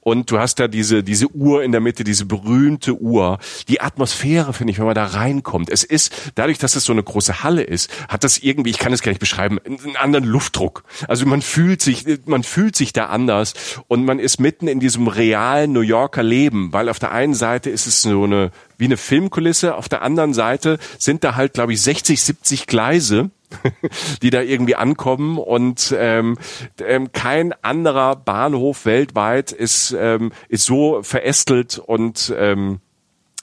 [0.00, 3.38] Und du hast da diese, diese Uhr in der Mitte, diese berühmte Uhr.
[3.68, 5.70] Die Atmosphäre, finde ich, wenn man da reinkommt.
[5.70, 8.92] Es ist, dadurch, dass es so eine große Halle ist, hat das irgendwie, ich kann
[8.92, 10.84] es gar nicht beschreiben, einen anderen Luftdruck.
[11.08, 13.54] Also man fühlt sich, man fühlt sich da anders
[13.88, 17.70] und man ist mitten in diesem realen New Yorker Leben, weil auf der einen Seite
[17.70, 19.74] ist es so eine wie eine Filmkulisse.
[19.74, 23.30] Auf der anderen Seite sind da halt, glaube ich, 60, 70 Gleise
[24.22, 26.36] die da irgendwie ankommen und ähm,
[26.84, 32.80] ähm, kein anderer Bahnhof weltweit ist ähm, ist so verästelt und ähm,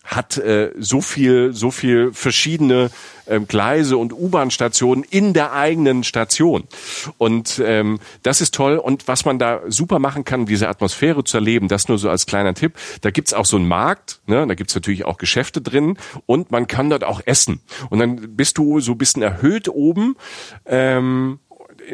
[0.03, 2.91] hat äh, so viel, so viel verschiedene
[3.25, 6.65] ähm, Gleise und U-Bahn-Stationen in der eigenen Station.
[7.17, 8.77] Und ähm, das ist toll.
[8.77, 12.25] Und was man da super machen kann, diese Atmosphäre zu erleben, das nur so als
[12.25, 12.73] kleiner Tipp.
[13.01, 14.45] Da gibt's auch so einen Markt, ne?
[14.45, 17.61] da gibt's natürlich auch Geschäfte drin und man kann dort auch essen.
[17.89, 20.15] Und dann bist du so ein bisschen erhöht oben
[20.65, 21.39] ähm,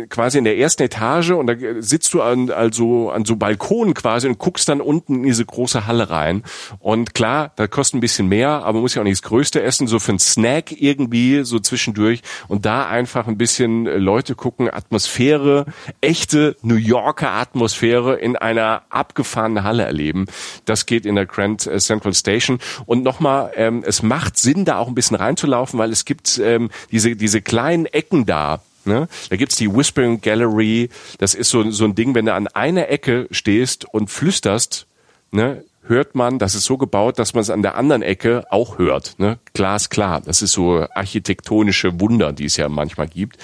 [0.09, 4.27] quasi in der ersten Etage und da sitzt du an, also an so Balkonen quasi
[4.27, 6.43] und guckst dann unten in diese große Halle rein.
[6.79, 9.61] Und klar, da kostet ein bisschen mehr, aber man muss ja auch nicht das Größte
[9.61, 14.69] essen, so für einen Snack irgendwie so zwischendurch und da einfach ein bisschen Leute gucken,
[14.71, 15.65] Atmosphäre,
[16.01, 20.25] echte New Yorker Atmosphäre in einer abgefahrenen Halle erleben.
[20.65, 22.59] Das geht in der Grand Central Station.
[22.85, 26.69] Und nochmal, ähm, es macht Sinn, da auch ein bisschen reinzulaufen, weil es gibt ähm,
[26.91, 29.07] diese, diese kleinen Ecken da, Ne?
[29.29, 30.89] Da gibt's die Whispering Gallery.
[31.19, 34.87] Das ist so, so ein Ding, wenn du an einer Ecke stehst und flüsterst,
[35.31, 38.77] ne, hört man, das ist so gebaut, dass man es an der anderen Ecke auch
[38.77, 39.15] hört.
[39.17, 39.39] Ne?
[39.53, 40.21] Glasklar.
[40.21, 43.37] Das ist so architektonische Wunder, die es ja manchmal gibt.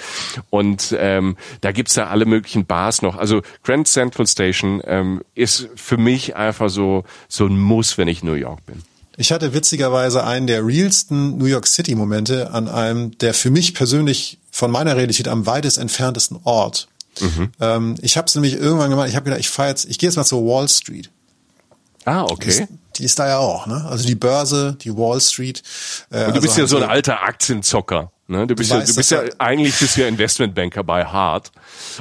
[0.50, 3.16] Und ähm, da gibt's da alle möglichen Bars noch.
[3.16, 8.22] Also Grand Central Station ähm, ist für mich einfach so, so ein Muss, wenn ich
[8.22, 8.82] New York bin.
[9.18, 13.74] Ich hatte witzigerweise einen der realsten New York City Momente an einem der für mich
[13.74, 16.88] persönlich von meiner Realität am weitest entferntesten Ort.
[17.20, 17.52] Mhm.
[17.60, 20.08] Ähm, ich habe es nämlich irgendwann gemacht, ich habe gedacht, ich fahre jetzt, ich gehe
[20.08, 21.10] jetzt mal zur Wall Street.
[22.06, 22.44] Ah, okay.
[22.44, 22.62] Die ist,
[22.96, 23.84] die ist, da ja auch, ne?
[23.84, 25.62] Also die Börse, die Wall Street.
[26.10, 28.12] Äh, Und du bist also ja so ein alter Aktienzocker.
[28.28, 28.46] Ne?
[28.46, 31.52] Du bist, du ja, du bist ja, eigentlich bist du ja Investmentbanker bei Hart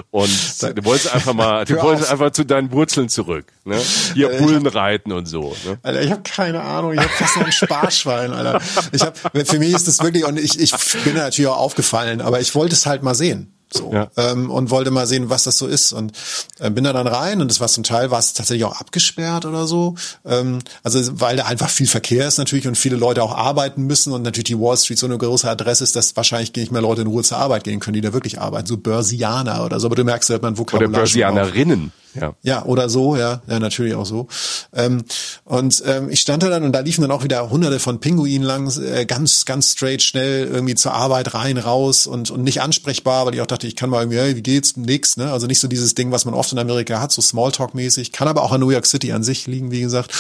[0.10, 0.30] und
[0.76, 3.46] du wolltest einfach mal, du wolltest einfach zu deinen Wurzeln zurück.
[3.64, 3.80] Ne?
[4.16, 5.56] Hier äh, Bullen reiten und so.
[5.66, 5.78] Ne?
[5.84, 8.60] Alter, ich habe keine Ahnung, ich habe fast noch ein Sparschwein, Alter.
[8.92, 10.74] Ich hab, für mich ist das wirklich und ich, ich
[11.04, 13.55] bin natürlich auch aufgefallen, aber ich wollte es halt mal sehen.
[13.72, 14.10] So, ja.
[14.16, 15.92] ähm, und wollte mal sehen, was das so ist.
[15.92, 16.14] Und
[16.60, 19.46] äh, bin da dann rein und das war zum Teil war es tatsächlich auch abgesperrt
[19.46, 19.96] oder so.
[20.26, 24.14] Ähm, also weil da einfach viel Verkehr ist natürlich und viele Leute auch arbeiten müssen
[24.14, 27.02] und natürlich die Wall Street so eine große Adresse ist, dass wahrscheinlich nicht mehr Leute
[27.02, 28.68] in Ruhe zur Arbeit gehen können, die da wirklich arbeiten.
[28.68, 30.90] So Börsianer oder so, aber du merkst, hat man Vokabular.
[30.90, 31.92] Oder Börsianerinnen.
[32.20, 32.36] Ja.
[32.44, 34.28] ja, oder so, ja, ja, natürlich auch so.
[34.74, 35.04] Ähm,
[35.44, 38.46] und ähm, ich stand da dann und da liefen dann auch wieder hunderte von Pinguinen
[38.46, 43.26] lang, äh, ganz, ganz straight, schnell irgendwie zur Arbeit rein, raus und, und nicht ansprechbar,
[43.26, 44.78] weil ich auch dachte, ich kann mal irgendwie, hey, wie geht's?
[44.78, 45.32] Nix, ne?
[45.32, 48.44] Also nicht so dieses Ding, was man oft in Amerika hat, so Smalltalk-mäßig, kann aber
[48.44, 50.12] auch in New York City an sich liegen, wie gesagt.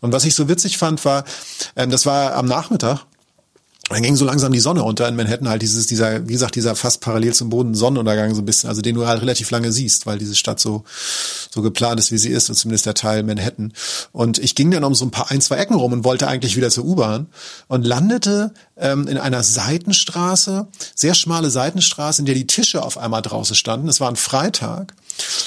[0.00, 1.24] Und was ich so witzig fand, war,
[1.76, 3.06] ähm, das war am Nachmittag
[3.90, 6.74] dann ging so langsam die Sonne unter in Manhattan halt dieses dieser wie gesagt dieser
[6.74, 10.06] fast parallel zum Boden Sonnenuntergang so ein bisschen also den du halt relativ lange siehst
[10.06, 10.84] weil diese Stadt so
[11.54, 13.72] so geplant ist wie sie ist und zumindest der Teil Manhattan.
[14.12, 16.56] Und ich ging dann um so ein paar ein zwei Ecken rum und wollte eigentlich
[16.56, 17.28] wieder zur U-Bahn
[17.68, 23.22] und landete ähm, in einer Seitenstraße sehr schmale Seitenstraße in der die Tische auf einmal
[23.22, 24.94] draußen standen es war ein Freitag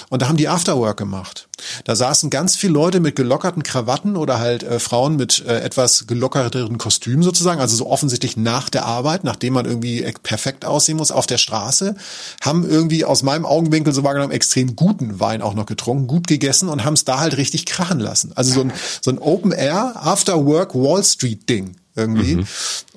[0.09, 1.47] und da haben die Afterwork gemacht.
[1.83, 6.07] Da saßen ganz viele Leute mit gelockerten Krawatten oder halt äh, Frauen mit äh, etwas
[6.07, 11.11] gelockerteren Kostümen sozusagen, also so offensichtlich nach der Arbeit, nachdem man irgendwie perfekt aussehen muss,
[11.11, 11.95] auf der Straße,
[12.41, 16.69] haben irgendwie aus meinem Augenwinkel so wahrgenommen extrem guten Wein auch noch getrunken, gut gegessen
[16.69, 18.31] und haben es da halt richtig krachen lassen.
[18.35, 22.35] Also so ein, so ein Open Air Afterwork Wall Street Ding irgendwie.
[22.37, 22.45] Mhm.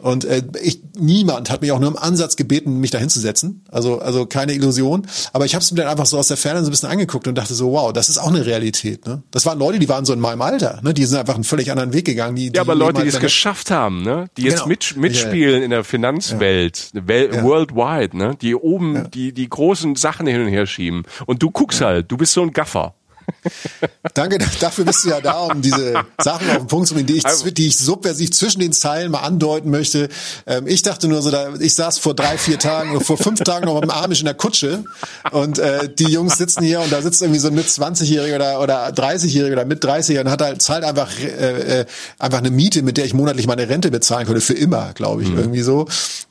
[0.03, 3.65] Und äh, ich, niemand hat mich auch nur im Ansatz gebeten, mich da hinzusetzen.
[3.71, 5.07] Also, also keine Illusion.
[5.33, 7.27] Aber ich habe es mir dann einfach so aus der Ferne so ein bisschen angeguckt
[7.27, 9.07] und dachte so, wow, das ist auch eine Realität.
[9.07, 9.23] Ne?
[9.31, 10.81] Das waren Leute, die waren so in meinem Alter.
[10.83, 10.95] Ne?
[10.95, 12.37] Die sind einfach einen völlig anderen Weg gegangen.
[12.37, 14.27] Die, ja, die aber Leute, die es geschafft haben, ne?
[14.37, 14.69] die jetzt genau.
[14.69, 15.65] mit, mitspielen ja.
[15.65, 17.09] in der Finanzwelt, ja.
[17.09, 17.43] Wel ja.
[17.43, 18.37] worldwide, ne?
[18.41, 21.05] die oben die, die großen Sachen hin und her schieben.
[21.27, 22.95] Und du guckst halt, du bist so ein Gaffer.
[24.15, 27.17] Danke, dafür bist du ja da, um diese Sachen auf den Punkt zu bringen, die
[27.17, 30.09] ich, also die ich subversiv zwischen den Zeilen mal andeuten möchte.
[30.47, 33.67] Ähm, ich dachte nur so, da, ich saß vor drei, vier Tagen vor fünf Tagen
[33.67, 34.85] noch mit dem Amish in der Kutsche
[35.33, 38.61] und äh, die Jungs sitzen hier und da sitzt irgendwie so ein mit 20-Jähriger oder,
[38.61, 41.87] oder 30-Jähriger oder mit 30 und hat halt zahlt einfach äh, äh,
[42.19, 45.31] einfach eine Miete, mit der ich monatlich meine Rente bezahlen könnte, für immer, glaube ich,
[45.31, 45.39] mhm.
[45.39, 45.87] irgendwie so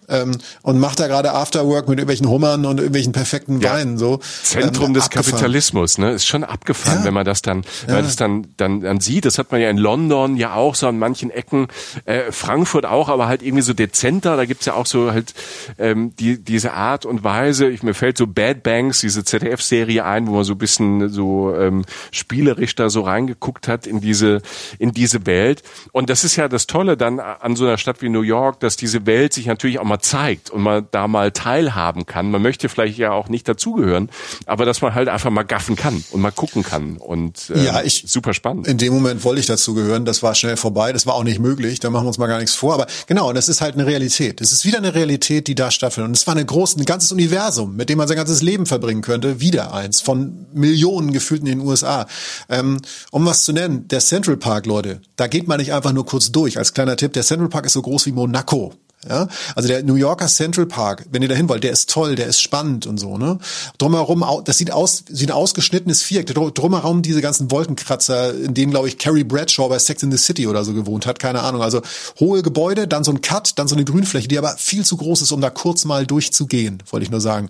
[0.10, 3.74] ähm, und macht da gerade Afterwork mit irgendwelchen Hummern und irgendwelchen perfekten ja.
[3.74, 4.20] Weinen so.
[4.44, 5.32] Zentrum ähm, des abgefahren.
[5.32, 6.12] Kapitalismus, ne?
[6.12, 7.06] Ist schon abgefahren, ja.
[7.06, 9.26] wenn man das dann, wenn man das dann, dann, dann sieht.
[9.26, 11.68] Das hat man ja in London ja auch so an manchen Ecken,
[12.06, 14.38] äh, Frankfurt auch, aber halt irgendwie so dezenter.
[14.38, 15.34] Da gibt's ja auch so halt
[15.78, 17.70] ähm, die, diese Art und Weise.
[17.70, 21.54] Ich, mir fällt so Bad Banks, diese ZDF-Serie ein, wo man so ein bisschen so
[21.56, 24.42] ähm, spielerisch da so reingeguckt hat in diese
[24.78, 25.64] in diese Welt.
[25.92, 28.76] Und das ist ja das Tolle dann an so einer Stadt wie New York, dass
[28.76, 32.32] diese Welt sich natürlich auch mal zeigt und man da mal teilhaben kann.
[32.32, 34.10] Man möchte vielleicht ja auch nicht dazugehören,
[34.46, 37.82] aber dass man halt einfach mal gaffen kann und mal gucken kann und äh, ja,
[37.84, 38.68] ich, super spannend.
[38.68, 41.80] In dem Moment wollte ich dazugehören, das war schnell vorbei, das war auch nicht möglich,
[41.80, 43.86] da machen wir uns mal gar nichts vor, aber genau, und das ist halt eine
[43.86, 44.42] Realität.
[44.42, 47.12] Es ist wieder eine Realität, die da stattfindet und es war eine große, ein ganzes
[47.12, 51.48] Universum, mit dem man sein ganzes Leben verbringen könnte, wieder eins von Millionen gefühlt in
[51.48, 52.08] den USA.
[52.50, 52.80] Ähm,
[53.12, 56.32] um was zu nennen, der Central Park, Leute, da geht man nicht einfach nur kurz
[56.32, 56.58] durch.
[56.58, 58.74] Als kleiner Tipp, der Central Park ist so groß wie Monaco.
[59.08, 62.16] Ja, also der New Yorker Central Park, wenn ihr da hin wollt, der ist toll,
[62.16, 63.40] der ist spannend und so, ne?
[63.78, 66.26] Drumherum, das sieht aus, wie ein ausgeschnittenes Viereck.
[66.28, 70.48] Drumherum diese ganzen Wolkenkratzer, in denen, glaube ich, Carrie Bradshaw bei Sex in the City
[70.48, 71.62] oder so gewohnt hat, keine Ahnung.
[71.62, 71.82] Also
[72.20, 75.22] hohe Gebäude, dann so ein Cut, dann so eine Grünfläche, die aber viel zu groß
[75.22, 77.50] ist, um da kurz mal durchzugehen, wollte ich nur sagen.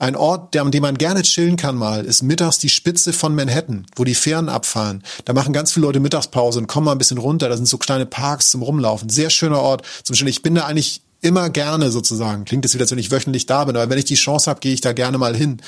[0.00, 3.36] Ein Ort, der, an dem man gerne chillen kann mal, ist mittags die Spitze von
[3.36, 5.04] Manhattan, wo die Fähren abfahren.
[5.26, 7.48] Da machen ganz viele Leute Mittagspause und kommen mal ein bisschen runter.
[7.48, 9.08] Da sind so kleine Parks zum Rumlaufen.
[9.08, 9.82] Sehr schöner Ort.
[10.02, 10.87] Zum Beispiel, ich bin da eigentlich
[11.20, 12.44] immer gerne sozusagen.
[12.44, 14.60] Klingt es wieder, als wenn ich wöchentlich da bin, aber wenn ich die Chance habe,
[14.60, 15.60] gehe ich da gerne mal hin.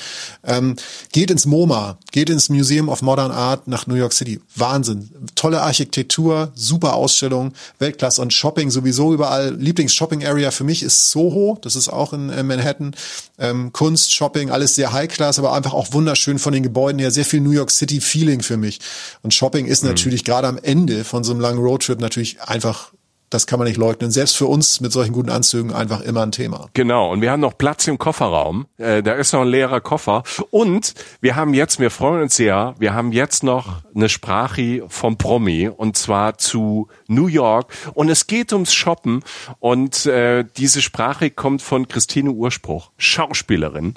[0.45, 0.75] Ähm,
[1.11, 4.39] geht ins MoMA, geht ins Museum of Modern Art nach New York City.
[4.55, 5.09] Wahnsinn.
[5.35, 9.53] Tolle Architektur, super Ausstellung, Weltklasse und Shopping sowieso überall.
[9.55, 12.95] Lieblings-Shopping-Area für mich ist Soho, das ist auch in, in Manhattan.
[13.37, 17.11] Ähm, Kunst, Shopping, alles sehr High-Class, aber einfach auch wunderschön von den Gebäuden her.
[17.11, 18.79] Sehr viel New York City-Feeling für mich.
[19.21, 19.89] Und Shopping ist mhm.
[19.89, 22.91] natürlich gerade am Ende von so einem langen Roadtrip natürlich einfach
[23.31, 24.11] das kann man nicht leugnen.
[24.11, 26.69] Selbst für uns mit solchen guten Anzügen einfach immer ein Thema.
[26.73, 27.11] Genau.
[27.11, 28.67] Und wir haben noch Platz im Kofferraum.
[28.77, 30.23] Äh, da ist noch ein leerer Koffer.
[30.51, 35.17] Und wir haben jetzt, wir freuen uns sehr, wir haben jetzt noch eine Sprache vom
[35.17, 37.73] Promi und zwar zu New York.
[37.93, 39.23] Und es geht ums Shoppen.
[39.59, 43.93] Und äh, diese Sprache kommt von Christine Urspruch, Schauspielerin.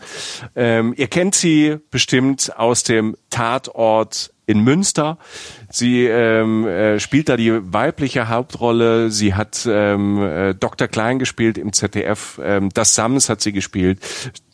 [0.55, 5.19] Ähm, ihr kennt sie bestimmt aus dem Tatort in Münster.
[5.71, 9.11] Sie ähm, äh, spielt da die weibliche Hauptrolle.
[9.11, 10.89] Sie hat ähm, äh, Dr.
[10.89, 12.41] Klein gespielt im ZDF.
[12.43, 14.01] Ähm, das Sams hat sie gespielt.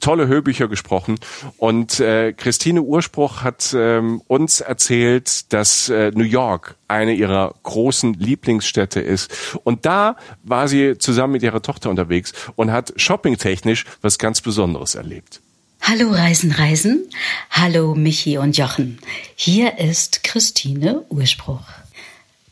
[0.00, 1.16] Tolle Hörbücher gesprochen.
[1.58, 8.14] Und äh, Christine Urspruch hat ähm, uns erzählt, dass äh, New York eine ihrer großen
[8.14, 9.58] Lieblingsstädte ist.
[9.64, 14.94] Und da war sie zusammen mit ihrer Tochter unterwegs und hat shoppingtechnisch was ganz Besonderes
[14.94, 15.40] erlebt.
[15.82, 17.08] Hallo Reisen, Reisen.
[17.50, 18.98] Hallo Michi und Jochen.
[19.34, 21.64] Hier ist Christine Urspruch.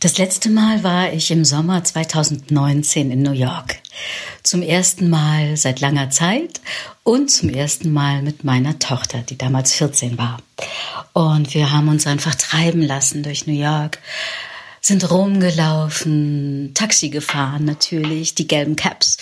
[0.01, 3.77] Das letzte Mal war ich im Sommer 2019 in New York.
[4.43, 6.61] Zum ersten Mal seit langer Zeit
[7.05, 10.39] und zum ersten Mal mit meiner Tochter, die damals 14 war.
[11.13, 13.99] Und wir haben uns einfach treiben lassen durch New York,
[14.81, 19.19] sind rumgelaufen, Taxi gefahren natürlich, die gelben Caps,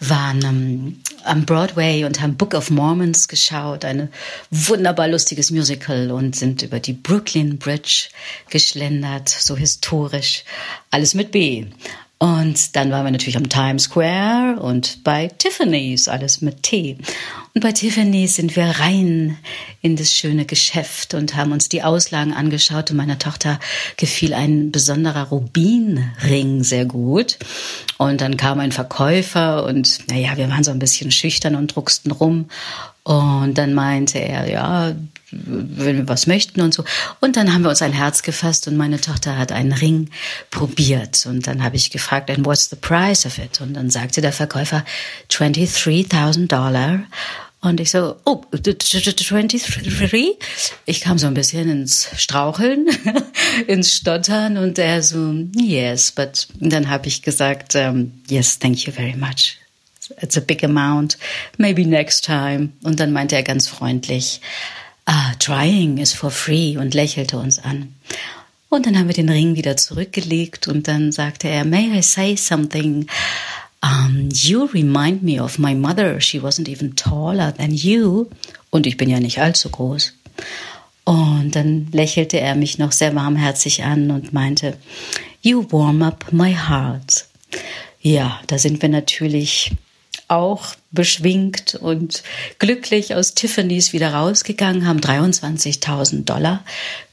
[0.00, 4.10] waren ähm, am Broadway und haben Book of Mormons geschaut, ein
[4.50, 8.08] wunderbar lustiges Musical und sind über die Brooklyn Bridge
[8.50, 10.44] geschlendert, so historisch,
[10.90, 11.66] alles mit B.
[12.18, 16.96] Und dann waren wir natürlich am Times Square und bei Tiffany's, alles mit T.
[17.54, 19.36] Und bei Tiffany's sind wir rein
[19.82, 22.90] in das schöne Geschäft und haben uns die Auslagen angeschaut.
[22.90, 23.60] Und meiner Tochter
[23.98, 27.36] gefiel ein besonderer Rubinring sehr gut.
[27.98, 32.12] Und dann kam ein Verkäufer und, naja, wir waren so ein bisschen schüchtern und drucksten
[32.12, 32.46] rum.
[33.02, 34.94] Und dann meinte er, ja,
[35.44, 36.84] wenn wir was möchten und so.
[37.20, 40.10] Und dann haben wir uns ein Herz gefasst und meine Tochter hat einen Ring
[40.50, 41.26] probiert.
[41.26, 43.60] Und dann habe ich gefragt, and what's the price of it?
[43.60, 44.84] Und dann sagte der Verkäufer
[45.30, 47.00] 23.000 Dollar.
[47.66, 50.38] Und ich so, oh, 23?
[50.84, 52.86] Ich kam so ein bisschen ins Straucheln,
[53.66, 58.86] ins Stottern und er so, yes, but und dann habe ich gesagt, um, yes, thank
[58.86, 59.56] you very much.
[60.20, 61.18] It's a big amount,
[61.58, 62.68] maybe next time.
[62.84, 64.40] Und dann meinte er ganz freundlich,
[65.06, 67.94] ah, trying is for free und lächelte uns an.
[68.68, 72.36] Und dann haben wir den Ring wieder zurückgelegt und dann sagte er, may I say
[72.36, 73.06] something?
[73.86, 76.20] um, you remind me of my mother.
[76.20, 78.26] She wasn't even taller than you.
[78.70, 80.12] Und ich bin ja nicht allzu groß.
[81.04, 84.76] Und dann lächelte er mich noch sehr warmherzig an und meinte,
[85.42, 87.26] You warm up my heart.
[88.00, 89.72] Ja, da sind wir natürlich
[90.28, 92.22] auch beschwingt und
[92.58, 96.64] glücklich aus Tiffany's wieder rausgegangen, haben 23.000 Dollar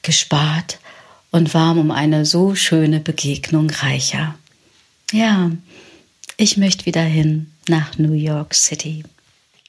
[0.01, 0.79] gespart
[1.31, 4.35] und waren um eine so schöne Begegnung reicher.
[5.11, 5.51] Ja,
[6.37, 9.03] ich möchte wieder hin nach New York City.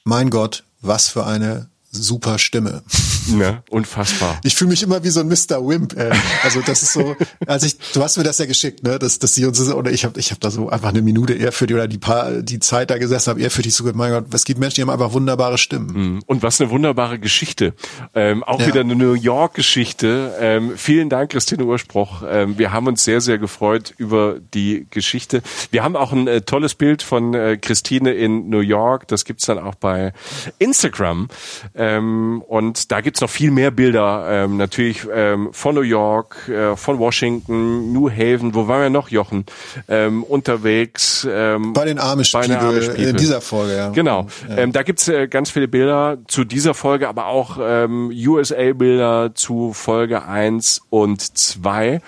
[0.03, 2.83] Mein Gott, was für eine super Stimme.
[3.27, 4.39] Ne, unfassbar.
[4.43, 5.65] Ich fühle mich immer wie so ein Mr.
[5.65, 5.97] Wimp.
[5.97, 6.11] Ey.
[6.43, 7.15] Also das ist so,
[7.47, 10.05] als ich, du hast mir das ja geschickt, ne, dass, dass sie uns oder ich
[10.05, 12.59] habe, ich habe da so einfach eine Minute eher für die oder die paar, die
[12.59, 14.89] Zeit da gesessen habe, eher für dich so mein Gott, es gibt Menschen, die haben
[14.89, 16.13] einfach wunderbare Stimmen.
[16.15, 16.23] Mhm.
[16.25, 17.73] Und was eine wunderbare Geschichte.
[18.13, 18.67] Ähm, auch ja.
[18.67, 20.35] wieder eine New York-Geschichte.
[20.39, 22.23] Ähm, vielen Dank, Christine Urspruch.
[22.27, 25.41] Ähm, wir haben uns sehr, sehr gefreut über die Geschichte.
[25.71, 29.07] Wir haben auch ein äh, tolles Bild von äh, Christine in New York.
[29.07, 30.13] Das gibt's dann auch bei
[30.59, 31.27] Instagram.
[31.73, 36.75] Ähm, und da gibt's noch viel mehr Bilder, ähm, natürlich ähm, von New York, äh,
[36.75, 39.45] von Washington, New Haven, wo waren wir noch, Jochen?
[39.87, 41.25] Ähm, unterwegs.
[41.29, 43.89] Ähm, bei den Amish-People in dieser Folge, ja.
[43.91, 44.27] Genau.
[44.49, 44.57] Ja.
[44.57, 49.71] Ähm, da gibt's äh, ganz viele Bilder zu dieser Folge, aber auch ähm, USA-Bilder zu
[49.71, 52.01] Folge eins und zwei.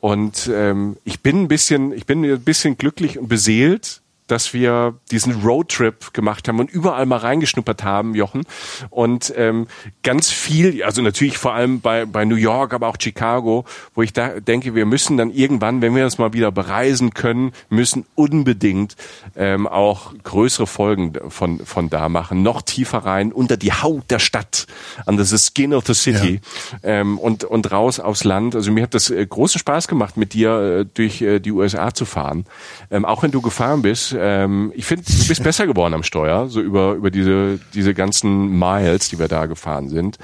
[0.00, 4.01] Und ähm, ich bin ein bisschen, ich bin ein bisschen glücklich und beseelt,
[4.32, 8.44] dass wir diesen Roadtrip gemacht haben und überall mal reingeschnuppert haben, Jochen.
[8.88, 9.66] Und ähm,
[10.02, 14.14] ganz viel, also natürlich vor allem bei, bei New York, aber auch Chicago, wo ich
[14.14, 18.96] da denke, wir müssen dann irgendwann, wenn wir das mal wieder bereisen können, müssen unbedingt
[19.36, 24.18] ähm, auch größere Folgen von, von da machen, noch tiefer rein, unter die Haut der
[24.18, 24.66] Stadt,
[25.04, 26.40] under the skin of the city
[26.82, 27.00] ja.
[27.00, 28.54] ähm, und, und raus aufs Land.
[28.54, 31.92] Also mir hat das äh, großen Spaß gemacht, mit dir äh, durch äh, die USA
[31.92, 32.46] zu fahren.
[32.90, 36.48] Ähm, auch wenn du gefahren bist, ähm, ich finde, du bist besser geworden am Steuer,
[36.48, 40.18] so über, über diese, diese ganzen Miles, die wir da gefahren sind.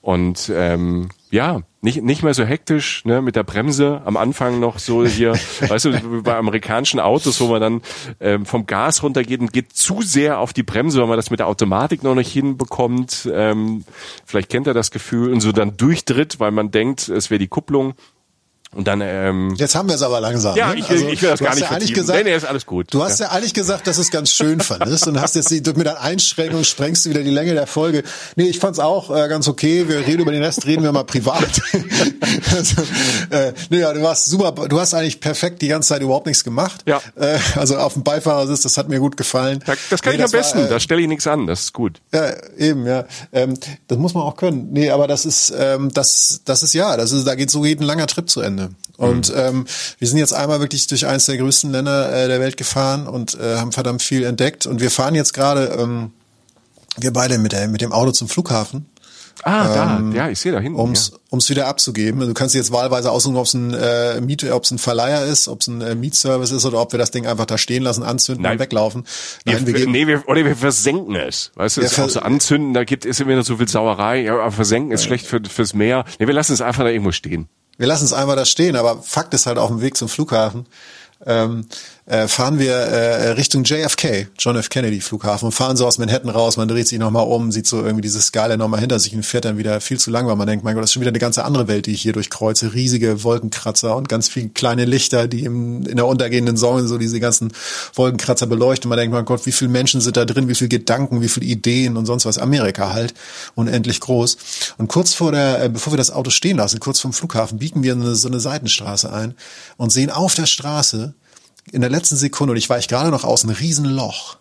[0.00, 4.80] Und ähm, ja, nicht, nicht mehr so hektisch, ne, mit der Bremse am Anfang noch
[4.80, 7.82] so hier, weißt du, bei amerikanischen Autos, wo man dann
[8.18, 11.38] ähm, vom Gas runtergeht und geht zu sehr auf die Bremse, weil man das mit
[11.38, 13.30] der Automatik noch nicht hinbekommt.
[13.32, 13.84] Ähm,
[14.24, 17.48] vielleicht kennt er das Gefühl und so dann durchtritt, weil man denkt, es wäre die
[17.48, 17.94] Kupplung.
[18.74, 20.56] Und dann, ähm, Jetzt haben wir es aber langsam.
[20.56, 20.78] Ja, ne?
[20.78, 22.86] ich, also, ich will das gar nicht ja eigentlich gesagt, nee, nee, ist alles gut.
[22.90, 23.26] Du hast ja.
[23.26, 26.64] ja eigentlich gesagt, dass es ganz schön fandest und hast jetzt die, mit der Einschränkung
[26.64, 28.02] sprengst du wieder die Länge der Folge.
[28.36, 29.88] Nee, ich fand's auch äh, ganz okay.
[29.88, 31.42] Wir reden über den Rest, reden wir mal privat.
[32.56, 32.82] also,
[33.28, 34.52] äh, nee, ja, du warst super.
[34.52, 36.80] Du hast eigentlich perfekt die ganze Zeit überhaupt nichts gemacht.
[36.86, 37.02] Ja.
[37.16, 39.62] Äh, also auf dem Beifahrersitz, das hat mir gut gefallen.
[39.66, 40.60] Das, das kann nee, ich am besten.
[40.60, 41.46] War, äh, da stelle ich nichts an.
[41.46, 42.00] Das ist gut.
[42.14, 43.04] Ja, eben, ja.
[43.32, 43.52] Ähm,
[43.88, 44.68] das muss man auch können.
[44.72, 47.84] Nee, aber das ist, ähm, das, das ist ja, das ist, da geht so jeden
[47.84, 48.61] langer Trip zu Ende.
[48.96, 49.40] Und mhm.
[49.40, 49.64] ähm,
[49.98, 53.34] wir sind jetzt einmal wirklich durch eines der größten Länder äh, der Welt gefahren und
[53.34, 54.66] äh, haben verdammt viel entdeckt.
[54.66, 56.12] Und wir fahren jetzt gerade, ähm,
[56.98, 58.86] wir beide mit, der, mit dem Auto zum Flughafen.
[59.44, 60.78] Ah, ähm, da, ja, ich sehe da hinten.
[60.78, 61.18] Ums, ja.
[61.32, 62.20] ums wieder abzugeben.
[62.20, 65.48] Du kannst jetzt wahlweise aussuchen, ob es ein äh, Miet, ob es ein Verleiher ist,
[65.48, 68.02] ob es ein äh, Mietservice ist oder ob wir das Ding einfach da stehen lassen,
[68.04, 68.52] anzünden Nein.
[68.52, 69.04] und weglaufen.
[69.44, 71.50] Nein, wir, wir nee, wir, oder wir versenken es.
[71.56, 74.34] Weißt du, ja, auch so anzünden, da gibt es immer noch so viel Sauerei, ja,
[74.34, 76.04] aber versenken ist schlecht für, fürs Meer.
[76.20, 77.48] Nee, wir lassen es einfach da irgendwo stehen
[77.78, 80.66] wir lassen es einmal da stehen, aber Fakt ist halt auf dem Weg zum Flughafen
[81.26, 81.66] ähm,
[82.06, 84.70] äh, fahren wir äh, Richtung JFK, John F.
[84.70, 88.02] Kennedy Flughafen fahren so aus Manhattan raus, man dreht sich nochmal um, sieht so irgendwie
[88.02, 90.64] diese Skala nochmal hinter sich und fährt dann wieder viel zu lang, weil man denkt,
[90.64, 92.74] mein Gott, das ist schon wieder eine ganz andere Welt, die ich hier durchkreuze.
[92.74, 97.20] Riesige Wolkenkratzer und ganz viele kleine Lichter, die im, in der untergehenden Sonne so diese
[97.20, 97.52] ganzen
[97.94, 98.88] Wolkenkratzer beleuchten.
[98.88, 101.46] Man denkt, mein Gott, wie viele Menschen sind da drin, wie viele Gedanken, wie viele
[101.46, 102.38] Ideen und sonst was.
[102.38, 103.14] Amerika halt,
[103.54, 104.36] unendlich groß.
[104.78, 107.84] Und kurz vor der, äh, bevor wir das Auto stehen lassen, kurz vom Flughafen, biegen
[107.84, 109.34] wir eine, so eine Seitenstraße ein
[109.76, 111.14] und sehen auf der Straße
[111.70, 114.36] in der letzten Sekunde, und ich weiche gerade noch aus, ein Riesenloch.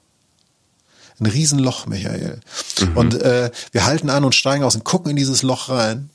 [1.19, 2.39] Ein Riesenloch, Michael.
[2.79, 2.97] Mhm.
[2.97, 6.09] Und äh, wir halten an und steigen aus und gucken in dieses Loch rein.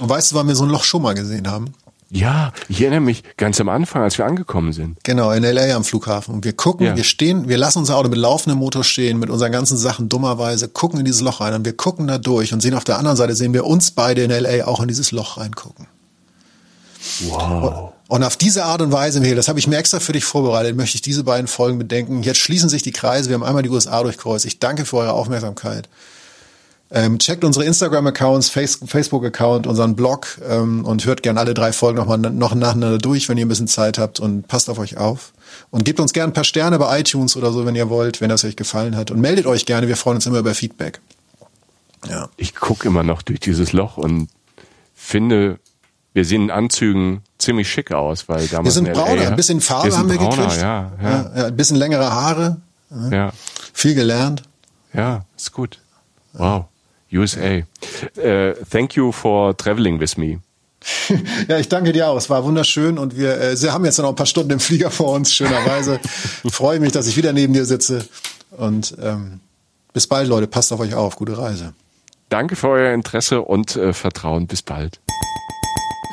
[0.00, 1.72] Und weißt du, wann wir so ein Loch schon mal gesehen haben?
[2.10, 4.98] Ja, ich erinnere mich ganz am Anfang, als wir angekommen sind.
[5.02, 6.34] Genau, in LA am Flughafen.
[6.34, 6.96] Und wir gucken, ja.
[6.96, 10.68] wir stehen, wir lassen unser Auto mit laufendem Motor stehen, mit unseren ganzen Sachen dummerweise,
[10.68, 13.16] gucken in dieses Loch rein und wir gucken da durch und sehen auf der anderen
[13.16, 15.88] Seite, sehen wir uns beide in LA auch in dieses Loch reingucken.
[17.22, 17.93] Wow.
[18.06, 20.76] Und auf diese Art und Weise, Michael, das habe ich mir extra für dich vorbereitet,
[20.76, 22.22] möchte ich diese beiden Folgen bedenken.
[22.22, 23.30] Jetzt schließen sich die Kreise.
[23.30, 24.44] Wir haben einmal die USA durchkreuzt.
[24.44, 25.88] Ich danke für eure Aufmerksamkeit.
[26.90, 32.18] Ähm, checkt unsere Instagram-Accounts, Facebook-Account, unseren Blog ähm, und hört gerne alle drei Folgen nochmal
[32.18, 35.32] noch nacheinander durch, wenn ihr ein bisschen Zeit habt und passt auf euch auf.
[35.70, 38.28] Und gebt uns gerne ein paar Sterne bei iTunes oder so, wenn ihr wollt, wenn
[38.28, 39.10] das euch gefallen hat.
[39.10, 41.00] Und meldet euch gerne, wir freuen uns immer über Feedback.
[42.08, 42.28] Ja.
[42.36, 44.28] Ich gucke immer noch durch dieses Loch und
[44.94, 45.58] finde,
[46.14, 48.66] wir sehen in Anzügen ziemlich schick aus, weil damals.
[48.66, 50.62] Wir sind brauner, ein bisschen Farbe haben wir brauner, gekriegt.
[50.62, 51.32] Ja, ja.
[51.36, 52.56] Ja, ein bisschen längere Haare.
[53.10, 53.32] Ja.
[53.72, 54.42] Viel gelernt.
[54.92, 55.80] Ja, ist gut.
[56.32, 56.66] Wow.
[57.12, 57.62] USA.
[58.16, 60.40] Uh, thank you for traveling with me.
[61.48, 62.16] ja, ich danke dir auch.
[62.16, 64.90] Es war wunderschön und wir äh, Sie haben jetzt noch ein paar Stunden im Flieger
[64.90, 65.98] vor uns, schönerweise.
[66.50, 68.04] Freue mich, dass ich wieder neben dir sitze.
[68.50, 69.40] Und ähm,
[69.92, 70.46] bis bald, Leute.
[70.46, 71.16] Passt auf euch auf.
[71.16, 71.72] Gute Reise.
[72.28, 74.46] Danke für euer Interesse und äh, Vertrauen.
[74.46, 75.00] Bis bald.